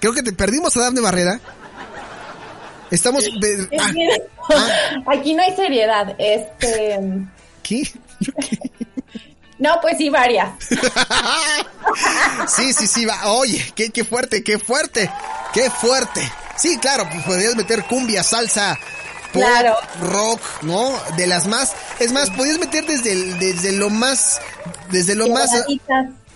creo 0.00 0.12
que 0.12 0.22
te 0.22 0.32
perdimos 0.32 0.76
a 0.76 0.80
Dafne 0.80 1.00
Barrera. 1.00 1.40
Estamos... 2.90 3.24
Ah, 3.78 3.92
ah. 4.50 5.02
Aquí 5.12 5.34
no 5.34 5.42
hay 5.42 5.54
seriedad. 5.54 6.16
Este... 6.18 6.98
¿Qué? 7.62 7.82
No, 9.58 9.78
pues 9.82 9.98
sí, 9.98 10.08
varias. 10.08 10.50
sí, 12.48 12.72
sí, 12.72 12.86
sí, 12.86 13.04
va. 13.04 13.32
Oye, 13.32 13.72
qué, 13.74 13.90
qué 13.90 14.04
fuerte, 14.04 14.42
qué 14.42 14.58
fuerte, 14.58 15.10
qué 15.52 15.68
fuerte. 15.68 16.22
Sí, 16.58 16.76
claro, 16.78 17.08
pues 17.10 17.22
podrías 17.24 17.54
meter 17.54 17.84
cumbia, 17.84 18.22
salsa, 18.22 18.78
pop, 19.32 19.42
rock, 20.00 20.40
¿no? 20.62 20.92
De 21.16 21.26
las 21.26 21.46
más, 21.46 21.72
es 22.00 22.12
más, 22.12 22.30
podías 22.30 22.58
meter 22.58 22.84
desde 22.84 23.14
desde 23.34 23.72
lo 23.72 23.90
más, 23.90 24.40
desde 24.90 25.14
lo 25.14 25.28
más. 25.28 25.50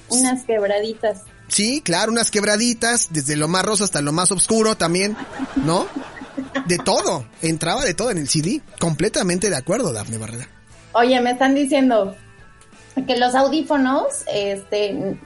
Unas 0.08 0.44
quebraditas. 0.44 1.22
Sí, 1.48 1.82
claro, 1.82 2.12
unas 2.12 2.30
quebraditas, 2.30 3.08
desde 3.10 3.36
lo 3.36 3.48
más 3.48 3.64
rosa 3.64 3.84
hasta 3.84 4.00
lo 4.00 4.12
más 4.12 4.30
oscuro 4.30 4.76
también, 4.76 5.16
¿no? 5.56 5.86
De 6.66 6.78
todo, 6.78 7.26
entraba 7.42 7.84
de 7.84 7.94
todo 7.94 8.10
en 8.10 8.18
el 8.18 8.28
CD. 8.28 8.62
Completamente 8.78 9.50
de 9.50 9.56
acuerdo, 9.56 9.92
Dafne 9.92 10.18
Barrera. 10.18 10.48
Oye, 10.92 11.20
me 11.20 11.32
están 11.32 11.54
diciendo 11.54 12.16
que 13.06 13.16
los 13.16 13.34
audífonos, 13.34 14.24
este, 14.32 15.18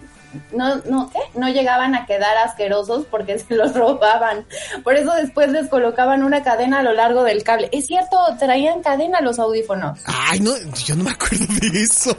no, 0.52 0.76
no, 0.84 1.10
no 1.34 1.48
llegaban 1.48 1.94
a 1.94 2.06
quedar 2.06 2.36
asquerosos 2.38 3.06
porque 3.10 3.38
se 3.48 3.54
los 3.54 3.74
robaban. 3.74 4.46
Por 4.84 4.96
eso 4.96 5.12
después 5.14 5.50
les 5.50 5.68
colocaban 5.68 6.22
una 6.22 6.42
cadena 6.42 6.80
a 6.80 6.82
lo 6.82 6.92
largo 6.92 7.24
del 7.24 7.42
cable. 7.42 7.68
Es 7.72 7.86
cierto, 7.86 8.18
traían 8.38 8.82
cadena 8.82 9.20
los 9.20 9.38
audífonos. 9.38 10.00
Ay, 10.04 10.40
no, 10.40 10.52
yo 10.84 10.96
no 10.96 11.04
me 11.04 11.10
acuerdo 11.10 11.46
de 11.60 11.82
eso. 11.82 12.16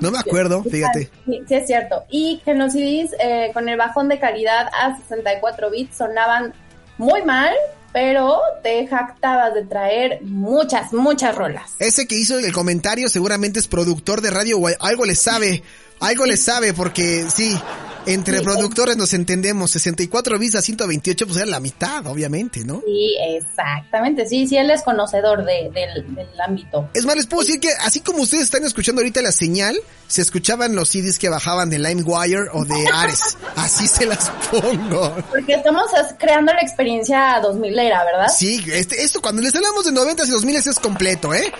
no 0.00 0.10
me 0.10 0.18
acuerdo, 0.18 0.62
fíjate. 0.62 1.10
Sí, 1.26 1.42
es 1.48 1.66
cierto. 1.66 2.04
Y 2.10 2.40
que 2.44 2.54
los 2.54 2.72
CDs 2.72 3.14
eh, 3.20 3.50
con 3.52 3.68
el 3.68 3.76
bajón 3.76 4.08
de 4.08 4.18
calidad 4.18 4.68
a 4.72 4.96
64 4.96 5.70
bits 5.70 5.96
sonaban 5.96 6.54
muy 6.98 7.22
mal, 7.22 7.54
pero 7.92 8.40
te 8.62 8.86
jactabas 8.86 9.54
de 9.54 9.64
traer 9.64 10.22
muchas, 10.22 10.92
muchas 10.92 11.34
rolas. 11.34 11.72
Ese 11.78 12.06
que 12.06 12.14
hizo 12.14 12.38
el 12.38 12.52
comentario 12.52 13.08
seguramente 13.08 13.58
es 13.58 13.68
productor 13.68 14.20
de 14.20 14.30
radio 14.30 14.58
o 14.58 14.68
algo 14.80 15.04
le 15.04 15.14
sabe. 15.14 15.62
Algo 16.00 16.26
le 16.26 16.36
sabe 16.36 16.74
porque 16.74 17.26
sí, 17.34 17.58
entre 18.06 18.40
productores 18.42 18.96
nos 18.96 19.12
entendemos, 19.14 19.70
64 19.72 20.38
bits 20.38 20.54
a 20.54 20.62
128 20.62 21.26
pues 21.26 21.38
era 21.38 21.46
la 21.46 21.60
mitad, 21.60 22.06
obviamente, 22.06 22.64
¿no? 22.64 22.82
Sí, 22.84 23.16
exactamente, 23.18 24.26
sí, 24.26 24.46
sí, 24.46 24.56
él 24.56 24.70
es 24.70 24.82
conocedor 24.82 25.44
de, 25.44 25.70
del, 25.72 26.40
ámbito. 26.40 26.88
Es 26.94 27.04
más, 27.04 27.16
les 27.16 27.26
puedo 27.26 27.42
decir 27.42 27.60
que 27.60 27.70
así 27.80 28.00
como 28.00 28.22
ustedes 28.22 28.44
están 28.44 28.64
escuchando 28.64 29.00
ahorita 29.00 29.22
la 29.22 29.32
señal, 29.32 29.76
se 30.06 30.22
escuchaban 30.22 30.76
los 30.76 30.90
CDs 30.90 31.18
que 31.18 31.28
bajaban 31.28 31.68
de 31.68 31.78
LimeWire 31.78 32.48
o 32.52 32.64
de 32.64 32.86
Ares, 32.92 33.36
así 33.56 33.88
se 33.88 34.06
las 34.06 34.30
pongo. 34.50 35.16
Porque 35.30 35.54
estamos 35.54 35.86
creando 36.18 36.52
la 36.52 36.60
experiencia 36.60 37.40
2000 37.42 37.78
era, 37.78 38.04
¿verdad? 38.04 38.28
Sí, 38.28 38.64
este, 38.72 39.02
esto 39.02 39.20
cuando 39.20 39.42
les 39.42 39.54
hablamos 39.54 39.84
de 39.84 39.92
90 39.92 40.24
y 40.24 40.30
2000 40.30 40.56
es 40.56 40.80
completo, 40.80 41.34
¿eh? 41.34 41.52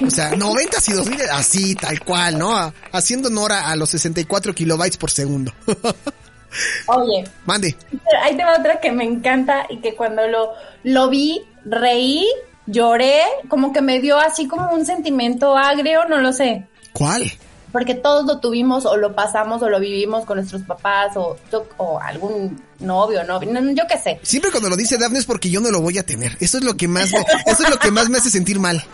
O 0.00 0.10
sea, 0.10 0.34
90 0.34 0.78
y 0.88 0.92
2000 0.92 1.20
así, 1.32 1.74
tal 1.74 2.00
cual, 2.00 2.38
¿no? 2.38 2.72
Haciendo 2.92 3.28
honor 3.28 3.52
a 3.52 3.74
los 3.76 3.90
64 3.90 4.54
kilobytes 4.54 4.96
por 4.96 5.10
segundo. 5.10 5.52
Oye. 6.86 7.24
Mande. 7.46 7.76
Ahí 8.22 8.36
te 8.36 8.44
va 8.44 8.58
otra 8.58 8.80
que 8.80 8.92
me 8.92 9.04
encanta 9.04 9.66
y 9.68 9.78
que 9.78 9.94
cuando 9.94 10.26
lo, 10.28 10.52
lo 10.82 11.08
vi, 11.10 11.42
reí, 11.64 12.26
lloré, 12.66 13.20
como 13.48 13.72
que 13.72 13.82
me 13.82 14.00
dio 14.00 14.18
así 14.18 14.46
como 14.48 14.70
un 14.72 14.86
sentimiento 14.86 15.56
agrio, 15.56 16.04
no 16.08 16.18
lo 16.18 16.32
sé. 16.32 16.66
¿Cuál? 16.92 17.32
Porque 17.72 17.94
todos 17.94 18.24
lo 18.24 18.38
tuvimos 18.38 18.86
o 18.86 18.96
lo 18.96 19.16
pasamos 19.16 19.60
o 19.62 19.68
lo 19.68 19.80
vivimos 19.80 20.24
con 20.24 20.36
nuestros 20.36 20.62
papás 20.62 21.16
o, 21.16 21.36
o 21.76 21.98
algún 21.98 22.62
novio, 22.78 23.24
novio, 23.24 23.50
yo 23.74 23.82
qué 23.88 23.98
sé. 23.98 24.20
Siempre 24.22 24.52
cuando 24.52 24.68
lo 24.68 24.76
dice 24.76 24.96
Daphne 24.96 25.18
es 25.18 25.26
porque 25.26 25.50
yo 25.50 25.60
no 25.60 25.72
lo 25.72 25.80
voy 25.80 25.98
a 25.98 26.06
tener. 26.06 26.36
Eso 26.38 26.58
es 26.58 26.64
lo 26.64 26.76
que 26.76 26.86
más 26.86 27.12
eso 27.12 27.64
es 27.64 27.70
lo 27.70 27.78
que 27.78 27.90
más 27.90 28.08
me 28.08 28.18
hace 28.18 28.30
sentir 28.30 28.60
mal. 28.60 28.84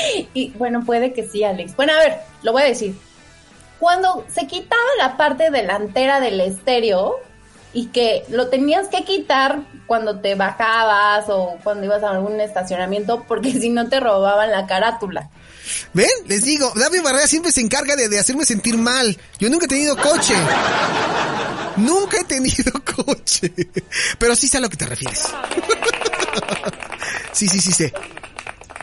Y 0.34 0.50
bueno, 0.50 0.84
puede 0.84 1.12
que 1.12 1.28
sí, 1.28 1.44
Alex. 1.44 1.76
Bueno, 1.76 1.92
a 1.92 1.98
ver, 1.98 2.18
lo 2.42 2.52
voy 2.52 2.62
a 2.62 2.66
decir 2.66 2.94
cuando 3.80 4.26
se 4.32 4.46
quitaba 4.46 4.82
la 4.98 5.16
parte 5.16 5.50
delantera 5.50 6.20
del 6.20 6.40
estéreo 6.40 7.16
y 7.72 7.86
que 7.86 8.24
lo 8.28 8.48
tenías 8.48 8.88
que 8.88 9.04
quitar 9.04 9.62
cuando 9.86 10.20
te 10.20 10.34
bajabas 10.34 11.24
o 11.28 11.56
cuando 11.64 11.86
ibas 11.86 12.02
a 12.02 12.10
algún 12.10 12.40
estacionamiento 12.40 13.24
porque 13.26 13.52
si 13.60 13.70
no 13.70 13.88
te 13.88 13.98
robaban 13.98 14.52
la 14.52 14.66
carátula. 14.66 15.30
¿Ven? 15.94 16.10
Les 16.26 16.44
digo, 16.44 16.70
David 16.74 17.02
Barrera 17.02 17.26
siempre 17.26 17.52
se 17.52 17.60
encarga 17.60 17.96
de, 17.96 18.18
hacerme 18.18 18.44
sentir 18.44 18.76
mal. 18.76 19.16
Yo 19.38 19.48
nunca 19.48 19.64
he 19.64 19.68
tenido 19.68 19.96
coche. 19.96 20.34
nunca 21.76 22.18
he 22.20 22.24
tenido 22.24 22.72
coche. 23.04 23.52
Pero 24.18 24.36
sí 24.36 24.46
sé 24.46 24.58
a 24.58 24.60
lo 24.60 24.68
que 24.68 24.76
te 24.76 24.86
refieres. 24.86 25.28
sí, 27.32 27.48
sí, 27.48 27.60
sí 27.60 27.72
sé. 27.72 27.94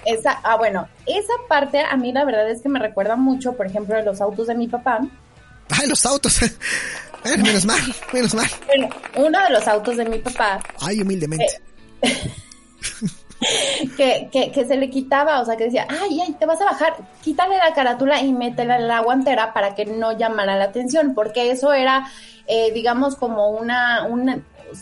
Esa, 0.08 0.40
ah, 0.42 0.56
bueno, 0.56 0.88
esa 1.06 1.34
parte 1.50 1.82
a 1.82 1.98
mí 1.98 2.14
la 2.14 2.24
verdad 2.24 2.50
es 2.50 2.62
que 2.62 2.70
me 2.70 2.80
recuerda 2.80 3.18
mucho, 3.18 3.58
por 3.58 3.66
ejemplo, 3.66 3.94
de 3.94 4.04
los 4.04 4.22
autos 4.22 4.48
de 4.48 4.56
mi 4.56 4.70
papá. 4.70 5.02
Ay, 5.70 5.90
los 5.90 6.06
autos. 6.06 6.40
menos 7.26 7.66
mal, 7.66 7.82
menos 8.14 8.34
mal. 8.34 8.48
Bueno, 8.68 8.90
uno 9.18 9.44
de 9.44 9.50
los 9.50 9.68
autos 9.68 9.98
de 9.98 10.06
mi 10.06 10.20
papá. 10.20 10.62
Ay, 10.80 11.02
humildemente. 11.02 11.62
Eh, 12.02 12.32
que, 13.98 14.30
que, 14.32 14.52
que, 14.54 14.66
se 14.66 14.78
le 14.78 14.90
quitaba, 14.90 15.42
o 15.42 15.46
sea, 15.46 15.58
que 15.58 15.66
decía, 15.66 15.86
ay, 15.90 16.22
ay, 16.26 16.34
te 16.40 16.46
vas 16.46 16.62
a 16.62 16.66
bajar, 16.66 16.96
quítale 17.22 17.58
la 17.58 17.74
carátula 17.74 18.22
y 18.22 18.32
métela 18.32 18.78
en 18.78 18.88
la 18.88 19.02
guantera 19.02 19.52
para 19.52 19.76
que 19.76 19.86
no 19.86 20.18
llamara 20.18 20.56
la 20.56 20.64
atención, 20.64 21.16
porque 21.16 21.52
eso 21.52 21.74
era, 21.74 22.10
eh, 22.48 22.72
digamos, 22.72 23.18
como 23.18 23.50
una, 23.50 24.06
una, 24.06 24.40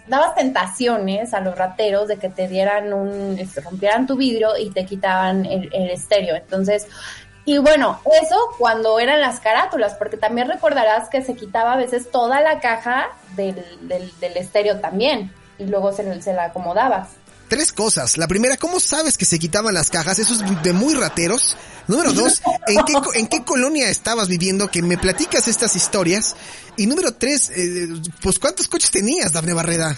dabas 0.07 0.35
tentaciones 0.35 1.33
a 1.33 1.41
los 1.41 1.57
rateros 1.57 2.07
de 2.07 2.17
que 2.17 2.29
te 2.29 2.47
dieran 2.47 2.93
un, 2.93 3.37
este, 3.39 3.61
rompieran 3.61 4.07
tu 4.07 4.15
vidrio 4.15 4.57
y 4.57 4.71
te 4.71 4.85
quitaban 4.85 5.45
el, 5.45 5.69
el 5.73 5.89
estéreo. 5.89 6.35
Entonces, 6.35 6.87
y 7.45 7.59
bueno, 7.59 7.99
eso 8.21 8.37
cuando 8.57 8.99
eran 8.99 9.21
las 9.21 9.39
carátulas, 9.39 9.93
porque 9.93 10.17
también 10.17 10.47
recordarás 10.49 11.09
que 11.09 11.21
se 11.21 11.35
quitaba 11.35 11.73
a 11.73 11.77
veces 11.77 12.09
toda 12.09 12.41
la 12.41 12.59
caja 12.59 13.09
del, 13.35 13.63
del, 13.81 14.11
del 14.19 14.37
estéreo 14.37 14.79
también, 14.79 15.31
y 15.59 15.65
luego 15.65 15.91
se, 15.91 16.21
se 16.21 16.33
la 16.33 16.45
acomodabas. 16.45 17.09
Tres 17.47 17.71
cosas. 17.71 18.17
La 18.17 18.27
primera, 18.27 18.57
¿cómo 18.57 18.79
sabes 18.79 19.17
que 19.17 19.25
se 19.25 19.37
quitaban 19.37 19.73
las 19.73 19.89
cajas? 19.91 20.17
Eso 20.19 20.33
es 20.33 20.63
de 20.63 20.73
muy 20.73 20.93
rateros. 20.95 21.55
Número 21.87 22.11
dos, 22.13 22.41
¿en 22.67 22.83
qué, 22.85 22.93
en 23.19 23.27
qué 23.27 23.43
colonia 23.43 23.89
estabas 23.89 24.27
viviendo? 24.27 24.69
Que 24.71 24.81
me 24.81 24.97
platicas 24.97 25.47
estas 25.47 25.75
historias. 25.75 26.35
Y 26.77 26.87
número 26.87 27.13
tres, 27.13 27.51
eh, 27.55 27.87
pues 28.23 28.39
¿cuántos 28.39 28.67
coches 28.67 28.89
tenías, 28.89 29.33
Dafne 29.33 29.53
Barreda? 29.53 29.95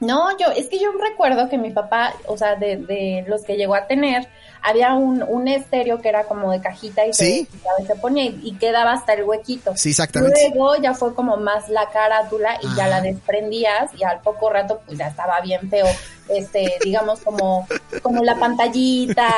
No, 0.00 0.30
yo, 0.38 0.46
es 0.56 0.68
que 0.68 0.78
yo 0.78 0.92
recuerdo 0.92 1.48
que 1.48 1.58
mi 1.58 1.70
papá, 1.70 2.14
o 2.26 2.38
sea, 2.38 2.54
de, 2.54 2.76
de 2.76 3.24
los 3.26 3.42
que 3.42 3.56
llegó 3.56 3.74
a 3.74 3.88
tener, 3.88 4.28
había 4.62 4.94
un, 4.94 5.24
un 5.26 5.48
estéreo 5.48 6.00
que 6.00 6.08
era 6.08 6.22
como 6.22 6.52
de 6.52 6.60
cajita 6.60 7.04
y 7.04 7.12
¿Sí? 7.12 7.48
se, 7.80 7.86
se 7.86 7.96
ponía 7.96 8.22
y, 8.26 8.38
y, 8.44 8.54
quedaba 8.58 8.92
hasta 8.92 9.14
el 9.14 9.24
huequito. 9.24 9.72
Sí, 9.76 9.90
exactamente. 9.90 10.52
Luego 10.54 10.76
ya 10.80 10.94
fue 10.94 11.16
como 11.16 11.36
más 11.36 11.68
la 11.68 11.90
carátula 11.90 12.60
y 12.62 12.66
Ah. 12.68 12.74
ya 12.76 12.86
la 12.86 13.00
desprendías 13.00 13.90
y 13.98 14.04
al 14.04 14.20
poco 14.20 14.48
rato 14.50 14.80
pues 14.86 14.98
ya 14.98 15.08
estaba 15.08 15.40
bien 15.40 15.68
feo, 15.68 15.86
este, 16.28 16.74
digamos 16.84 17.20
como, 17.20 17.66
como 18.02 18.22
la 18.24 18.38
pantallita, 18.38 19.32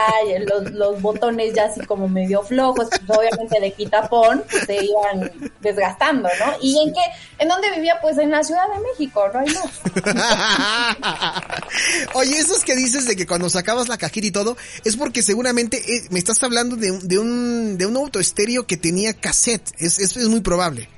los, 0.47 0.73
los 0.73 1.01
botones 1.03 1.55
ya 1.55 1.65
así 1.67 1.81
como 1.87 2.09
medio 2.09 2.43
flojos, 2.43 2.89
pues 3.07 3.19
obviamente 3.19 3.61
de 3.61 3.73
quitapón 3.73 4.45
pues, 4.51 4.65
se 4.65 4.85
iban 4.85 5.31
desgastando, 5.61 6.29
¿no? 6.39 6.53
¿Y 6.61 6.79
en 6.87 6.93
qué, 6.93 7.01
en 7.39 7.49
dónde 7.49 7.71
vivía? 7.75 7.99
Pues 8.01 8.19
en 8.19 8.31
la 8.31 8.43
Ciudad 8.43 8.65
de 8.75 8.81
México, 8.91 9.23
no 9.33 9.41
hay 9.41 9.55
más. 9.55 10.05
Oye, 12.15 12.39
esos 12.39 12.65
que 12.65 12.77
dices 12.77 13.07
de 13.07 13.17
que 13.17 13.27
cuando 13.27 13.49
sacabas 13.51 13.89
la 13.89 13.99
cajita 13.99 14.27
y 14.27 14.31
todo, 14.31 14.57
es 14.85 14.97
porque 14.97 15.23
seguramente 15.23 15.79
eh, 15.79 16.07
me 16.11 16.19
estás 16.19 16.43
hablando 16.43 16.77
de, 16.77 16.91
un- 16.93 17.09
de 17.09 17.19
un 17.19 17.79
de 17.79 17.87
un 17.87 17.97
autoestéreo 17.97 18.67
que 18.67 18.77
tenía 18.77 19.15
cassette. 19.15 19.71
Es, 19.79 19.99
es, 19.99 20.17
es 20.17 20.29
muy 20.29 20.41
probable. 20.41 20.89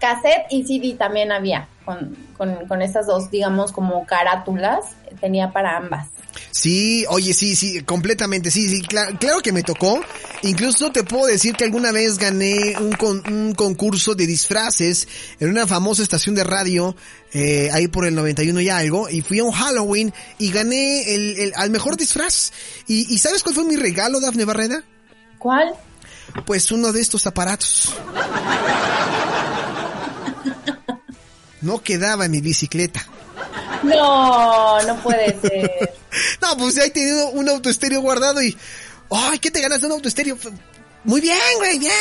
Cassette 0.00 0.46
y 0.50 0.64
CD 0.64 0.94
también 0.96 1.32
había, 1.32 1.68
con, 1.84 2.16
con, 2.36 2.66
con 2.66 2.82
estas 2.82 3.06
dos, 3.06 3.30
digamos, 3.30 3.72
como 3.72 4.06
carátulas, 4.06 4.84
tenía 5.20 5.50
para 5.52 5.76
ambas. 5.76 6.08
Sí, 6.52 7.04
oye, 7.08 7.34
sí, 7.34 7.56
sí, 7.56 7.82
completamente, 7.82 8.50
sí, 8.50 8.68
sí, 8.68 8.82
cla- 8.82 9.16
claro 9.18 9.40
que 9.40 9.50
me 9.52 9.62
tocó. 9.62 10.00
Incluso 10.42 10.90
te 10.92 11.02
puedo 11.02 11.26
decir 11.26 11.54
que 11.56 11.64
alguna 11.64 11.90
vez 11.90 12.16
gané 12.18 12.76
un, 12.78 12.92
con- 12.92 13.22
un 13.32 13.54
concurso 13.54 14.14
de 14.14 14.26
disfraces 14.26 15.08
en 15.40 15.48
una 15.48 15.66
famosa 15.66 16.02
estación 16.02 16.34
de 16.36 16.44
radio, 16.44 16.94
eh, 17.32 17.70
ahí 17.72 17.88
por 17.88 18.06
el 18.06 18.14
91 18.14 18.60
y 18.60 18.68
algo, 18.68 19.08
y 19.08 19.20
fui 19.20 19.40
a 19.40 19.44
un 19.44 19.52
Halloween 19.52 20.12
y 20.38 20.52
gané 20.52 21.14
el, 21.14 21.38
el- 21.38 21.52
al 21.56 21.70
mejor 21.70 21.96
disfraz. 21.96 22.52
¿Y, 22.86 23.12
¿Y 23.12 23.18
sabes 23.18 23.42
cuál 23.42 23.54
fue 23.56 23.64
mi 23.64 23.76
regalo, 23.76 24.20
Dafne 24.20 24.44
Barreda? 24.44 24.82
¿Cuál? 25.38 25.74
Pues 26.46 26.70
uno 26.70 26.92
de 26.92 27.00
estos 27.00 27.26
aparatos. 27.26 27.94
No 31.62 31.82
quedaba 31.82 32.24
en 32.26 32.30
mi 32.32 32.40
bicicleta. 32.40 33.06
No, 33.82 34.82
no 34.82 34.96
puede 35.02 35.38
ser. 35.40 35.94
No, 36.40 36.56
pues 36.56 36.78
ahí 36.78 36.90
tenido 36.90 37.28
un 37.30 37.48
autoestéreo 37.50 38.00
guardado 38.00 38.42
y... 38.42 38.56
¡Ay, 39.10 39.38
qué 39.38 39.50
te 39.50 39.60
ganas 39.60 39.80
de 39.82 39.86
un 39.88 39.92
autoestéreo! 39.92 40.38
Muy 41.04 41.20
bien, 41.20 41.36
güey, 41.58 41.78
bien. 41.78 41.92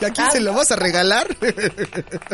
¿Y 0.00 0.04
a 0.04 0.10
quién 0.10 0.26
Ah. 0.28 0.30
se 0.30 0.40
lo 0.40 0.54
vas 0.54 0.70
a 0.70 0.76
regalar? 0.76 1.26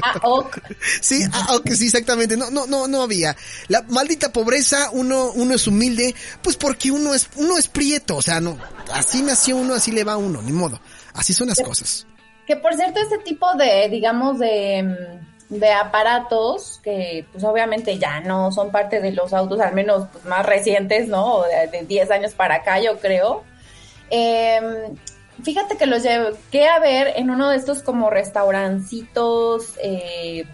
Ah, 0.02 0.20
ok. 0.22 0.58
sí, 1.00 1.24
ah, 1.32 1.56
ok, 1.56 1.70
sí, 1.70 1.86
exactamente. 1.86 2.36
No, 2.36 2.50
no, 2.50 2.66
no, 2.66 2.86
no 2.86 3.02
había. 3.02 3.34
La 3.68 3.82
maldita 3.88 4.32
pobreza, 4.32 4.90
uno, 4.92 5.30
uno 5.32 5.54
es 5.54 5.66
humilde, 5.66 6.14
pues 6.42 6.56
porque 6.56 6.90
uno 6.90 7.14
es, 7.14 7.28
uno 7.36 7.56
es 7.56 7.68
prieto, 7.68 8.16
o 8.16 8.22
sea, 8.22 8.38
no, 8.40 8.58
así 8.92 9.22
nació 9.22 9.56
uno, 9.56 9.74
así 9.74 9.90
le 9.92 10.04
va 10.04 10.12
a 10.12 10.16
uno, 10.18 10.42
ni 10.42 10.52
modo. 10.52 10.78
Así 11.14 11.32
son 11.32 11.48
las 11.48 11.58
cosas. 11.60 12.06
Que 12.46 12.56
por 12.56 12.74
cierto, 12.74 13.00
este 13.00 13.18
tipo 13.18 13.46
de, 13.54 13.88
digamos, 13.90 14.38
de, 14.38 14.82
mm, 14.82 15.35
de 15.48 15.72
aparatos, 15.72 16.80
que 16.82 17.26
pues 17.32 17.44
obviamente 17.44 17.98
ya 17.98 18.20
no 18.20 18.50
son 18.52 18.70
parte 18.70 19.00
de 19.00 19.12
los 19.12 19.32
autos, 19.32 19.60
al 19.60 19.74
menos 19.74 20.08
pues, 20.12 20.24
más 20.24 20.44
recientes, 20.44 21.08
¿no? 21.08 21.42
De, 21.42 21.78
de 21.78 21.86
10 21.86 22.10
años 22.10 22.34
para 22.34 22.56
acá, 22.56 22.80
yo 22.80 22.98
creo. 22.98 23.44
Eh, 24.10 24.60
fíjate 25.42 25.76
que 25.76 25.86
los 25.86 26.02
llegué 26.02 26.68
a 26.68 26.78
ver 26.78 27.12
en 27.16 27.30
uno 27.30 27.50
de 27.50 27.56
estos 27.56 27.82
como 27.82 28.10
restaurancitos 28.10 29.74
eh, 29.82 30.46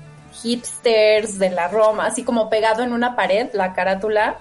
hipsters 0.42 1.38
de 1.38 1.50
la 1.50 1.68
Roma, 1.68 2.07
así 2.07 2.24
como 2.24 2.50
pegado 2.50 2.83
en 2.83 2.92
una 2.92 3.16
pared, 3.16 3.48
la 3.52 3.72
carátula. 3.72 4.38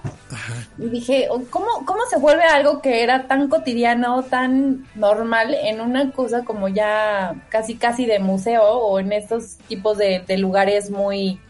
Y 0.78 0.88
dije, 0.88 1.28
oh, 1.30 1.42
¿cómo, 1.50 1.84
¿cómo 1.84 2.00
se 2.10 2.18
vuelve 2.18 2.44
algo 2.44 2.80
que 2.80 3.02
era 3.02 3.26
tan 3.26 3.48
cotidiano, 3.48 4.22
tan 4.24 4.86
normal, 4.94 5.54
en 5.54 5.80
una 5.80 6.10
cosa 6.10 6.44
como 6.44 6.68
ya 6.68 7.34
casi 7.48 7.76
casi 7.76 8.06
de 8.06 8.18
museo 8.18 8.64
o 8.64 8.98
en 8.98 9.12
estos 9.12 9.58
tipos 9.68 9.98
de, 9.98 10.24
de 10.26 10.38
lugares 10.38 10.90
muy 10.90 11.40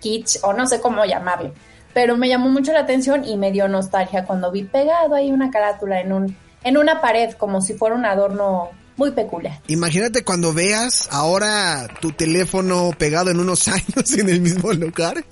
kitsch 0.00 0.38
o 0.42 0.52
no 0.52 0.66
sé 0.66 0.80
cómo 0.80 1.04
llamarle? 1.04 1.52
Pero 1.92 2.16
me 2.16 2.28
llamó 2.28 2.48
mucho 2.48 2.72
la 2.72 2.80
atención 2.80 3.24
y 3.24 3.36
me 3.36 3.52
dio 3.52 3.68
nostalgia 3.68 4.24
cuando 4.24 4.50
vi 4.50 4.64
pegado 4.64 5.14
ahí 5.14 5.30
una 5.30 5.50
carátula 5.50 6.00
en 6.00 6.12
un 6.12 6.36
en 6.64 6.78
una 6.78 7.00
pared 7.00 7.34
como 7.34 7.60
si 7.60 7.74
fuera 7.74 7.94
un 7.94 8.06
adorno 8.06 8.70
muy 8.96 9.10
peculiar. 9.10 9.60
Imagínate 9.66 10.22
cuando 10.22 10.52
veas 10.52 11.08
ahora 11.10 11.88
tu 12.00 12.12
teléfono 12.12 12.90
pegado 12.96 13.30
en 13.30 13.40
unos 13.40 13.66
años 13.68 14.12
en 14.16 14.28
el 14.28 14.40
mismo 14.40 14.72
lugar. 14.72 15.24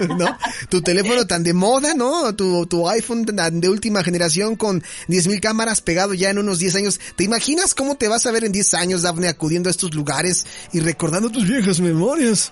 ¿No? 0.18 0.26
Tu 0.68 0.82
teléfono 0.82 1.26
tan 1.26 1.42
de 1.42 1.52
moda, 1.52 1.94
¿no? 1.94 2.34
Tu, 2.34 2.66
tu 2.66 2.88
iPhone 2.88 3.24
tan 3.26 3.60
de 3.60 3.68
última 3.68 4.02
generación 4.02 4.56
con 4.56 4.82
10.000 5.08 5.40
cámaras 5.40 5.80
pegado 5.80 6.14
ya 6.14 6.30
en 6.30 6.38
unos 6.38 6.58
10 6.58 6.76
años. 6.76 7.00
¿Te 7.16 7.24
imaginas 7.24 7.74
cómo 7.74 7.96
te 7.96 8.08
vas 8.08 8.26
a 8.26 8.32
ver 8.32 8.44
en 8.44 8.52
10 8.52 8.74
años, 8.74 9.02
Daphne, 9.02 9.28
acudiendo 9.28 9.68
a 9.68 9.72
estos 9.72 9.94
lugares 9.94 10.46
y 10.72 10.80
recordando 10.80 11.30
tus 11.30 11.46
viejas 11.46 11.80
memorias? 11.80 12.50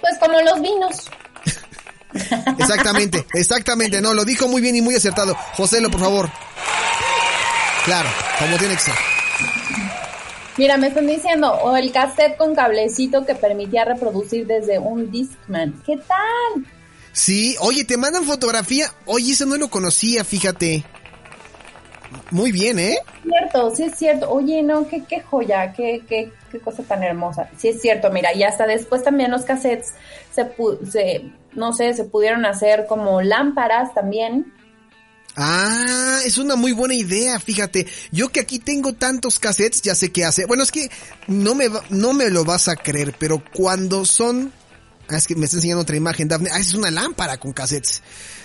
Pues 0.00 0.14
como 0.20 0.40
los 0.40 0.60
vinos. 0.60 1.10
Exactamente, 2.58 3.26
exactamente. 3.34 4.00
No, 4.00 4.14
lo 4.14 4.24
dijo 4.24 4.48
muy 4.48 4.62
bien 4.62 4.74
y 4.74 4.80
muy 4.80 4.94
acertado. 4.94 5.36
Joselo, 5.54 5.90
por 5.90 6.00
favor. 6.00 6.30
Claro, 7.84 8.08
como 8.38 8.56
tiene 8.56 8.74
que 8.74 8.80
ser. 8.80 8.94
Mira, 10.56 10.76
me 10.76 10.88
están 10.88 11.06
diciendo, 11.06 11.52
o 11.52 11.76
el 11.76 11.92
cassette 11.92 12.36
con 12.36 12.54
cablecito 12.54 13.24
que 13.24 13.34
permitía 13.36 13.84
reproducir 13.84 14.46
desde 14.46 14.78
un 14.78 15.10
Discman. 15.10 15.80
¿Qué 15.86 15.96
tal? 15.96 16.64
Sí, 17.12 17.56
oye, 17.60 17.84
te 17.84 17.96
mandan 17.96 18.24
fotografía. 18.24 18.86
Oye, 19.06 19.32
eso 19.32 19.46
no 19.46 19.56
lo 19.56 19.68
conocía, 19.68 20.24
fíjate. 20.24 20.84
Muy 22.30 22.52
bien, 22.52 22.78
¿eh? 22.78 22.98
cierto, 23.22 23.70
sí 23.74 23.84
es 23.84 23.94
cierto. 23.96 24.30
Oye, 24.30 24.62
no, 24.62 24.88
qué, 24.88 25.04
qué 25.04 25.20
joya, 25.20 25.72
qué, 25.72 26.02
qué, 26.08 26.32
qué 26.50 26.58
cosa 26.58 26.82
tan 26.82 27.02
hermosa. 27.02 27.48
Sí 27.56 27.68
es 27.68 27.80
cierto, 27.80 28.10
mira, 28.10 28.32
y 28.34 28.42
hasta 28.42 28.66
después 28.66 29.02
también 29.04 29.30
los 29.30 29.42
cassettes 29.44 29.92
se, 30.34 30.44
pu- 30.56 30.78
se 30.90 31.30
no 31.52 31.72
sé, 31.72 31.92
se 31.94 32.04
pudieron 32.04 32.46
hacer 32.46 32.86
como 32.86 33.20
lámparas 33.22 33.92
también. 33.94 34.52
Ah, 35.40 36.18
es 36.24 36.36
una 36.36 36.56
muy 36.56 36.72
buena 36.72 36.94
idea, 36.94 37.38
fíjate. 37.38 37.86
Yo 38.10 38.30
que 38.30 38.40
aquí 38.40 38.58
tengo 38.58 38.92
tantos 38.94 39.38
cassettes, 39.38 39.82
ya 39.82 39.94
sé 39.94 40.10
qué 40.10 40.24
hace. 40.24 40.46
Bueno, 40.46 40.64
es 40.64 40.72
que 40.72 40.90
no 41.28 41.54
me, 41.54 41.68
va- 41.68 41.84
no 41.90 42.12
me 42.12 42.28
lo 42.28 42.44
vas 42.44 42.66
a 42.66 42.74
creer, 42.74 43.14
pero 43.18 43.40
cuando 43.54 44.04
son... 44.04 44.52
Ah, 45.08 45.16
es 45.16 45.28
que 45.28 45.36
me 45.36 45.44
está 45.44 45.56
enseñando 45.58 45.82
otra 45.82 45.96
imagen, 45.96 46.26
Daphne. 46.26 46.50
Ah, 46.52 46.58
es 46.58 46.74
una 46.74 46.90
lámpara 46.90 47.38
con 47.38 47.52
cassettes. 47.52 48.02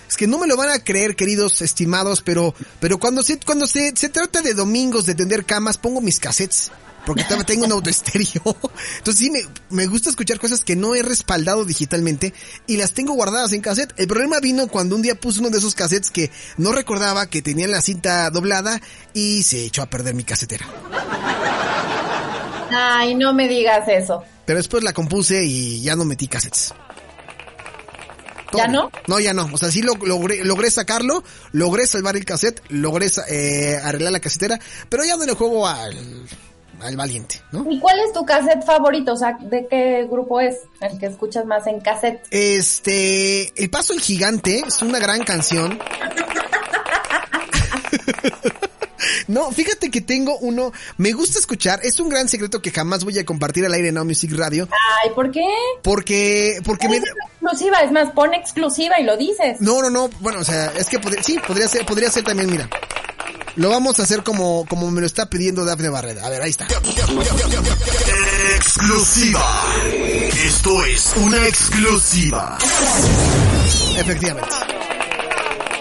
Es 0.07 0.15
que 0.15 0.27
no 0.27 0.37
me 0.37 0.45
lo 0.45 0.55
van 0.55 0.69
a 0.69 0.83
creer, 0.83 1.15
queridos 1.15 1.63
estimados, 1.63 2.21
pero, 2.21 2.53
pero 2.79 2.99
cuando 2.99 3.23
se, 3.23 3.39
cuando 3.39 3.65
se, 3.65 3.93
se 3.95 4.09
trata 4.09 4.41
de 4.43 4.53
domingos 4.53 5.07
de 5.07 5.15
tender 5.15 5.45
camas, 5.45 5.79
pongo 5.79 5.99
mis 5.99 6.19
cassettes. 6.19 6.71
Porque 7.05 7.23
tengo 7.45 7.65
un 7.65 7.71
autoestéreo. 7.71 8.41
Entonces 8.97 9.17
sí, 9.17 9.29
me, 9.29 9.41
me 9.69 9.87
gusta 9.87 10.09
escuchar 10.09 10.39
cosas 10.39 10.63
que 10.63 10.75
no 10.75 10.95
he 10.95 11.03
respaldado 11.03 11.65
digitalmente 11.65 12.33
y 12.67 12.77
las 12.77 12.93
tengo 12.93 13.13
guardadas 13.13 13.53
en 13.53 13.61
cassette. 13.61 13.93
El 13.97 14.07
problema 14.07 14.39
vino 14.39 14.67
cuando 14.67 14.95
un 14.95 15.01
día 15.01 15.15
puse 15.15 15.39
uno 15.39 15.49
de 15.49 15.57
esos 15.57 15.75
cassettes 15.75 16.11
que 16.11 16.31
no 16.57 16.71
recordaba 16.71 17.27
que 17.27 17.41
tenía 17.41 17.67
la 17.67 17.81
cinta 17.81 18.29
doblada 18.29 18.81
y 19.13 19.43
se 19.43 19.65
echó 19.65 19.81
a 19.81 19.87
perder 19.87 20.13
mi 20.13 20.23
casetera. 20.23 20.67
Ay, 22.71 23.15
no 23.15 23.33
me 23.33 23.47
digas 23.47 23.87
eso. 23.87 24.23
Pero 24.45 24.57
después 24.57 24.83
la 24.83 24.93
compuse 24.93 25.45
y 25.45 25.81
ya 25.81 25.95
no 25.95 26.05
metí 26.05 26.27
cassettes. 26.27 26.73
¿Ya 28.55 28.67
no? 28.67 28.91
No, 29.07 29.19
ya 29.19 29.33
no. 29.33 29.49
O 29.51 29.57
sea, 29.57 29.71
sí 29.71 29.81
lo, 29.81 29.95
logré, 29.95 30.43
logré 30.43 30.69
sacarlo, 30.69 31.23
logré 31.51 31.87
salvar 31.87 32.15
el 32.15 32.25
cassette, 32.25 32.61
logré 32.69 33.07
eh, 33.29 33.79
arreglar 33.83 34.11
la 34.11 34.19
casetera, 34.19 34.59
pero 34.89 35.03
ya 35.03 35.17
no 35.17 35.25
le 35.25 35.33
juego 35.33 35.67
al, 35.67 35.97
al 36.83 36.97
valiente, 36.97 37.41
¿no? 37.51 37.65
¿Y 37.69 37.79
cuál 37.79 37.99
es 37.99 38.13
tu 38.13 38.25
cassette 38.25 38.63
favorito? 38.63 39.13
O 39.13 39.17
sea, 39.17 39.37
¿de 39.39 39.67
qué 39.67 40.07
grupo 40.09 40.39
es 40.39 40.59
el 40.81 40.97
que 40.99 41.07
escuchas 41.07 41.45
más 41.45 41.65
en 41.67 41.79
cassette? 41.79 42.25
Este, 42.31 43.53
El 43.61 43.69
Paso 43.69 43.93
el 43.93 44.01
Gigante 44.01 44.63
es 44.65 44.81
una 44.81 44.99
gran 44.99 45.23
canción. 45.23 45.79
No, 49.27 49.51
fíjate 49.51 49.89
que 49.89 50.01
tengo 50.01 50.37
uno, 50.39 50.71
me 50.97 51.11
gusta 51.13 51.39
escuchar, 51.39 51.79
es 51.83 51.99
un 51.99 52.09
gran 52.09 52.27
secreto 52.27 52.61
que 52.61 52.71
jamás 52.71 53.03
voy 53.03 53.17
a 53.19 53.25
compartir 53.25 53.65
al 53.65 53.73
aire 53.73 53.89
en 53.89 53.95
Now 53.95 54.05
Music 54.05 54.31
Radio. 54.35 54.67
Ay, 55.03 55.11
¿por 55.15 55.31
qué? 55.31 55.45
Porque, 55.81 56.59
porque 56.63 56.89
me... 56.89 56.97
Exclusiva, 56.97 57.79
es 57.79 57.91
más, 57.91 58.11
pone 58.11 58.37
exclusiva 58.37 58.99
y 58.99 59.03
lo 59.03 59.17
dices. 59.17 59.59
No, 59.59 59.81
no, 59.81 59.89
no, 59.89 60.09
bueno, 60.19 60.39
o 60.39 60.43
sea, 60.43 60.71
es 60.77 60.87
que 60.89 60.99
sí, 61.21 61.39
podría 61.45 61.67
ser, 61.67 61.85
podría 61.85 62.09
ser 62.09 62.23
también, 62.23 62.49
mira. 62.49 62.69
Lo 63.55 63.69
vamos 63.69 63.99
a 63.99 64.03
hacer 64.03 64.23
como, 64.23 64.65
como 64.67 64.89
me 64.89 65.01
lo 65.01 65.07
está 65.07 65.27
pidiendo 65.27 65.63
Dafne 65.63 65.89
Barreda. 65.89 66.25
A 66.25 66.29
ver, 66.29 66.41
ahí 66.41 66.49
está. 66.49 66.67
Exclusiva. 68.55 69.63
Esto 70.45 70.85
es 70.85 71.13
una 71.17 71.47
exclusiva. 71.47 72.57
Efectivamente. 73.97 74.72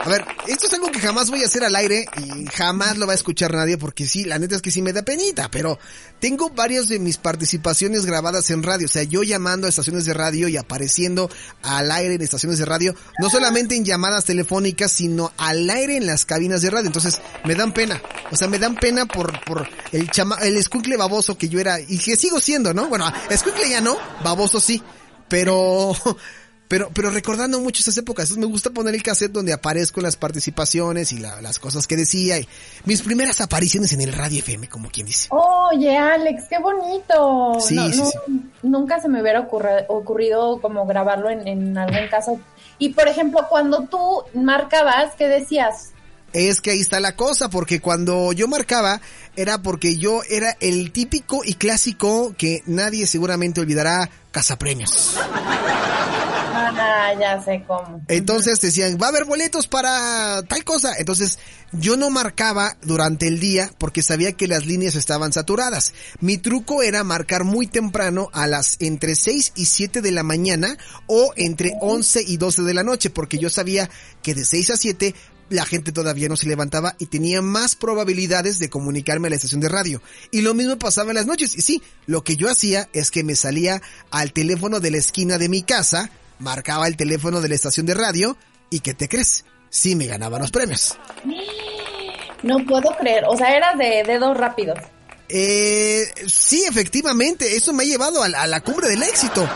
A 0.04 0.08
ver, 0.08 0.24
esto 0.48 0.66
es 0.66 0.72
algo 0.72 0.90
que 0.90 0.98
jamás 0.98 1.30
voy 1.30 1.44
a 1.44 1.46
hacer 1.46 1.62
al 1.62 1.76
aire 1.76 2.06
y 2.16 2.46
jamás 2.48 2.98
lo 2.98 3.06
va 3.06 3.12
a 3.12 3.14
escuchar 3.14 3.54
nadie 3.54 3.78
porque 3.78 4.08
sí, 4.08 4.24
la 4.24 4.40
neta 4.40 4.56
es 4.56 4.62
que 4.62 4.72
sí 4.72 4.82
me 4.82 4.92
da 4.92 5.02
penita, 5.02 5.48
pero 5.48 5.78
tengo 6.18 6.50
varias 6.50 6.88
de 6.88 6.98
mis 6.98 7.18
participaciones 7.18 8.04
grabadas 8.04 8.50
en 8.50 8.64
radio, 8.64 8.86
o 8.86 8.88
sea, 8.88 9.04
yo 9.04 9.22
llamando 9.22 9.68
a 9.68 9.70
estaciones 9.70 10.04
de 10.04 10.12
radio 10.12 10.48
y 10.48 10.56
apareciendo 10.56 11.30
al 11.62 11.92
aire 11.92 12.14
en 12.14 12.22
estaciones 12.22 12.58
de 12.58 12.64
radio, 12.64 12.96
no 13.20 13.30
solamente 13.30 13.76
en 13.76 13.84
llamadas 13.84 14.24
telefónicas, 14.24 14.90
sino 14.90 15.32
al 15.36 15.70
aire 15.70 15.96
en 15.96 16.06
las 16.08 16.24
cabinas 16.24 16.62
de 16.62 16.70
radio, 16.70 16.88
entonces 16.88 17.20
me 17.44 17.54
dan 17.54 17.72
pena, 17.72 18.02
o 18.32 18.36
sea, 18.36 18.48
me 18.48 18.58
dan 18.58 18.74
pena 18.74 19.06
por, 19.06 19.44
por 19.44 19.68
el 19.92 20.10
chama, 20.10 20.34
el 20.42 20.56
escuincle 20.56 20.96
baboso 20.96 21.38
que 21.38 21.48
yo 21.48 21.60
era 21.60 21.78
y 21.78 21.98
que 21.98 22.16
sigo 22.16 22.40
siendo, 22.40 22.74
¿no? 22.74 22.88
Bueno, 22.88 23.06
escuincle 23.30 23.70
ya 23.70 23.80
no, 23.80 23.96
baboso 24.24 24.58
sí, 24.58 24.82
pero 25.28 25.94
pero, 26.72 26.88
pero 26.94 27.10
recordando 27.10 27.60
mucho 27.60 27.82
esas 27.82 27.98
épocas, 27.98 28.34
me 28.38 28.46
gusta 28.46 28.70
poner 28.70 28.94
el 28.94 29.02
cassette 29.02 29.30
donde 29.30 29.52
aparezco 29.52 30.00
en 30.00 30.04
las 30.04 30.16
participaciones 30.16 31.12
y 31.12 31.18
las 31.18 31.58
cosas 31.58 31.86
que 31.86 31.96
decía 31.96 32.38
y 32.38 32.48
mis 32.86 33.02
primeras 33.02 33.42
apariciones 33.42 33.92
en 33.92 34.00
el 34.00 34.10
radio 34.10 34.38
FM, 34.38 34.70
como 34.70 34.88
quien 34.88 35.04
dice. 35.04 35.28
Oye, 35.32 35.98
Alex, 35.98 36.44
qué 36.48 36.58
bonito. 36.58 37.60
Sí, 37.60 37.76
sí, 37.92 38.02
Nunca 38.62 39.02
se 39.02 39.10
me 39.10 39.20
hubiera 39.20 39.46
ocurrido, 39.88 40.62
como 40.62 40.86
grabarlo 40.86 41.28
en, 41.28 41.46
en 41.46 41.76
algún 41.76 42.08
caso. 42.08 42.40
Y 42.78 42.94
por 42.94 43.06
ejemplo, 43.06 43.40
cuando 43.50 43.82
tú 43.82 44.22
marcabas, 44.32 45.14
¿qué 45.18 45.28
decías? 45.28 45.90
Es 46.32 46.62
que 46.62 46.70
ahí 46.70 46.80
está 46.80 47.00
la 47.00 47.16
cosa, 47.16 47.50
porque 47.50 47.80
cuando 47.80 48.32
yo 48.32 48.48
marcaba 48.48 49.02
era 49.36 49.60
porque 49.60 49.98
yo 49.98 50.22
era 50.30 50.56
el 50.60 50.90
típico 50.90 51.42
y 51.44 51.52
clásico 51.52 52.34
que 52.38 52.62
nadie 52.64 53.06
seguramente 53.06 53.60
olvidará 53.60 54.08
cazapremios. 54.30 55.18
Ah, 56.76 57.12
ya 57.18 57.42
sé 57.42 57.64
cómo. 57.66 58.02
Entonces 58.08 58.60
decían, 58.60 58.98
va 59.00 59.06
a 59.06 59.08
haber 59.10 59.24
boletos 59.24 59.66
para 59.68 60.42
tal 60.42 60.64
cosa. 60.64 60.94
Entonces 60.98 61.38
yo 61.72 61.96
no 61.96 62.10
marcaba 62.10 62.76
durante 62.82 63.28
el 63.28 63.40
día 63.40 63.70
porque 63.78 64.02
sabía 64.02 64.32
que 64.32 64.48
las 64.48 64.66
líneas 64.66 64.94
estaban 64.94 65.32
saturadas. 65.32 65.94
Mi 66.20 66.38
truco 66.38 66.82
era 66.82 67.04
marcar 67.04 67.44
muy 67.44 67.66
temprano 67.66 68.28
a 68.32 68.46
las 68.46 68.76
entre 68.80 69.14
6 69.14 69.52
y 69.56 69.66
7 69.66 70.02
de 70.02 70.10
la 70.10 70.22
mañana 70.22 70.76
o 71.06 71.32
entre 71.36 71.72
11 71.80 72.24
y 72.26 72.36
12 72.36 72.62
de 72.62 72.74
la 72.74 72.82
noche 72.82 73.10
porque 73.10 73.38
yo 73.38 73.50
sabía 73.50 73.88
que 74.22 74.34
de 74.34 74.44
6 74.44 74.70
a 74.70 74.76
7 74.76 75.14
la 75.52 75.66
gente 75.66 75.92
todavía 75.92 76.28
no 76.28 76.36
se 76.36 76.48
levantaba 76.48 76.96
y 76.98 77.06
tenía 77.06 77.42
más 77.42 77.76
probabilidades 77.76 78.58
de 78.58 78.70
comunicarme 78.70 79.28
a 79.28 79.30
la 79.30 79.36
estación 79.36 79.60
de 79.60 79.68
radio. 79.68 80.02
Y 80.30 80.40
lo 80.40 80.54
mismo 80.54 80.78
pasaba 80.78 81.10
en 81.10 81.16
las 81.16 81.26
noches. 81.26 81.56
Y 81.56 81.60
sí, 81.60 81.82
lo 82.06 82.24
que 82.24 82.36
yo 82.36 82.50
hacía 82.50 82.88
es 82.92 83.10
que 83.10 83.22
me 83.22 83.36
salía 83.36 83.82
al 84.10 84.32
teléfono 84.32 84.80
de 84.80 84.90
la 84.90 84.96
esquina 84.96 85.38
de 85.38 85.48
mi 85.48 85.62
casa, 85.62 86.10
marcaba 86.42 86.88
el 86.88 86.96
teléfono 86.96 87.40
de 87.40 87.48
la 87.48 87.54
estación 87.54 87.86
de 87.86 87.94
radio 87.94 88.36
y 88.68 88.80
¿qué 88.80 88.94
te 88.94 89.08
crees? 89.08 89.44
Sí 89.70 89.96
me 89.96 90.06
ganaba 90.06 90.38
los 90.38 90.50
premios. 90.50 90.98
No 92.42 92.58
puedo 92.66 92.94
creer, 92.98 93.24
o 93.26 93.36
sea, 93.36 93.56
era 93.56 93.74
de 93.74 94.02
dedos 94.04 94.36
rápidos. 94.36 94.78
Eh, 95.28 96.12
sí, 96.26 96.64
efectivamente, 96.68 97.56
eso 97.56 97.72
me 97.72 97.84
ha 97.84 97.86
llevado 97.86 98.22
a, 98.22 98.28
la 98.28 98.60
cumbre 98.60 98.88
del 98.88 99.02
éxito. 99.02 99.48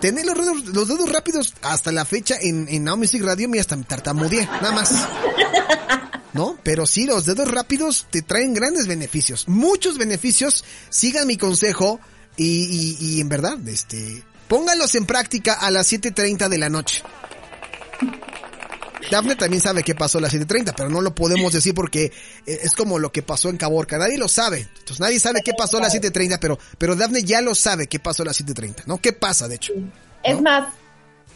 Tener 0.00 0.26
los 0.26 0.36
dedos, 0.36 0.66
los 0.66 0.88
dedos 0.88 1.10
rápidos 1.10 1.54
hasta 1.62 1.90
la 1.90 2.04
fecha 2.04 2.36
en, 2.40 2.68
en 2.68 2.84
Now 2.84 2.96
Music 2.96 3.22
Radio 3.22 3.48
me 3.48 3.58
hasta 3.58 3.76
me 3.76 3.84
tartamudeé, 3.84 4.46
nada 4.46 4.72
más. 4.72 4.92
¿No? 6.32 6.58
Pero 6.62 6.86
sí, 6.86 7.06
los 7.06 7.26
dedos 7.26 7.50
rápidos 7.50 8.06
te 8.10 8.22
traen 8.22 8.54
grandes 8.54 8.86
beneficios, 8.86 9.48
muchos 9.48 9.98
beneficios. 9.98 10.64
Sigan 10.90 11.26
mi 11.26 11.36
consejo 11.36 12.00
y, 12.36 12.96
y, 13.00 13.16
y 13.16 13.20
en 13.20 13.28
verdad, 13.28 13.58
este, 13.68 14.22
Pónganlos 14.52 14.94
en 14.96 15.06
práctica 15.06 15.54
a 15.54 15.70
las 15.70 15.90
7.30 15.90 16.50
de 16.50 16.58
la 16.58 16.68
noche. 16.68 17.02
Dafne 19.10 19.34
también 19.34 19.62
sabe 19.62 19.82
qué 19.82 19.94
pasó 19.94 20.18
a 20.18 20.20
las 20.20 20.34
7.30, 20.34 20.74
pero 20.76 20.90
no 20.90 21.00
lo 21.00 21.14
podemos 21.14 21.54
decir 21.54 21.74
porque 21.74 22.12
eh, 22.44 22.58
es 22.62 22.74
como 22.74 22.98
lo 22.98 23.10
que 23.10 23.22
pasó 23.22 23.48
en 23.48 23.56
Caborca. 23.56 23.96
Nadie 23.96 24.18
lo 24.18 24.28
sabe. 24.28 24.68
Entonces 24.80 25.00
nadie 25.00 25.18
sabe 25.20 25.40
qué 25.42 25.54
pasó 25.56 25.78
a 25.78 25.80
las 25.80 25.94
7.30, 25.94 26.38
pero, 26.38 26.58
pero 26.76 26.94
Dafne 26.94 27.22
ya 27.22 27.40
lo 27.40 27.54
sabe 27.54 27.86
qué 27.86 27.98
pasó 27.98 28.24
a 28.24 28.26
las 28.26 28.42
7.30, 28.42 28.82
¿no? 28.84 28.98
¿Qué 28.98 29.14
pasa, 29.14 29.48
de 29.48 29.54
hecho? 29.54 29.72
Es 30.22 30.38
más, 30.42 30.68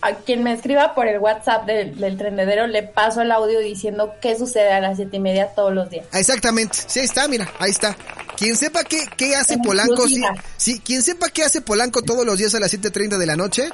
a 0.07 0.17
quien 0.17 0.43
me 0.43 0.53
escriba 0.53 0.95
por 0.95 1.09
el 1.09 1.19
WhatsApp 1.19 1.67
del, 1.67 1.97
del 1.99 2.17
trendedero 2.17 2.67
le 2.67 2.83
paso 2.83 3.23
el 3.23 3.33
audio 3.33 3.59
diciendo 3.61 4.15
qué 4.21 4.39
sucede 4.39 4.73
a 4.73 4.81
las 4.81 4.97
siete 4.97 5.17
y 5.17 5.21
media 5.21 5.49
todos 5.49 5.75
los 5.75 5.91
días. 5.91 6.07
Exactamente. 6.13 6.79
Sí, 6.87 7.01
ahí 7.01 7.07
está, 7.07 7.29
mira, 7.29 7.51
ahí 7.59 7.71
está. 7.71 7.97
Quien 8.37 8.57
sepa 8.57 8.85
qué, 8.85 8.99
qué 9.17 9.35
hace 9.35 9.59
Polanco, 9.59 10.07
sí, 10.07 10.23
sí, 10.57 10.81
quien 10.81 11.03
sepa 11.03 11.31
qué 11.31 11.43
hace 11.45 11.61
Polanco 11.61 12.03
todos 12.03 12.25
los 12.25 12.39
días 12.39 12.55
a 12.55 12.61
las 12.61 12.73
7.30 12.73 13.17
de 13.17 13.27
la 13.27 13.37
noche, 13.37 13.69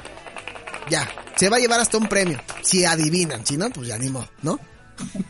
ya, 0.89 1.07
se 1.35 1.49
va 1.49 1.57
a 1.57 1.59
llevar 1.59 1.79
hasta 1.79 1.97
un 1.97 2.07
premio. 2.07 2.39
Si 2.61 2.85
adivinan, 2.85 3.45
si 3.45 3.57
no, 3.57 3.69
pues 3.69 3.87
ya 3.87 3.95
animo, 3.95 4.25
¿no? 4.41 4.59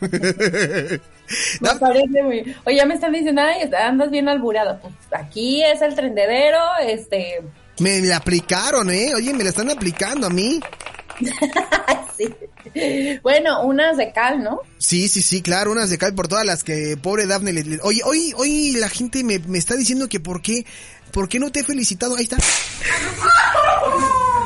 Me 1.60 1.74
parece 1.80 2.22
muy... 2.22 2.54
Oye, 2.64 2.76
ya 2.76 2.86
me 2.86 2.94
están 2.94 3.12
diciendo, 3.12 3.40
ay, 3.42 3.70
andas 3.82 4.10
bien 4.10 4.28
alburado. 4.28 4.78
Pues 4.80 4.92
aquí 5.12 5.64
es 5.64 5.80
el 5.82 5.94
trendedero, 5.94 6.58
este... 6.86 7.42
Me 7.78 8.00
la 8.00 8.18
aplicaron, 8.18 8.90
¿eh? 8.90 9.14
Oye, 9.16 9.32
me 9.32 9.42
la 9.42 9.50
están 9.50 9.70
aplicando 9.70 10.26
a 10.26 10.30
mí. 10.30 10.60
sí. 12.16 13.20
Bueno, 13.22 13.62
unas 13.64 13.96
de 13.96 14.12
cal, 14.12 14.42
¿no? 14.42 14.60
Sí, 14.78 15.08
sí, 15.08 15.22
sí, 15.22 15.42
claro, 15.42 15.72
unas 15.72 15.90
de 15.90 15.98
cal 15.98 16.14
por 16.14 16.28
todas 16.28 16.44
las 16.44 16.64
que 16.64 16.96
pobre 17.00 17.26
Dafne 17.26 17.52
le... 17.52 17.80
Oye, 17.82 18.00
hoy, 18.04 18.32
hoy 18.36 18.72
la 18.72 18.88
gente 18.88 19.22
me, 19.24 19.38
me 19.40 19.58
está 19.58 19.76
diciendo 19.76 20.08
que 20.08 20.20
por 20.20 20.42
qué, 20.42 20.64
por 21.12 21.28
qué 21.28 21.38
no 21.38 21.50
te 21.52 21.60
he 21.60 21.64
felicitado. 21.64 22.16
Ahí 22.16 22.24
está. 22.24 22.36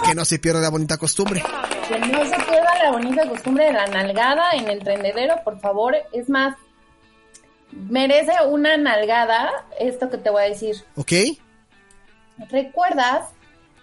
que 0.04 0.14
no 0.14 0.24
se 0.24 0.38
pierda 0.38 0.60
la 0.60 0.70
bonita 0.70 0.96
costumbre. 0.98 1.42
Que 1.88 1.98
no 1.98 2.24
se 2.24 2.36
pierda 2.44 2.84
la 2.84 2.92
bonita 2.92 3.28
costumbre 3.28 3.64
de 3.64 3.72
la 3.72 3.86
nalgada 3.86 4.52
en 4.52 4.68
el 4.68 4.80
trendedero, 4.80 5.36
por 5.44 5.60
favor. 5.60 5.94
Es 6.12 6.28
más, 6.28 6.56
merece 7.72 8.32
una 8.48 8.76
nalgada 8.76 9.50
esto 9.78 10.10
que 10.10 10.18
te 10.18 10.30
voy 10.30 10.42
a 10.42 10.48
decir. 10.48 10.76
¿Ok? 10.96 11.12
¿Recuerdas 12.50 13.24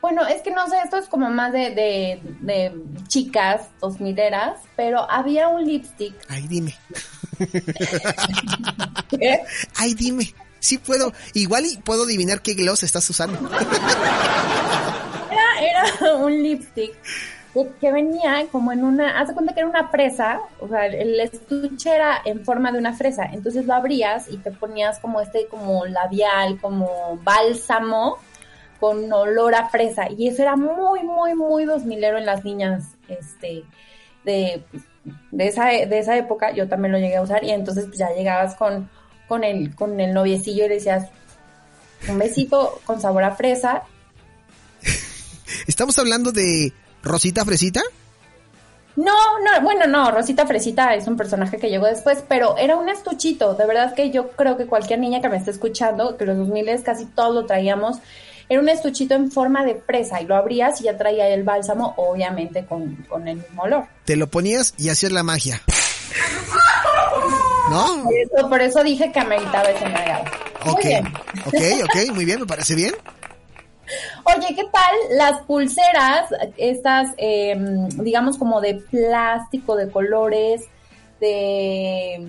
bueno, 0.05 0.23
es 0.27 0.43
que 0.43 0.51
no 0.51 0.67
sé, 0.67 0.75
esto 0.83 0.97
es 0.97 1.07
como 1.07 1.31
más 1.31 1.51
de, 1.51 1.71
de, 1.71 2.19
de 2.41 2.71
chicas 3.07 3.61
dos 3.81 3.99
mileras, 3.99 4.59
pero 4.75 5.09
había 5.09 5.47
un 5.47 5.65
lipstick. 5.65 6.13
Ay, 6.29 6.47
dime. 6.47 6.75
Ay, 9.75 9.95
dime. 9.95 10.31
Sí 10.59 10.77
puedo, 10.77 11.11
igual 11.33 11.65
y 11.65 11.77
puedo 11.77 12.03
adivinar 12.03 12.43
qué 12.43 12.53
gloss 12.53 12.83
estás 12.83 13.09
usando. 13.09 13.49
era, 15.31 15.59
era 15.59 16.15
un 16.17 16.43
lipstick 16.43 16.95
que, 17.79 17.91
venía 17.91 18.45
como 18.51 18.71
en 18.71 18.83
una, 18.83 19.19
haz 19.19 19.29
de 19.29 19.33
cuenta 19.33 19.55
que 19.55 19.61
era 19.61 19.69
una 19.69 19.87
fresa, 19.87 20.39
o 20.59 20.67
sea, 20.67 20.85
el 20.85 21.19
estuche 21.19 21.95
era 21.95 22.21
en 22.25 22.45
forma 22.45 22.71
de 22.71 22.77
una 22.77 22.93
fresa, 22.93 23.25
entonces 23.31 23.65
lo 23.65 23.73
abrías 23.73 24.27
y 24.29 24.37
te 24.37 24.51
ponías 24.51 24.99
como 24.99 25.21
este, 25.21 25.47
como 25.47 25.85
labial, 25.85 26.59
como 26.61 27.17
bálsamo, 27.23 28.19
con 28.79 29.11
olor 29.11 29.55
a 29.55 29.69
fresa. 29.69 30.07
Y 30.09 30.27
eso 30.27 30.41
era 30.41 30.55
muy, 30.55 31.03
muy, 31.03 31.35
muy 31.35 31.65
dos 31.65 31.85
milero 31.85 32.17
en 32.17 32.25
las 32.25 32.43
niñas 32.43 32.95
este, 33.07 33.63
de, 34.23 34.63
de, 35.31 35.47
esa, 35.47 35.65
de 35.65 35.99
esa 35.99 36.17
época. 36.17 36.51
Yo 36.51 36.67
también 36.67 36.91
lo 36.91 36.99
llegué 36.99 37.17
a 37.17 37.21
usar 37.21 37.43
y 37.43 37.51
entonces 37.51 37.85
pues, 37.85 37.97
ya 37.97 38.09
llegabas 38.13 38.55
con, 38.55 38.89
con, 39.27 39.43
el, 39.43 39.75
con 39.75 39.99
el 39.99 40.13
noviecillo 40.13 40.65
y 40.65 40.69
decías 40.69 41.09
un 42.07 42.19
besito 42.19 42.79
con 42.85 43.01
sabor 43.01 43.23
a 43.23 43.35
fresa. 43.35 43.83
¿Estamos 45.67 45.97
hablando 45.99 46.31
de 46.31 46.73
Rosita 47.03 47.45
Fresita? 47.45 47.81
No, 48.95 49.39
no, 49.39 49.61
bueno, 49.61 49.87
no, 49.87 50.09
Rosita 50.09 50.47
Fresita 50.47 50.95
es 50.95 51.05
un 51.07 51.17
personaje 51.17 51.57
que 51.57 51.69
llegó 51.69 51.85
después, 51.85 52.23
pero 52.29 52.57
era 52.57 52.77
un 52.77 52.87
estuchito, 52.87 53.53
de 53.53 53.65
verdad 53.65 53.93
que 53.93 54.09
yo 54.09 54.31
creo 54.31 54.55
que 54.55 54.67
cualquier 54.67 54.99
niña 54.99 55.19
que 55.19 55.27
me 55.27 55.35
esté 55.35 55.51
escuchando, 55.51 56.15
que 56.15 56.25
los 56.25 56.37
2000 56.37 56.81
casi 56.81 57.05
todos 57.05 57.35
lo 57.35 57.45
traíamos, 57.45 57.97
era 58.47 58.61
un 58.61 58.69
estuchito 58.69 59.15
en 59.15 59.31
forma 59.31 59.63
de 59.63 59.75
fresa 59.75 60.21
y 60.21 60.25
lo 60.25 60.35
abrías 60.35 60.79
y 60.81 60.85
ya 60.85 60.97
traía 60.97 61.27
el 61.29 61.43
bálsamo, 61.43 61.93
obviamente 61.97 62.65
con, 62.65 63.05
el 63.25 63.37
mismo 63.37 63.63
olor. 63.63 63.85
Te 64.05 64.15
lo 64.15 64.27
ponías 64.27 64.73
y 64.77 64.89
hacías 64.89 65.11
la 65.11 65.23
magia. 65.23 65.61
¿No? 67.69 68.03
Por 68.03 68.13
eso, 68.13 68.49
por 68.49 68.61
eso 68.61 68.83
dije 68.83 69.11
que 69.11 69.19
ameritaba 69.19 69.69
ese 69.69 69.89
nalgada. 69.89 70.23
Ok, 70.65 70.83
bien. 70.83 71.07
ok, 71.45 71.55
ok, 71.83 72.13
muy 72.13 72.25
bien, 72.25 72.39
me 72.39 72.45
parece 72.45 72.75
bien. 72.75 72.93
Oye, 74.23 74.55
¿qué 74.55 74.63
tal 74.71 74.95
las 75.11 75.41
pulseras, 75.43 76.29
estas, 76.57 77.09
eh, 77.17 77.55
digamos 77.97 78.37
como 78.37 78.61
de 78.61 78.75
plástico, 78.75 79.75
de 79.75 79.89
colores, 79.89 80.63
de 81.25 82.27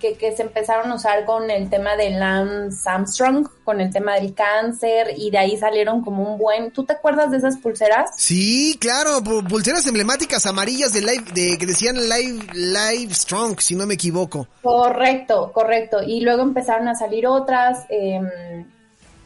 que, 0.00 0.14
que 0.14 0.36
se 0.36 0.42
empezaron 0.42 0.90
a 0.90 0.94
usar 0.96 1.24
con 1.24 1.50
el 1.50 1.68
tema 1.70 1.96
de 1.96 2.10
Lance 2.10 2.88
Armstrong, 2.88 3.46
con 3.64 3.80
el 3.80 3.92
tema 3.92 4.14
del 4.14 4.34
cáncer, 4.34 5.14
y 5.16 5.30
de 5.30 5.38
ahí 5.38 5.56
salieron 5.56 6.02
como 6.02 6.22
un 6.32 6.38
buen... 6.38 6.70
¿Tú 6.72 6.84
te 6.84 6.92
acuerdas 6.94 7.30
de 7.30 7.36
esas 7.38 7.56
pulseras? 7.58 8.10
Sí, 8.16 8.76
claro, 8.80 9.20
pu- 9.20 9.46
pulseras 9.48 9.86
emblemáticas 9.86 10.44
amarillas 10.46 10.92
de 10.92 11.02
live, 11.02 11.24
de 11.32 11.56
que 11.58 11.66
decían 11.66 11.96
live, 12.08 12.44
live 12.54 13.14
strong, 13.14 13.60
si 13.60 13.74
no 13.76 13.86
me 13.86 13.94
equivoco. 13.94 14.48
Correcto, 14.62 15.52
correcto. 15.52 16.02
Y 16.02 16.20
luego 16.20 16.42
empezaron 16.42 16.88
a 16.88 16.94
salir 16.96 17.26
otras, 17.26 17.84
eh, 17.88 18.20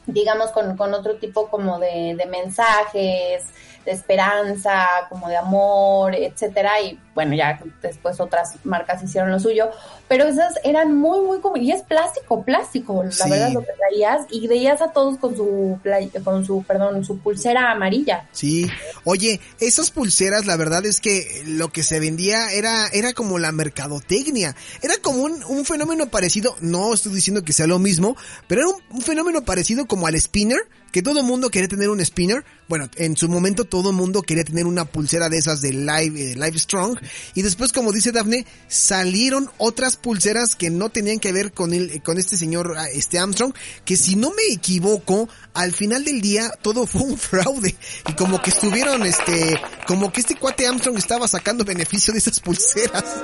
digamos, 0.07 0.51
con, 0.51 0.77
con 0.77 0.93
otro 0.93 1.17
tipo 1.17 1.49
como 1.49 1.79
de, 1.79 2.15
de 2.17 2.27
mensajes, 2.27 3.45
de 3.85 3.93
esperanza, 3.93 4.87
como 5.09 5.29
de 5.29 5.39
amor, 5.39 6.15
etcétera. 6.15 6.81
Y 6.83 6.99
bueno, 7.21 7.35
ya 7.37 7.61
después 7.83 8.19
otras 8.19 8.55
marcas 8.65 9.03
hicieron 9.03 9.31
lo 9.31 9.39
suyo. 9.39 9.69
Pero 10.09 10.25
esas 10.27 10.55
eran 10.65 10.97
muy, 10.97 11.21
muy 11.21 11.41
como, 11.41 11.59
y 11.59 11.71
es 11.71 11.83
plástico, 11.83 12.43
plástico, 12.45 13.05
la 13.05 13.11
Sí. 13.13 13.29
verdad, 13.29 13.53
lo 13.53 13.61
que 13.61 13.73
traías. 13.79 14.23
Y 14.31 14.47
veías 14.49 14.81
a 14.81 14.91
todos 14.93 15.19
con 15.19 15.37
su, 15.37 15.79
con 16.25 16.47
su, 16.47 16.63
perdón, 16.63 17.05
su 17.05 17.19
pulsera 17.19 17.71
amarilla. 17.71 18.27
Sí. 18.33 18.67
Oye, 19.05 19.39
esas 19.61 19.91
pulseras, 19.91 20.47
la 20.47 20.57
verdad 20.57 20.87
es 20.87 21.01
que 21.03 21.43
lo 21.47 21.69
que 21.69 21.83
se 21.83 22.01
vendía 22.01 22.53
era, 22.53 22.87
era 22.89 23.13
como 23.13 23.39
la 23.39 23.53
mercadotecnia. 23.53 24.57
Era 24.81 24.95
como 25.03 25.23
un, 25.23 25.45
un 25.45 25.65
fenómeno 25.67 26.09
parecido, 26.09 26.57
no 26.61 26.95
estoy 26.95 27.13
diciendo 27.13 27.45
que 27.45 27.53
sea 27.53 27.67
lo 27.67 27.79
mismo, 27.79 28.17
pero 28.49 28.63
era 28.63 28.71
un, 28.71 28.97
un 28.97 29.03
fenómeno 29.03 29.43
parecido 29.45 29.87
como 29.87 30.07
al 30.07 30.19
spinner, 30.19 30.61
que 30.93 31.03
todo 31.03 31.23
mundo 31.23 31.51
quería 31.51 31.69
tener 31.69 31.89
un 31.91 32.01
spinner. 32.05 32.45
Bueno, 32.69 32.89
en 32.97 33.17
su 33.17 33.29
momento 33.29 33.65
todo 33.65 33.93
mundo 33.93 34.23
quería 34.23 34.45
tener 34.45 34.67
una 34.67 34.85
pulsera 34.85 35.29
de 35.29 35.39
esas 35.39 35.61
de 35.61 35.73
Live, 35.73 36.33
eh, 36.33 36.35
Live 36.35 36.59
Strong. 36.59 36.99
Y 37.35 37.43
después, 37.43 37.73
como 37.73 37.93
dice 37.93 38.13
Daphne, 38.13 38.47
salieron 38.69 39.51
otras 39.59 39.97
pulseras 39.97 40.55
que 40.55 40.71
no 40.71 40.89
tenían 40.91 41.19
que 41.19 41.33
ver 41.33 41.53
con 41.53 41.73
el, 41.73 42.03
con 42.03 42.19
este 42.19 42.37
señor, 42.37 42.75
ah, 42.77 42.89
este 42.93 43.19
Armstrong, 43.19 43.55
que 43.85 43.97
si 43.97 44.17
no 44.17 44.31
me 44.31 44.53
equivoco, 44.53 45.29
al 45.55 45.73
final 45.73 46.05
del 46.05 46.21
día 46.21 46.51
todo 46.63 46.87
fue 46.87 47.03
un 47.03 47.19
fraude. 47.19 47.75
Y 48.09 48.13
como 48.15 48.41
que 48.41 48.51
estuvieron, 48.51 49.05
este, 49.05 49.61
como 49.87 50.13
que 50.13 50.21
este 50.21 50.37
cuate 50.37 50.67
Armstrong 50.67 50.99
estaba 50.99 51.29
sacando 51.29 51.65
beneficio 51.65 52.13
de 52.13 52.19
esas 52.19 52.41
pulseras. 52.41 53.23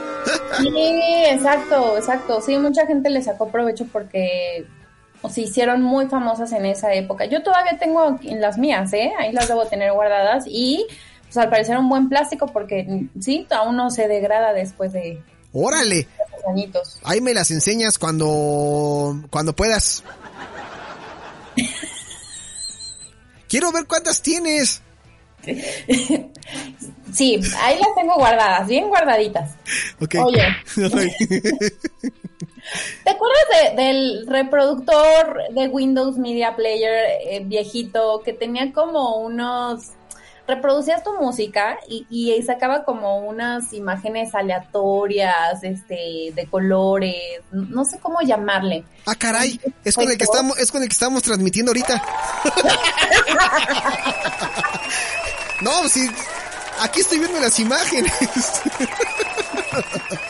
Sí, 0.58 0.72
exacto, 1.30 1.96
exacto. 1.96 2.40
Sí, 2.40 2.56
mucha 2.58 2.86
gente 2.86 3.10
le 3.10 3.22
sacó 3.22 3.48
provecho 3.50 3.86
porque 3.92 4.66
se 5.30 5.42
hicieron 5.42 5.82
muy 5.82 6.06
famosas 6.06 6.52
en 6.52 6.66
esa 6.66 6.92
época. 6.94 7.26
Yo 7.26 7.42
todavía 7.42 7.78
tengo 7.78 8.18
en 8.22 8.40
las 8.40 8.58
mías, 8.58 8.92
¿eh? 8.92 9.12
Ahí 9.18 9.32
las 9.32 9.48
debo 9.48 9.66
tener 9.66 9.92
guardadas 9.92 10.44
y 10.46 10.86
pues 11.26 11.36
al 11.36 11.50
parecer 11.50 11.76
un 11.78 11.88
buen 11.88 12.08
plástico 12.08 12.46
porque 12.46 13.06
sí, 13.20 13.46
aún 13.50 13.76
no 13.76 13.90
se 13.90 14.08
degrada 14.08 14.52
después 14.52 14.92
de 14.92 15.20
Órale, 15.52 16.06
añitos. 16.48 16.98
ahí 17.04 17.20
me 17.20 17.32
las 17.34 17.50
enseñas 17.50 17.98
cuando, 17.98 19.22
cuando 19.30 19.54
puedas. 19.54 20.02
Quiero 23.48 23.72
ver 23.72 23.86
cuántas 23.86 24.20
tienes. 24.22 24.82
Sí, 27.12 27.40
ahí 27.62 27.78
las 27.78 27.94
tengo 27.96 28.14
guardadas, 28.16 28.66
bien 28.68 28.88
guardaditas. 28.88 29.54
Ok. 30.00 30.16
Oye. 30.22 30.42
¿Te 33.04 33.10
acuerdas 33.10 33.44
de- 33.74 33.82
del 33.82 34.26
reproductor 34.26 35.38
de 35.52 35.68
Windows 35.68 36.18
Media 36.18 36.54
Player 36.56 36.92
eh, 37.24 37.40
viejito 37.44 38.20
que 38.24 38.32
tenía 38.34 38.72
como 38.72 39.16
unos... 39.18 39.92
Reproducías 40.46 41.02
tu 41.02 41.12
música 41.14 41.78
y, 41.88 42.06
y 42.08 42.40
sacaba 42.42 42.84
como 42.84 43.18
unas 43.18 43.72
imágenes 43.72 44.34
aleatorias, 44.34 45.62
este, 45.62 46.32
de 46.34 46.46
colores, 46.50 47.42
no 47.50 47.84
sé 47.84 47.98
cómo 47.98 48.20
llamarle. 48.20 48.84
Ah, 49.06 49.14
caray, 49.14 49.60
es 49.84 49.94
con 49.94 50.10
el 50.10 50.16
que 50.16 50.24
estamos, 50.24 50.58
es 50.58 50.70
con 50.70 50.82
el 50.82 50.88
que 50.88 50.94
estamos 50.94 51.22
transmitiendo 51.22 51.70
ahorita. 51.70 52.00
no, 55.62 55.88
sí, 55.88 56.08
aquí 56.80 57.00
estoy 57.00 57.18
viendo 57.18 57.40
las 57.40 57.58
imágenes. 57.58 58.12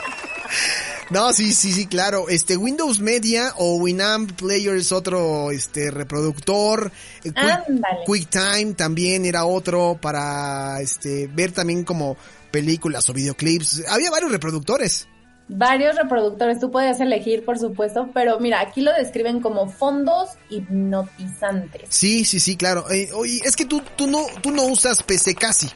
No, 1.10 1.32
sí, 1.32 1.52
sí, 1.52 1.72
sí, 1.72 1.86
claro. 1.86 2.28
Este 2.28 2.56
Windows 2.56 2.98
Media 2.98 3.52
o 3.58 3.76
Winamp 3.76 4.32
Player 4.32 4.74
es 4.74 4.90
otro 4.90 5.50
este 5.52 5.90
reproductor. 5.90 6.90
Eh, 7.22 7.32
Quick-. 7.32 8.04
QuickTime 8.04 8.74
también 8.74 9.24
era 9.24 9.44
otro 9.44 9.98
para 10.00 10.80
este 10.80 11.28
ver 11.28 11.52
también 11.52 11.84
como 11.84 12.16
películas 12.50 13.08
o 13.08 13.12
videoclips. 13.12 13.84
Había 13.88 14.10
varios 14.10 14.32
reproductores. 14.32 15.06
Varios 15.48 15.94
reproductores, 15.94 16.58
tú 16.58 16.72
podías 16.72 16.98
elegir, 16.98 17.44
por 17.44 17.56
supuesto, 17.56 18.10
pero 18.12 18.40
mira, 18.40 18.60
aquí 18.60 18.80
lo 18.80 18.92
describen 18.92 19.40
como 19.40 19.68
fondos 19.68 20.30
hipnotizantes. 20.50 21.82
Sí, 21.88 22.24
sí, 22.24 22.40
sí, 22.40 22.56
claro. 22.56 22.90
Eh, 22.90 23.10
oye, 23.14 23.40
es 23.44 23.54
que 23.54 23.64
tú, 23.64 23.80
tú 23.94 24.08
no, 24.08 24.26
tú 24.42 24.50
no 24.50 24.64
usas 24.64 25.04
PC 25.04 25.36
casi. 25.36 25.68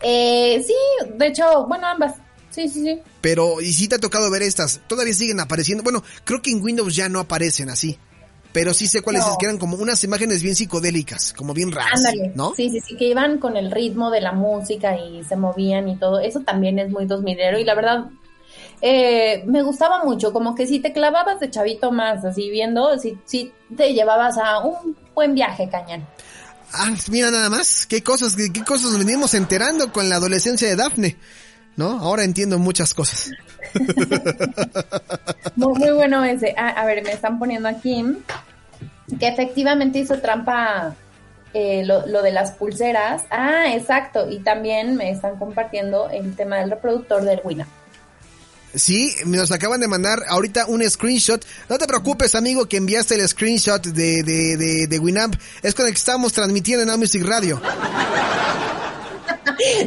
Eh, 0.00 0.60
sí, 0.66 0.74
de 1.14 1.26
hecho, 1.28 1.66
bueno, 1.68 1.86
ambas. 1.86 2.14
Sí, 2.52 2.68
sí, 2.68 2.82
sí. 2.84 3.00
Pero, 3.20 3.60
y 3.60 3.72
sí 3.72 3.88
te 3.88 3.96
ha 3.96 3.98
tocado 3.98 4.30
ver 4.30 4.42
estas, 4.42 4.80
todavía 4.86 5.14
siguen 5.14 5.40
apareciendo. 5.40 5.82
Bueno, 5.82 6.04
creo 6.24 6.40
que 6.42 6.50
en 6.50 6.62
Windows 6.62 6.94
ya 6.94 7.08
no 7.08 7.18
aparecen 7.18 7.70
así. 7.70 7.98
Pero 8.52 8.74
sí 8.74 8.86
sé 8.86 9.00
cuáles 9.00 9.22
No. 9.22 9.30
es, 9.32 9.36
que 9.38 9.46
eran 9.46 9.56
como 9.56 9.76
unas 9.78 10.04
imágenes 10.04 10.42
bien 10.42 10.54
psicodélicas, 10.54 11.32
como 11.32 11.54
bien 11.54 11.72
raras, 11.72 12.04
Ándale. 12.04 12.32
¿no? 12.34 12.52
Sí, 12.54 12.68
sí, 12.68 12.80
sí, 12.86 12.96
que 12.98 13.06
iban 13.06 13.38
con 13.38 13.56
el 13.56 13.70
ritmo 13.70 14.10
de 14.10 14.20
la 14.20 14.32
música 14.32 14.94
y 14.98 15.24
se 15.24 15.36
movían 15.36 15.88
y 15.88 15.96
todo. 15.96 16.20
Eso 16.20 16.40
también 16.40 16.78
es 16.78 16.90
muy 16.90 17.06
dos 17.06 17.22
milero 17.22 17.58
y 17.58 17.64
la 17.64 17.74
verdad 17.74 18.04
eh, 18.82 19.42
me 19.46 19.62
gustaba 19.62 20.04
mucho. 20.04 20.34
Como 20.34 20.54
que 20.54 20.66
si 20.66 20.80
te 20.80 20.92
clavabas 20.92 21.40
de 21.40 21.48
chavito 21.50 21.92
más, 21.92 22.24
así 22.26 22.50
viendo, 22.50 22.98
si, 22.98 23.16
si 23.24 23.52
te 23.74 23.94
llevabas 23.94 24.36
a 24.36 24.58
un 24.60 24.96
buen 25.14 25.34
viaje, 25.34 25.70
cañón. 25.70 26.06
Ah, 26.74 26.90
mira 27.10 27.30
nada 27.30 27.48
más, 27.50 27.86
qué 27.86 28.02
cosas, 28.02 28.34
qué, 28.34 28.52
qué 28.52 28.64
cosas 28.64 28.96
venimos 28.98 29.34
enterando 29.34 29.92
con 29.92 30.08
la 30.08 30.16
adolescencia 30.16 30.68
de 30.68 30.76
Daphne, 30.76 31.16
¿no? 31.76 31.98
Ahora 31.98 32.24
entiendo 32.24 32.58
muchas 32.58 32.94
cosas. 32.94 33.30
Muy, 35.56 35.78
muy 35.78 35.90
bueno 35.92 36.24
ese. 36.24 36.54
Ah, 36.56 36.68
a 36.68 36.84
ver, 36.84 37.02
me 37.04 37.12
están 37.12 37.38
poniendo 37.38 37.68
aquí 37.68 38.04
que 39.18 39.28
efectivamente 39.28 39.98
hizo 39.98 40.18
trampa 40.20 40.94
eh, 41.54 41.84
lo, 41.84 42.06
lo 42.06 42.22
de 42.22 42.32
las 42.32 42.52
pulseras. 42.52 43.22
Ah, 43.30 43.74
exacto. 43.74 44.28
Y 44.30 44.40
también 44.40 44.96
me 44.96 45.10
están 45.10 45.36
compartiendo 45.36 46.10
el 46.10 46.34
tema 46.34 46.56
del 46.56 46.70
reproductor 46.70 47.22
del 47.22 47.40
Winamp. 47.44 47.70
Sí, 48.74 49.14
nos 49.26 49.52
acaban 49.52 49.80
de 49.80 49.88
mandar 49.88 50.20
ahorita 50.28 50.66
un 50.66 50.88
screenshot. 50.88 51.44
No 51.68 51.76
te 51.76 51.86
preocupes, 51.86 52.34
amigo, 52.34 52.66
que 52.66 52.78
enviaste 52.78 53.16
el 53.16 53.28
screenshot 53.28 53.82
de, 53.82 54.22
de, 54.22 54.56
de, 54.56 54.86
de 54.86 54.98
Winamp. 54.98 55.34
Es 55.62 55.74
con 55.74 55.86
el 55.86 55.92
que 55.92 55.98
estamos 55.98 56.32
transmitiendo 56.32 56.82
en 56.82 56.88
Now 56.88 56.96
Music 56.96 57.22
Radio. 57.22 57.60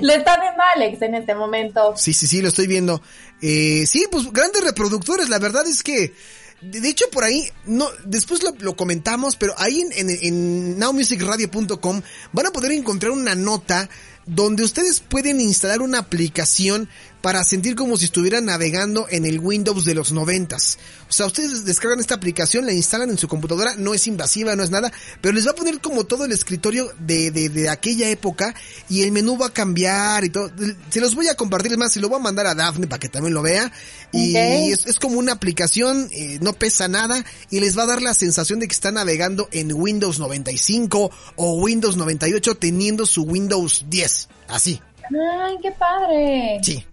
Le 0.01 0.15
está 0.15 0.39
viendo 0.39 0.61
Alex 0.75 1.01
en 1.01 1.15
este 1.15 1.35
momento. 1.35 1.93
Sí, 1.97 2.13
sí, 2.13 2.27
sí, 2.27 2.41
lo 2.41 2.49
estoy 2.49 2.67
viendo. 2.67 3.01
Eh, 3.41 3.85
sí, 3.87 4.05
pues 4.11 4.31
grandes 4.31 4.63
reproductores, 4.63 5.29
la 5.29 5.39
verdad 5.39 5.65
es 5.67 5.83
que, 5.83 6.13
de, 6.61 6.89
hecho 6.89 7.05
por 7.11 7.23
ahí, 7.23 7.49
no, 7.65 7.87
después 8.05 8.43
lo, 8.43 8.53
lo 8.59 8.75
comentamos, 8.75 9.35
pero 9.35 9.53
ahí 9.57 9.81
en, 9.81 10.09
en 10.09 10.79
nowmusicradio.com 10.79 12.01
van 12.31 12.45
a 12.45 12.51
poder 12.51 12.71
encontrar 12.71 13.11
una 13.11 13.35
nota 13.35 13.89
donde 14.25 14.63
ustedes 14.63 15.01
pueden 15.01 15.39
instalar 15.39 15.81
una 15.81 15.99
aplicación 15.99 16.89
para 17.25 17.43
sentir 17.43 17.73
como 17.73 17.97
si 17.97 18.05
estuvieran 18.05 18.45
navegando 18.45 19.07
en 19.09 19.25
el 19.25 19.39
Windows 19.39 19.83
de 19.83 19.95
los 19.95 20.11
noventas. 20.11 20.77
O 21.09 21.11
sea, 21.11 21.25
ustedes 21.25 21.65
descargan 21.65 21.99
esta 21.99 22.13
aplicación, 22.13 22.67
la 22.67 22.71
instalan 22.71 23.09
en 23.09 23.17
su 23.17 23.27
computadora, 23.27 23.73
no 23.79 23.95
es 23.95 24.05
invasiva, 24.05 24.55
no 24.55 24.61
es 24.61 24.69
nada, 24.69 24.93
pero 25.21 25.33
les 25.33 25.47
va 25.47 25.49
a 25.49 25.55
poner 25.55 25.81
como 25.81 26.03
todo 26.03 26.25
el 26.25 26.31
escritorio 26.31 26.91
de, 26.99 27.31
de, 27.31 27.49
de 27.49 27.67
aquella 27.67 28.09
época 28.09 28.53
y 28.89 29.01
el 29.01 29.11
menú 29.11 29.39
va 29.39 29.47
a 29.47 29.53
cambiar 29.53 30.23
y 30.23 30.29
todo. 30.29 30.51
Se 30.91 31.01
los 31.01 31.15
voy 31.15 31.27
a 31.27 31.33
compartir, 31.33 31.75
más, 31.79 31.93
se 31.93 31.99
lo 31.99 32.09
voy 32.09 32.19
a 32.19 32.21
mandar 32.21 32.45
a 32.45 32.53
Daphne 32.53 32.85
para 32.85 32.99
que 32.99 33.09
también 33.09 33.33
lo 33.33 33.41
vea. 33.41 33.71
Y 34.11 34.37
es 34.37 34.99
como 34.99 35.17
una 35.17 35.31
aplicación, 35.31 36.07
eh, 36.11 36.37
no 36.43 36.53
pesa 36.53 36.87
nada 36.87 37.25
y 37.49 37.59
les 37.59 37.75
va 37.75 37.83
a 37.83 37.87
dar 37.87 38.03
la 38.03 38.13
sensación 38.13 38.59
de 38.59 38.67
que 38.67 38.75
están 38.75 38.93
navegando 38.93 39.49
en 39.51 39.73
Windows 39.73 40.19
95 40.19 41.09
o 41.37 41.53
Windows 41.55 41.97
98 41.97 42.53
teniendo 42.57 43.07
su 43.07 43.23
Windows 43.23 43.85
10. 43.89 44.29
Así, 44.47 44.79
Ay, 45.41 45.57
qué 45.63 45.71
padre. 45.71 46.59
sí. 46.61 46.85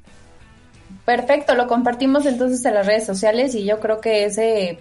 Perfecto, 1.16 1.54
lo 1.54 1.66
compartimos 1.68 2.24
entonces 2.24 2.64
en 2.64 2.72
las 2.74 2.86
redes 2.86 3.04
sociales 3.04 3.54
y 3.54 3.64
yo 3.64 3.80
creo 3.80 4.00
que 4.00 4.24
ese 4.24 4.78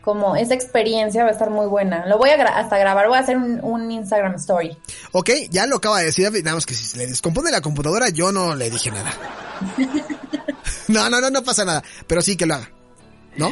como 0.00 0.34
esa 0.36 0.54
experiencia 0.54 1.22
va 1.24 1.28
a 1.30 1.32
estar 1.32 1.48
muy 1.50 1.66
buena. 1.66 2.06
Lo 2.06 2.16
voy 2.18 2.30
a 2.30 2.36
gra- 2.38 2.54
hasta 2.56 2.76
grabar, 2.78 3.08
voy 3.08 3.16
a 3.16 3.20
hacer 3.20 3.36
un, 3.36 3.60
un 3.62 3.90
Instagram 3.90 4.34
story. 4.36 4.76
Ok, 5.12 5.30
ya 5.50 5.66
lo 5.66 5.76
acaba 5.76 5.98
de 6.00 6.06
decir, 6.06 6.30
nada 6.42 6.54
más 6.56 6.64
que 6.66 6.74
si 6.74 6.84
se 6.84 6.96
le 6.98 7.06
descompone 7.06 7.50
la 7.50 7.60
computadora, 7.60 8.08
yo 8.10 8.30
no 8.32 8.54
le 8.54 8.70
dije 8.70 8.90
nada. 8.90 9.12
No, 10.88 11.08
no, 11.08 11.18
no, 11.20 11.30
no 11.30 11.42
pasa 11.42 11.64
nada, 11.64 11.82
pero 12.06 12.20
sí 12.20 12.36
que 12.36 12.44
lo 12.46 12.54
haga. 12.56 12.70
¿No? 13.36 13.50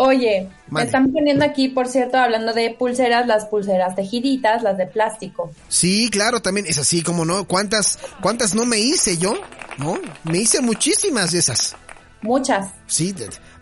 Oye, 0.00 0.42
me 0.68 0.74
Vale. 0.74 0.86
están 0.86 1.10
poniendo 1.12 1.44
aquí, 1.44 1.68
por 1.70 1.88
cierto, 1.88 2.18
hablando 2.18 2.52
de 2.54 2.70
pulseras, 2.70 3.26
las 3.26 3.46
pulseras 3.46 3.96
tejiditas, 3.96 4.62
las 4.62 4.78
de 4.78 4.86
plástico. 4.86 5.50
Sí, 5.68 6.08
claro, 6.10 6.40
también 6.40 6.66
es 6.66 6.78
así, 6.78 7.02
como 7.02 7.24
no. 7.24 7.44
¿Cuántas, 7.48 7.98
cuántas 8.22 8.54
no 8.54 8.64
me 8.64 8.78
hice 8.78 9.18
yo? 9.18 9.34
¿No? 9.78 9.98
Me 10.22 10.38
hice 10.38 10.60
muchísimas 10.60 11.32
de 11.32 11.40
esas. 11.40 11.74
Muchas. 12.22 12.68
Sí, 12.86 13.12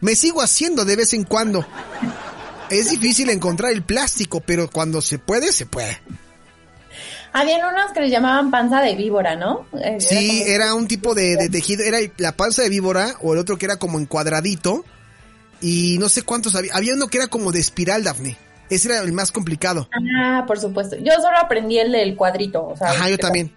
me 0.02 0.14
sigo 0.14 0.42
haciendo 0.42 0.84
de 0.84 0.96
vez 0.96 1.14
en 1.14 1.24
cuando. 1.24 1.64
Es 2.68 2.90
difícil 2.90 3.30
encontrar 3.30 3.72
el 3.72 3.82
plástico, 3.82 4.40
pero 4.40 4.68
cuando 4.70 5.00
se 5.00 5.18
puede, 5.18 5.52
se 5.52 5.64
puede. 5.64 6.02
Habían 7.32 7.66
unas 7.66 7.92
que 7.92 8.00
les 8.00 8.10
llamaban 8.10 8.50
panza 8.50 8.80
de 8.82 8.94
víbora, 8.94 9.36
¿no? 9.36 9.66
Eh, 9.82 9.96
Sí, 10.00 10.40
como- 10.40 10.50
era 10.50 10.74
un 10.74 10.86
tipo 10.88 11.14
de, 11.14 11.36
de 11.36 11.48
tejido, 11.48 11.82
era 11.84 11.98
la 12.18 12.32
panza 12.32 12.62
de 12.62 12.68
víbora 12.68 13.14
o 13.22 13.32
el 13.34 13.38
otro 13.38 13.56
que 13.58 13.66
era 13.66 13.76
como 13.76 13.98
en 13.98 14.06
cuadradito 14.06 14.84
y 15.60 15.96
no 15.98 16.08
sé 16.08 16.22
cuántos 16.22 16.54
había. 16.54 16.74
Había 16.74 16.94
uno 16.94 17.08
que 17.08 17.18
era 17.18 17.26
como 17.28 17.52
de 17.52 17.60
espiral, 17.60 18.04
Dafne. 18.04 18.36
Ese 18.68 18.88
era 18.88 19.00
el 19.00 19.12
más 19.12 19.30
complicado. 19.30 19.88
Ah, 20.18 20.42
por 20.46 20.58
supuesto. 20.58 20.96
Yo 20.96 21.12
solo 21.22 21.38
aprendí 21.38 21.78
el 21.78 21.92
del 21.92 22.16
cuadrito. 22.16 22.66
O 22.66 22.76
sea, 22.76 22.88
Ajá, 22.90 23.08
yo 23.08 23.16
también. 23.16 23.54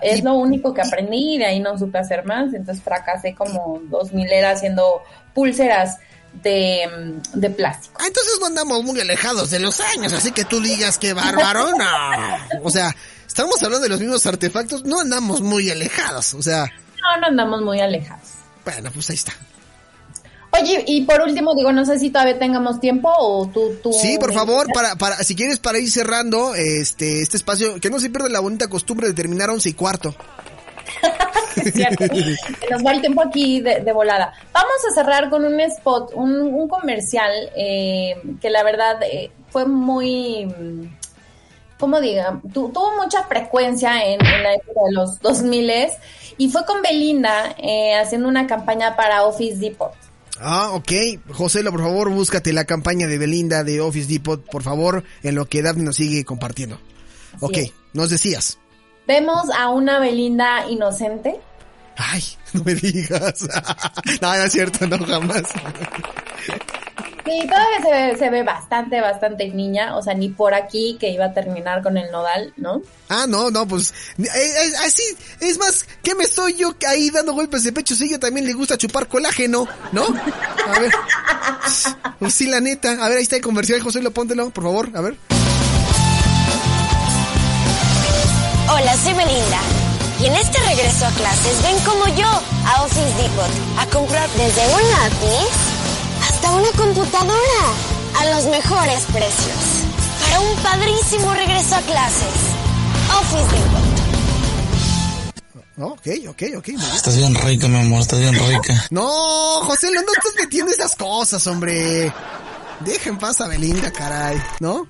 es 0.00 0.18
Y- 0.20 0.22
lo 0.22 0.34
único 0.34 0.72
que 0.72 0.80
aprendí 0.80 1.34
y 1.34 1.38
de 1.38 1.44
ahí 1.46 1.60
no 1.60 1.76
supe 1.78 1.98
hacer 1.98 2.24
más. 2.24 2.54
Entonces 2.54 2.82
fracasé 2.82 3.34
como 3.34 3.80
dos 3.90 4.12
mileras 4.14 4.56
haciendo 4.56 5.02
pulseras 5.34 5.98
de, 6.42 7.20
de 7.34 7.50
plástico. 7.50 7.94
Ah, 8.00 8.06
entonces 8.06 8.38
no 8.40 8.46
andamos 8.46 8.82
muy 8.84 8.98
alejados 9.00 9.50
de 9.50 9.58
los 9.60 9.80
años, 9.80 10.14
así 10.14 10.32
que 10.32 10.46
tú 10.46 10.62
digas 10.62 10.96
que 10.96 11.12
bárbaro, 11.12 11.70
no. 11.76 11.84
O 12.62 12.70
sea, 12.70 12.96
estamos 13.26 13.62
hablando 13.62 13.82
de 13.82 13.90
los 13.90 14.00
mismos 14.00 14.24
artefactos, 14.24 14.82
no 14.84 15.00
andamos 15.00 15.42
muy 15.42 15.70
alejados. 15.70 16.32
O 16.32 16.40
sea, 16.40 16.72
No, 17.02 17.20
no 17.20 17.26
andamos 17.26 17.60
muy 17.60 17.80
alejados. 17.80 18.28
bueno, 18.64 18.90
pues 18.94 19.10
ahí 19.10 19.16
está. 19.16 19.34
Oye, 20.60 20.84
y 20.86 21.02
por 21.02 21.20
último, 21.22 21.54
digo, 21.54 21.72
no 21.72 21.84
sé 21.86 21.98
si 21.98 22.10
todavía 22.10 22.38
tengamos 22.38 22.78
tiempo 22.78 23.10
o 23.16 23.46
tú... 23.48 23.74
tú 23.82 23.92
Sí, 23.92 24.18
por 24.18 24.32
favor, 24.34 24.66
para, 24.72 24.96
para, 24.96 25.16
si 25.24 25.34
quieres 25.34 25.58
para 25.58 25.78
ir 25.78 25.90
cerrando 25.90 26.54
este, 26.54 27.22
este 27.22 27.38
espacio, 27.38 27.80
que 27.80 27.88
no 27.90 27.98
se 27.98 28.10
pierda 28.10 28.28
la 28.28 28.40
bonita 28.40 28.68
costumbre 28.68 29.06
de 29.08 29.14
terminar 29.14 29.48
a 29.48 29.54
once 29.54 29.70
y 29.70 29.72
cuarto. 29.72 30.14
Cierto. 31.72 32.04
Nos 32.70 32.84
va 32.84 32.92
el 32.92 33.00
tiempo 33.00 33.22
aquí 33.22 33.60
de, 33.60 33.80
de 33.80 33.92
volada. 33.92 34.32
Vamos 34.52 34.72
a 34.90 34.94
cerrar 34.94 35.30
con 35.30 35.44
un 35.44 35.58
spot, 35.60 36.12
un, 36.14 36.32
un 36.40 36.68
comercial 36.68 37.30
eh, 37.56 38.14
que 38.40 38.50
la 38.50 38.62
verdad 38.62 38.96
eh, 39.02 39.30
fue 39.50 39.64
muy, 39.66 40.46
mm, 40.46 40.96
¿cómo 41.78 42.00
diga? 42.00 42.40
Tu- 42.52 42.68
tuvo 42.70 42.94
mucha 43.02 43.24
frecuencia 43.24 44.04
en, 44.04 44.24
en 44.24 44.42
la 44.42 44.54
época 44.54 44.80
de 44.86 44.92
los 44.92 45.18
2000 45.20 45.72
y 46.38 46.48
fue 46.50 46.64
con 46.66 46.82
Belinda 46.82 47.54
eh, 47.58 47.94
haciendo 47.94 48.28
una 48.28 48.46
campaña 48.46 48.96
para 48.96 49.24
Office 49.24 49.56
Depot. 49.56 49.92
Ah, 50.42 50.70
ok. 50.72 50.92
José, 51.32 51.62
por 51.64 51.80
favor, 51.80 52.10
búscate 52.10 52.52
la 52.52 52.64
campaña 52.64 53.06
de 53.06 53.18
Belinda 53.18 53.64
de 53.64 53.80
Office 53.80 54.12
Depot, 54.12 54.44
por 54.44 54.62
favor, 54.62 55.04
en 55.22 55.34
lo 55.36 55.46
que 55.46 55.62
Daphne 55.62 55.84
nos 55.84 55.96
sigue 55.96 56.24
compartiendo. 56.24 56.80
Ok, 57.40 57.58
es. 57.58 57.72
nos 57.92 58.10
decías. 58.10 58.58
Vemos 59.06 59.48
a 59.56 59.70
una 59.70 59.98
Belinda 60.00 60.68
inocente. 60.68 61.40
Ay, 61.96 62.22
no 62.52 62.64
me 62.64 62.74
digas. 62.74 63.42
no, 64.20 64.36
no 64.36 64.44
es 64.44 64.52
cierto, 64.52 64.86
no, 64.86 64.98
jamás. 65.06 65.44
Sí, 67.24 67.46
todavía 67.46 67.80
se 67.82 67.90
ve, 67.90 68.18
se 68.18 68.30
ve 68.30 68.42
bastante, 68.42 69.00
bastante 69.00 69.48
niña, 69.48 69.96
o 69.96 70.02
sea, 70.02 70.12
ni 70.14 70.28
por 70.28 70.54
aquí 70.54 70.96
que 70.98 71.10
iba 71.10 71.26
a 71.26 71.32
terminar 71.32 71.80
con 71.82 71.96
el 71.96 72.10
nodal, 72.10 72.52
¿no? 72.56 72.82
Ah, 73.08 73.26
no, 73.28 73.50
no, 73.50 73.66
pues, 73.68 73.94
eh, 74.18 74.24
eh, 74.24 74.72
así, 74.84 75.02
es 75.40 75.56
más, 75.58 75.86
¿qué 76.02 76.16
me 76.16 76.24
estoy 76.24 76.54
yo 76.54 76.74
ahí 76.88 77.10
dando 77.10 77.32
golpes 77.32 77.62
de 77.62 77.72
pecho? 77.72 77.94
Si 77.94 78.04
ella 78.04 78.18
también 78.18 78.46
le 78.46 78.54
gusta 78.54 78.76
chupar 78.76 79.06
colágeno, 79.06 79.68
¿no? 79.92 80.04
A 80.04 80.78
ver. 80.80 80.92
Pues 82.18 82.34
sí, 82.34 82.46
la 82.46 82.60
neta. 82.60 82.92
A 83.04 83.08
ver, 83.08 83.18
ahí 83.18 83.22
está 83.24 83.36
el 83.36 83.42
comercial, 83.42 83.80
José, 83.80 84.02
lo 84.02 84.10
póntelo, 84.10 84.50
por 84.50 84.64
favor, 84.64 84.90
a 84.94 85.00
ver. 85.00 85.16
Hola, 88.68 88.96
soy 88.96 89.12
Belinda. 89.12 89.60
Y 90.20 90.26
en 90.26 90.34
este 90.34 90.58
regreso 90.60 91.06
a 91.06 91.10
clases, 91.10 91.62
ven 91.62 91.78
como 91.84 92.06
yo 92.16 92.26
a 92.26 92.82
Office 92.82 93.22
Depot 93.22 93.50
a 93.78 93.86
comprar 93.86 94.28
desde 94.30 94.66
un 94.74 94.90
lápiz 94.90 95.61
una 96.54 96.70
computadora 96.72 97.62
a 98.18 98.24
los 98.34 98.46
mejores 98.46 99.02
precios. 99.12 99.56
Para 100.20 100.40
un 100.40 100.56
padrísimo 100.58 101.32
regreso 101.34 101.74
a 101.74 101.80
clases. 101.80 102.34
Office 103.20 103.56
Depot. 103.56 103.92
No, 105.76 105.86
ok, 105.88 106.06
ok, 106.28 106.42
ok. 106.58 106.68
muy 106.68 106.76
bien. 106.76 106.94
Estás 106.94 107.16
bien 107.16 107.34
rica, 107.34 107.68
mi 107.68 107.78
amor, 107.78 108.02
estás 108.02 108.20
bien 108.20 108.34
rica. 108.34 108.86
No, 108.90 109.08
José, 109.62 109.90
no, 109.90 110.02
no 110.02 110.12
estás 110.12 110.34
metiendo 110.38 110.70
esas 110.72 110.94
cosas, 110.94 111.46
hombre. 111.46 112.12
Deja 112.80 113.08
en 113.08 113.18
paz 113.18 113.40
a 113.40 113.48
Belinda, 113.48 113.90
caray, 113.90 114.40
¿no? 114.60 114.86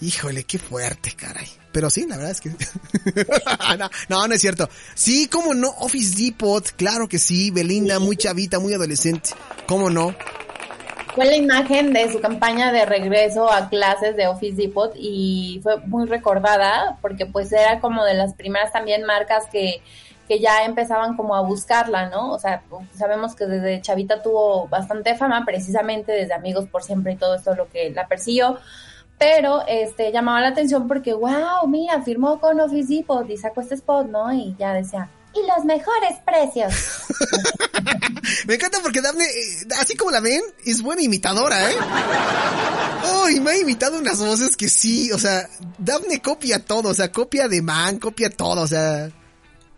Híjole, 0.00 0.44
qué 0.44 0.58
fuerte, 0.58 1.14
caray. 1.14 1.48
Pero 1.72 1.90
sí, 1.90 2.06
la 2.08 2.16
verdad 2.16 2.32
es 2.32 2.40
que... 2.40 2.50
no, 3.78 3.90
no, 4.08 4.28
no 4.28 4.34
es 4.34 4.40
cierto. 4.40 4.68
Sí, 4.94 5.28
cómo 5.28 5.54
no, 5.54 5.68
Office 5.80 6.14
Depot, 6.16 6.64
claro 6.76 7.08
que 7.08 7.18
sí, 7.18 7.50
Belinda, 7.50 7.98
muy 7.98 8.16
chavita, 8.16 8.58
muy 8.58 8.72
adolescente. 8.74 9.30
¿Cómo 9.66 9.90
no? 9.90 10.14
Fue 11.14 11.26
la 11.26 11.36
imagen 11.36 11.92
de 11.92 12.10
su 12.10 12.20
campaña 12.20 12.72
de 12.72 12.84
regreso 12.86 13.48
a 13.48 13.68
clases 13.68 14.16
de 14.16 14.26
Office 14.26 14.56
Depot 14.56 14.92
y 14.96 15.60
fue 15.62 15.76
muy 15.86 16.06
recordada 16.06 16.98
porque 17.00 17.24
pues 17.24 17.52
era 17.52 17.78
como 17.78 18.04
de 18.04 18.14
las 18.14 18.34
primeras 18.34 18.72
también 18.72 19.04
marcas 19.04 19.46
que, 19.46 19.80
que 20.26 20.40
ya 20.40 20.64
empezaban 20.64 21.16
como 21.16 21.36
a 21.36 21.42
buscarla, 21.42 22.08
¿no? 22.08 22.32
O 22.32 22.38
sea, 22.40 22.64
sabemos 22.94 23.36
que 23.36 23.46
desde 23.46 23.80
Chavita 23.80 24.22
tuvo 24.22 24.66
bastante 24.66 25.14
fama, 25.14 25.44
precisamente 25.44 26.10
desde 26.10 26.34
Amigos 26.34 26.66
por 26.66 26.82
Siempre 26.82 27.12
y 27.12 27.16
todo 27.16 27.36
esto 27.36 27.54
lo 27.54 27.68
que 27.68 27.90
la 27.90 28.08
persiguió, 28.08 28.58
pero 29.16 29.62
este 29.68 30.10
llamaba 30.10 30.40
la 30.40 30.48
atención 30.48 30.88
porque, 30.88 31.12
wow, 31.12 31.64
mira, 31.68 32.02
firmó 32.02 32.40
con 32.40 32.58
Office 32.58 32.92
Depot 32.92 33.30
y 33.30 33.36
sacó 33.36 33.60
este 33.60 33.76
spot, 33.76 34.08
¿no? 34.08 34.32
Y 34.32 34.56
ya 34.58 34.72
decía, 34.72 35.08
y 35.34 35.46
los 35.46 35.64
mejores 35.64 36.18
precios. 36.24 36.72
Me 38.46 38.54
encanta 38.54 38.78
porque 38.82 39.00
Daphne, 39.00 39.24
eh, 39.24 39.66
así 39.80 39.96
como 39.96 40.10
la 40.10 40.20
ven, 40.20 40.42
es 40.64 40.82
buena 40.82 41.02
imitadora, 41.02 41.70
¿eh? 41.70 41.74
Oh, 43.12 43.28
y 43.28 43.40
me 43.40 43.52
ha 43.52 43.58
imitado 43.58 43.98
unas 43.98 44.18
voces 44.18 44.56
que 44.56 44.68
sí, 44.68 45.12
o 45.12 45.18
sea, 45.18 45.48
Daphne 45.78 46.20
copia 46.20 46.58
todo, 46.58 46.90
o 46.90 46.94
sea, 46.94 47.12
copia 47.12 47.48
de 47.48 47.62
man, 47.62 47.98
copia 47.98 48.30
todo, 48.30 48.62
o 48.62 48.66
sea... 48.66 49.10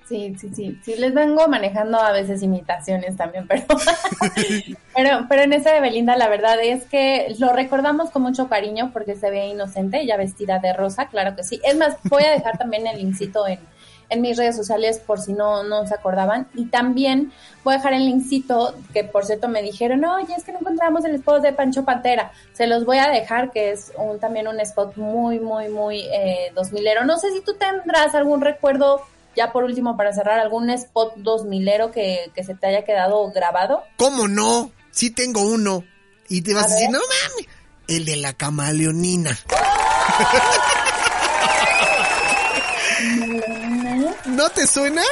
Sí, 0.08 0.36
sí, 0.38 0.48
sí, 0.54 0.78
sí, 0.84 0.94
les 0.94 1.12
vengo 1.12 1.48
manejando 1.48 2.00
a 2.00 2.12
veces 2.12 2.40
imitaciones 2.40 3.16
también, 3.16 3.48
pero, 3.48 3.64
pero, 4.94 5.26
pero 5.28 5.42
en 5.42 5.52
ese 5.52 5.70
de 5.70 5.80
Belinda 5.80 6.16
la 6.16 6.28
verdad 6.28 6.60
es 6.62 6.84
que 6.84 7.34
lo 7.40 7.52
recordamos 7.52 8.10
con 8.10 8.22
mucho 8.22 8.48
cariño 8.48 8.90
porque 8.92 9.16
se 9.16 9.30
ve 9.30 9.48
inocente, 9.48 10.00
ella 10.00 10.16
vestida 10.16 10.60
de 10.60 10.72
rosa, 10.72 11.08
claro 11.08 11.34
que 11.34 11.42
sí. 11.42 11.60
Es 11.64 11.76
más, 11.76 11.96
voy 12.04 12.22
a 12.22 12.30
dejar 12.30 12.56
también 12.56 12.86
el 12.86 12.98
linkcito 12.98 13.48
en, 13.48 13.58
en 14.08 14.20
mis 14.20 14.36
redes 14.36 14.56
sociales 14.56 14.98
por 14.98 15.20
si 15.20 15.32
no, 15.32 15.62
no 15.64 15.86
se 15.86 15.94
acordaban 15.94 16.48
y 16.54 16.66
también 16.66 17.32
voy 17.64 17.74
a 17.74 17.76
dejar 17.78 17.94
el 17.94 18.06
linkcito 18.06 18.74
que 18.92 19.04
por 19.04 19.24
cierto 19.24 19.48
me 19.48 19.62
dijeron, 19.62 20.04
oye, 20.04 20.34
es 20.36 20.44
que 20.44 20.52
no 20.52 20.60
encontramos 20.60 21.04
el 21.04 21.14
spot 21.16 21.42
de 21.42 21.52
Pancho 21.52 21.84
Pantera, 21.84 22.32
se 22.52 22.66
los 22.66 22.84
voy 22.84 22.98
a 22.98 23.08
dejar 23.08 23.50
que 23.50 23.72
es 23.72 23.92
un, 23.96 24.18
también 24.20 24.48
un 24.48 24.60
spot 24.60 24.96
muy, 24.96 25.40
muy, 25.40 25.68
muy 25.68 26.00
eh, 26.00 26.52
2000ero. 26.54 27.04
No 27.04 27.18
sé 27.18 27.32
si 27.32 27.40
tú 27.40 27.54
tendrás 27.54 28.14
algún 28.14 28.40
recuerdo 28.40 29.02
ya 29.36 29.52
por 29.52 29.64
último, 29.64 29.96
para 29.96 30.12
cerrar, 30.12 30.40
algún 30.40 30.70
spot 30.70 31.16
2000ero 31.18 31.92
que, 31.92 32.30
que 32.34 32.42
se 32.42 32.54
te 32.54 32.68
haya 32.68 32.84
quedado 32.84 33.30
grabado. 33.30 33.84
¿Cómo 33.98 34.26
no? 34.26 34.70
Sí 34.90 35.10
tengo 35.10 35.42
uno. 35.42 35.84
Y 36.28 36.40
te 36.40 36.54
vas 36.54 36.64
a, 36.64 36.66
A 36.66 36.70
decir, 36.70 36.90
no 36.90 36.98
mames, 36.98 37.46
el 37.86 38.04
de 38.06 38.16
la 38.16 38.32
camaleonina. 38.32 39.38
¿No 44.36 44.50
te 44.50 44.66
suena? 44.66 45.02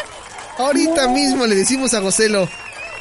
Ahorita 0.58 1.08
mismo 1.08 1.46
le 1.46 1.56
decimos 1.56 1.94
a 1.94 2.00
Joselo. 2.02 2.46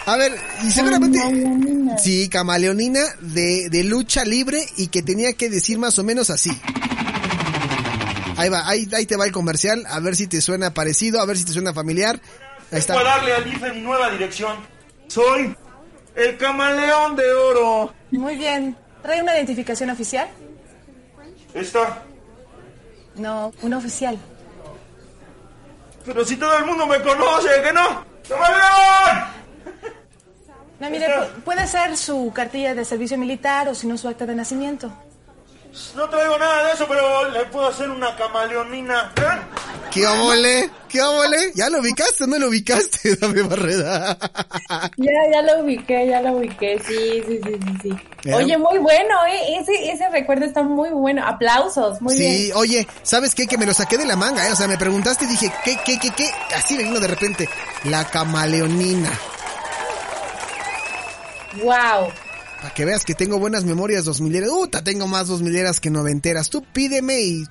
A 0.05 0.15
ver, 0.15 0.33
y 0.63 0.71
seguramente... 0.71 1.19
Camaleonina. 1.19 1.97
Sí, 1.97 2.29
camaleonina 2.29 3.01
de, 3.19 3.69
de 3.69 3.83
lucha 3.83 4.23
libre 4.23 4.65
y 4.77 4.87
que 4.87 5.03
tenía 5.03 5.33
que 5.33 5.49
decir 5.49 5.77
más 5.77 5.99
o 5.99 6.03
menos 6.03 6.29
así. 6.29 6.49
Ahí 8.37 8.49
va, 8.49 8.67
ahí, 8.67 8.87
ahí 8.95 9.05
te 9.05 9.15
va 9.15 9.25
el 9.25 9.31
comercial, 9.31 9.85
a 9.87 9.99
ver 9.99 10.15
si 10.15 10.27
te 10.27 10.41
suena 10.41 10.73
parecido, 10.73 11.21
a 11.21 11.25
ver 11.25 11.37
si 11.37 11.45
te 11.45 11.51
suena 11.51 11.73
familiar. 11.73 12.19
Ahí 12.71 12.79
está. 12.79 12.93
Voy 12.93 13.03
a 13.03 13.05
darle 13.05 13.33
al 13.33 13.47
IFE 13.47 13.73
mi 13.73 13.81
nueva 13.81 14.09
dirección. 14.09 14.57
Soy 15.07 15.55
el 16.15 16.37
camaleón 16.37 17.15
de 17.15 17.31
oro. 17.31 17.93
Muy 18.11 18.35
bien. 18.35 18.75
¿Trae 19.01 19.21
una 19.21 19.35
identificación 19.35 19.89
oficial? 19.89 20.27
Esta. 21.53 22.03
No, 23.15 23.53
una 23.61 23.77
oficial. 23.77 24.17
Pero 26.05 26.25
si 26.25 26.35
todo 26.37 26.57
el 26.57 26.65
mundo 26.65 26.85
me 26.85 27.01
conoce, 27.01 27.49
¿que 27.63 27.71
no? 27.73 28.05
¡Camaleón! 28.27 29.33
No, 30.79 30.89
mire, 30.89 31.07
pu- 31.07 31.43
puede 31.45 31.65
ser 31.67 31.95
su 31.95 32.31
cartilla 32.35 32.75
de 32.75 32.83
servicio 32.83 33.17
militar 33.17 33.69
o 33.69 33.75
si 33.75 33.87
no 33.87 33.97
su 33.97 34.07
acta 34.09 34.25
de 34.25 34.35
nacimiento. 34.35 34.91
No 35.95 36.07
traigo 36.07 36.37
nada 36.37 36.67
de 36.67 36.73
eso, 36.73 36.85
pero 36.87 37.29
le 37.29 37.45
puedo 37.45 37.67
hacer 37.67 37.89
una 37.89 38.15
camaleonina. 38.15 39.11
¿eh? 39.17 39.41
¿Qué 39.91 40.05
óvole? 40.05 40.69
¿Qué 40.87 41.01
óvole? 41.01 41.51
¿Ya 41.55 41.69
lo 41.69 41.79
ubicaste 41.79 42.23
o 42.23 42.27
no 42.27 42.37
lo 42.37 42.49
ubicaste, 42.49 43.15
Dame 43.21 43.41
Barreda? 43.41 44.17
Ya, 44.97 45.11
ya 45.31 45.41
lo 45.41 45.63
ubiqué, 45.63 46.07
ya 46.07 46.21
lo 46.21 46.33
ubiqué, 46.33 46.79
sí, 46.85 47.23
sí, 47.27 47.39
sí, 47.43 47.59
sí, 47.81 47.95
sí. 48.23 48.31
Oye, 48.31 48.57
muy 48.57 48.77
bueno, 48.77 49.15
¿eh? 49.27 49.57
Ese, 49.59 49.91
ese 49.91 50.09
recuerdo 50.09 50.45
está 50.45 50.61
muy 50.61 50.89
bueno. 50.89 51.25
Aplausos, 51.25 51.99
muy 52.01 52.17
bien. 52.17 52.31
Sí, 52.31 52.51
oye, 52.53 52.87
¿sabes 53.01 53.33
qué? 53.33 53.47
Que 53.47 53.57
me 53.57 53.65
lo 53.65 53.73
saqué 53.73 53.97
de 53.97 54.05
la 54.05 54.15
manga, 54.15 54.47
¿eh? 54.47 54.51
O 54.51 54.55
sea, 54.55 54.67
me 54.67 54.77
preguntaste 54.77 55.25
y 55.25 55.29
dije, 55.29 55.51
¿qué, 55.63 55.77
qué, 55.83 55.97
qué, 55.99 56.11
qué? 56.11 56.29
Así 56.55 56.75
me 56.75 56.83
vino 56.83 56.99
de 56.99 57.07
repente. 57.07 57.49
La 57.85 58.05
camaleonina. 58.05 59.11
Wow. 61.61 62.11
Para 62.63 62.73
que 62.73 62.85
veas 62.85 63.03
que 63.03 63.13
tengo 63.13 63.39
buenas 63.39 63.65
memorias 63.65 64.05
dos 64.05 64.21
mileras. 64.21 64.49
Uta, 64.49 64.81
tengo 64.81 65.05
más 65.05 65.27
dos 65.27 65.41
mileras 65.41 65.81
que 65.81 65.89
noventeras. 65.89 66.49
Tú 66.49 66.63
pídeme 66.63 67.19
y 67.19 67.43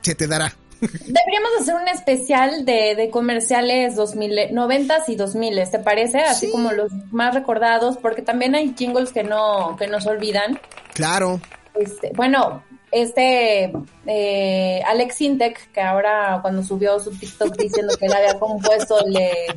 se 0.00 0.14
te 0.14 0.28
dará. 0.28 0.54
Deberíamos 0.80 1.50
hacer 1.60 1.74
un 1.74 1.88
especial 1.88 2.64
de, 2.64 2.94
de 2.94 3.10
comerciales 3.10 3.96
2000, 3.96 4.54
90 4.54 4.94
y 5.08 5.16
2000, 5.16 5.70
¿te 5.72 5.78
parece? 5.80 6.20
Así 6.20 6.46
Sí. 6.46 6.52
como 6.52 6.70
los 6.70 6.92
más 7.10 7.34
recordados, 7.34 7.96
porque 7.98 8.22
también 8.22 8.54
hay 8.54 8.72
jingles 8.78 9.10
que 9.10 9.24
no, 9.24 9.76
que 9.76 9.88
no 9.88 10.00
se 10.00 10.08
olvidan. 10.08 10.60
Claro. 10.94 11.40
Este, 11.74 12.12
bueno, 12.14 12.62
este 12.92 13.72
eh, 14.06 14.82
Alex 14.86 15.14
Sintek, 15.16 15.70
que 15.72 15.80
ahora 15.80 16.38
cuando 16.42 16.62
subió 16.62 16.98
su 17.00 17.10
TikTok 17.10 17.56
diciendo 17.56 17.94
que 17.98 18.06
él 18.06 18.12
había 18.12 18.38
compuesto 18.38 19.04
el, 19.06 19.12
de- 19.14 19.54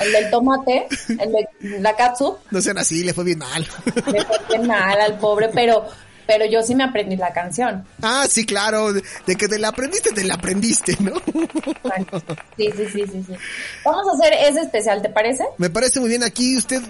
el 0.00 0.12
del 0.12 0.30
tomate, 0.30 0.88
el 1.08 1.32
de 1.32 1.48
la 1.80 1.94
katsu, 1.94 2.36
No 2.50 2.60
sean 2.60 2.78
así, 2.78 3.04
le 3.04 3.14
fue 3.14 3.24
bien 3.24 3.38
mal. 3.38 3.66
le 4.12 4.24
fue 4.24 4.36
bien 4.48 4.66
mal 4.66 5.00
al 5.00 5.18
pobre, 5.18 5.50
pero, 5.54 5.84
pero 6.26 6.44
yo 6.46 6.62
sí 6.62 6.74
me 6.74 6.84
aprendí 6.84 7.16
la 7.16 7.32
canción. 7.32 7.84
ah, 8.02 8.26
sí, 8.28 8.44
claro. 8.44 8.92
De, 8.92 9.02
que 9.36 9.48
te 9.48 9.58
la 9.58 9.68
aprendiste, 9.68 10.12
te 10.12 10.24
la 10.24 10.34
aprendiste, 10.34 10.96
¿no? 11.00 11.12
Sí, 12.56 12.70
sí, 12.76 12.86
sí, 12.92 13.04
sí, 13.10 13.24
sí. 13.26 13.34
Vamos 13.84 14.06
a 14.08 14.16
hacer 14.16 14.32
ese 14.48 14.60
especial, 14.60 15.02
¿te 15.02 15.08
parece? 15.08 15.44
Me 15.58 15.70
parece 15.70 16.00
muy 16.00 16.08
bien. 16.08 16.22
Aquí 16.22 16.56
usted 16.56 16.82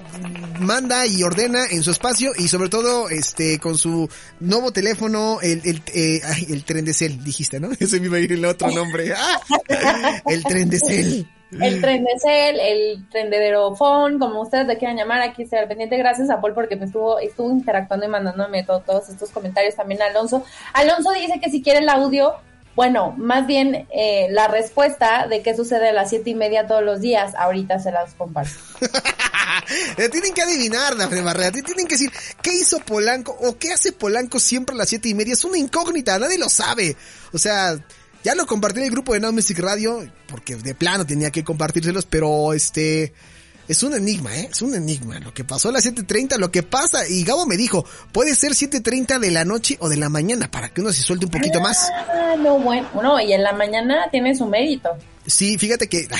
manda 0.60 1.06
y 1.06 1.22
ordena 1.22 1.66
en 1.70 1.82
su 1.82 1.90
espacio 1.90 2.32
y 2.36 2.48
sobre 2.48 2.68
todo 2.68 3.08
este 3.08 3.58
con 3.58 3.76
su 3.76 4.08
nuevo 4.40 4.72
teléfono, 4.72 5.40
el, 5.42 5.60
el, 5.64 5.82
eh, 5.94 6.20
ay, 6.24 6.46
el 6.50 6.64
tren 6.64 6.84
de 6.84 6.94
cel, 6.94 7.22
dijiste, 7.22 7.60
¿no? 7.60 7.70
Ese 7.80 8.00
me 8.00 8.06
iba 8.06 8.16
a 8.16 8.20
ir 8.20 8.32
el 8.32 8.44
otro 8.44 8.70
nombre. 8.70 9.12
¡Ah! 9.16 10.22
El 10.26 10.42
tren 10.44 10.68
de 10.68 10.78
cel. 10.78 11.28
El 11.60 11.80
tren 11.80 12.04
de 12.04 12.18
cel, 12.20 12.58
el 12.60 13.08
tendederofón, 13.10 14.18
como 14.18 14.40
ustedes 14.42 14.66
le 14.66 14.78
quieran 14.78 14.96
llamar, 14.96 15.20
aquí 15.22 15.46
al 15.56 15.68
pendiente. 15.68 15.96
Gracias 15.96 16.30
a 16.30 16.40
Paul 16.40 16.54
porque 16.54 16.76
me 16.76 16.86
estuvo, 16.86 17.18
estuvo 17.18 17.50
interactuando 17.50 18.06
y 18.06 18.08
mandándome 18.08 18.62
to- 18.64 18.80
todos 18.80 19.08
estos 19.08 19.30
comentarios. 19.30 19.74
También 19.74 20.02
Alonso. 20.02 20.44
Alonso 20.72 21.10
dice 21.12 21.40
que 21.40 21.50
si 21.50 21.62
quiere 21.62 21.80
el 21.80 21.88
audio, 21.88 22.34
bueno, 22.76 23.14
más 23.16 23.46
bien 23.46 23.86
eh, 23.92 24.26
la 24.30 24.48
respuesta 24.48 25.28
de 25.28 25.42
qué 25.42 25.54
sucede 25.56 25.90
a 25.90 25.92
las 25.92 26.10
siete 26.10 26.30
y 26.30 26.34
media 26.34 26.66
todos 26.66 26.82
los 26.82 27.00
días, 27.00 27.34
ahorita 27.36 27.78
se 27.78 27.92
las 27.92 28.14
comparto. 28.14 28.52
Tienen 30.10 30.34
que 30.34 30.42
adivinar, 30.42 30.96
Dafne 30.96 31.20
Barrera. 31.22 31.50
Ti- 31.52 31.62
Tienen 31.62 31.86
que 31.86 31.94
decir 31.94 32.10
qué 32.42 32.52
hizo 32.52 32.80
Polanco 32.80 33.36
o 33.40 33.56
qué 33.58 33.72
hace 33.72 33.92
Polanco 33.92 34.38
siempre 34.40 34.74
a 34.74 34.78
las 34.78 34.88
siete 34.88 35.08
y 35.08 35.14
media. 35.14 35.32
Es 35.34 35.44
una 35.44 35.58
incógnita, 35.58 36.18
nadie 36.18 36.38
lo 36.38 36.48
sabe. 36.48 36.96
O 37.32 37.38
sea, 37.38 37.76
ya 38.24 38.34
lo 38.34 38.46
compartí 38.46 38.80
en 38.80 38.86
el 38.86 38.90
grupo 38.90 39.12
de 39.12 39.20
Now 39.20 39.32
Music 39.32 39.58
Radio 39.58 40.04
porque 40.26 40.56
de 40.56 40.74
plano 40.74 41.06
tenía 41.06 41.30
que 41.30 41.44
compartírselos, 41.44 42.06
pero 42.06 42.52
este 42.52 43.12
es 43.68 43.82
un 43.82 43.94
enigma, 43.94 44.36
¿eh? 44.36 44.48
Es 44.50 44.60
un 44.62 44.74
enigma. 44.74 45.18
Lo 45.20 45.32
que 45.32 45.44
pasó 45.44 45.68
a 45.68 45.72
las 45.72 45.86
7.30, 45.86 46.38
lo 46.38 46.50
que 46.50 46.62
pasa, 46.62 47.08
y 47.08 47.24
Gabo 47.24 47.46
me 47.46 47.56
dijo, 47.56 47.84
puede 48.12 48.34
ser 48.34 48.52
7.30 48.52 49.18
de 49.18 49.30
la 49.30 49.44
noche 49.44 49.76
o 49.80 49.88
de 49.88 49.96
la 49.96 50.08
mañana 50.08 50.50
para 50.50 50.68
que 50.68 50.80
uno 50.80 50.92
se 50.92 51.02
suelte 51.02 51.26
un 51.26 51.30
poquito 51.30 51.60
más. 51.60 51.88
Ah, 51.90 52.34
no, 52.38 52.58
bueno, 52.58 52.88
no, 53.02 53.20
y 53.20 53.32
en 53.32 53.42
la 53.42 53.52
mañana 53.52 54.08
tiene 54.10 54.34
su 54.34 54.46
mérito. 54.46 54.90
Sí, 55.26 55.56
fíjate 55.58 55.88
que... 55.88 56.08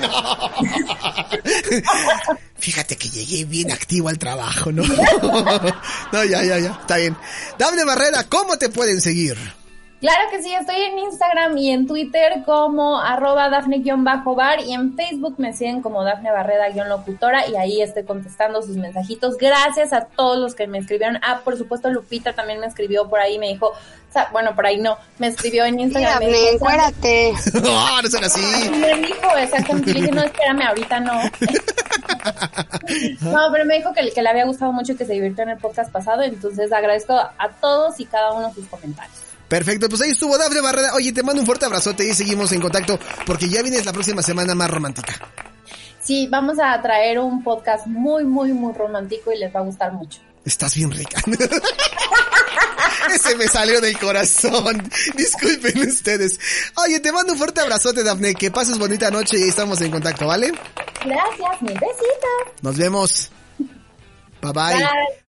No. 0.00 0.08
Fíjate 2.56 2.96
que 2.96 3.10
llegué 3.10 3.44
bien 3.44 3.70
activo 3.70 4.08
al 4.08 4.18
trabajo, 4.18 4.72
¿no? 4.72 4.82
No, 6.12 6.24
ya, 6.24 6.42
ya, 6.42 6.58
ya, 6.58 6.78
está 6.80 6.96
bien. 6.96 7.14
Dable 7.58 7.84
Barrera, 7.84 8.24
¿cómo 8.24 8.56
te 8.56 8.70
pueden 8.70 9.02
seguir? 9.02 9.36
Claro 10.00 10.30
que 10.30 10.42
sí, 10.42 10.50
estoy 10.54 10.76
en 10.76 10.98
Instagram 10.98 11.58
y 11.58 11.70
en 11.70 11.86
Twitter 11.86 12.42
como 12.46 12.98
arroba 12.98 13.50
Dafne-bar 13.50 14.60
y 14.60 14.72
en 14.72 14.96
Facebook 14.96 15.34
me 15.36 15.52
siguen 15.52 15.82
como 15.82 16.02
Dafne 16.02 16.30
Barreda-locutora 16.30 17.46
y 17.46 17.56
ahí 17.56 17.82
estoy 17.82 18.04
contestando 18.04 18.62
sus 18.62 18.78
mensajitos. 18.78 19.36
Gracias 19.36 19.92
a 19.92 20.06
todos 20.06 20.38
los 20.38 20.54
que 20.54 20.66
me 20.66 20.78
escribieron. 20.78 21.18
Ah, 21.22 21.42
por 21.44 21.58
supuesto, 21.58 21.90
Lupita 21.90 22.32
también 22.32 22.60
me 22.60 22.66
escribió 22.66 23.10
por 23.10 23.20
ahí, 23.20 23.38
me 23.38 23.48
dijo, 23.48 23.66
o 23.66 24.12
sea, 24.12 24.30
bueno, 24.32 24.54
por 24.54 24.64
ahí 24.64 24.78
no, 24.78 24.96
me 25.18 25.26
escribió 25.26 25.66
en 25.66 25.78
Instagram. 25.78 26.18
me 26.20 26.30
Dafne, 26.30 26.40
dijo, 26.40 26.54
encuérate. 26.54 27.32
No, 27.62 28.02
no 28.02 28.08
son 28.08 28.24
así. 28.24 28.70
me 28.70 28.94
dijo 28.94 29.36
exactamente, 29.36 29.92
le 29.92 30.00
dije, 30.00 30.12
no, 30.12 30.22
espérame, 30.22 30.62
ahorita 30.62 31.00
no. 31.00 31.20
No, 33.20 33.52
pero 33.52 33.64
me 33.66 33.76
dijo 33.76 33.92
que, 33.92 34.10
que 34.10 34.22
le 34.22 34.28
había 34.30 34.44
gustado 34.44 34.72
mucho 34.72 34.92
y 34.92 34.96
que 34.96 35.04
se 35.04 35.12
divirtió 35.12 35.44
en 35.44 35.50
el 35.50 35.58
podcast 35.58 35.92
pasado, 35.92 36.22
entonces 36.22 36.72
agradezco 36.72 37.12
a 37.12 37.48
todos 37.60 38.00
y 38.00 38.06
cada 38.06 38.32
uno 38.32 38.52
sus 38.52 38.66
comentarios. 38.66 39.29
Perfecto, 39.50 39.88
pues 39.88 40.00
ahí 40.02 40.10
estuvo 40.10 40.38
Dafne 40.38 40.60
Barrera. 40.60 40.94
Oye, 40.94 41.12
te 41.12 41.24
mando 41.24 41.40
un 41.40 41.46
fuerte 41.46 41.64
abrazote 41.66 42.06
y 42.06 42.14
seguimos 42.14 42.52
en 42.52 42.60
contacto 42.60 43.00
porque 43.26 43.48
ya 43.48 43.62
vienes 43.62 43.84
la 43.84 43.92
próxima 43.92 44.22
semana 44.22 44.54
más 44.54 44.70
romántica. 44.70 45.12
Sí, 46.00 46.28
vamos 46.30 46.58
a 46.62 46.80
traer 46.80 47.18
un 47.18 47.42
podcast 47.42 47.88
muy, 47.88 48.22
muy, 48.24 48.52
muy 48.52 48.72
romántico 48.72 49.32
y 49.32 49.38
les 49.38 49.52
va 49.52 49.58
a 49.58 49.64
gustar 49.64 49.92
mucho. 49.92 50.20
Estás 50.44 50.76
bien 50.76 50.92
rica. 50.92 51.20
Ese 53.12 53.34
me 53.34 53.48
salió 53.48 53.80
del 53.80 53.98
corazón. 53.98 54.88
Disculpen 55.16 55.80
ustedes. 55.80 56.38
Oye, 56.76 57.00
te 57.00 57.10
mando 57.10 57.32
un 57.32 57.38
fuerte 57.38 57.60
abrazote, 57.60 58.04
Dafne. 58.04 58.36
Que 58.36 58.52
pases 58.52 58.78
bonita 58.78 59.10
noche 59.10 59.36
y 59.36 59.48
estamos 59.48 59.80
en 59.80 59.90
contacto, 59.90 60.28
¿vale? 60.28 60.52
Gracias, 61.04 61.62
mil 61.62 61.74
besitos. 61.74 62.62
Nos 62.62 62.76
vemos. 62.76 63.30
Bye 64.40 64.52
bye. 64.52 64.74
Bye. 64.74 65.29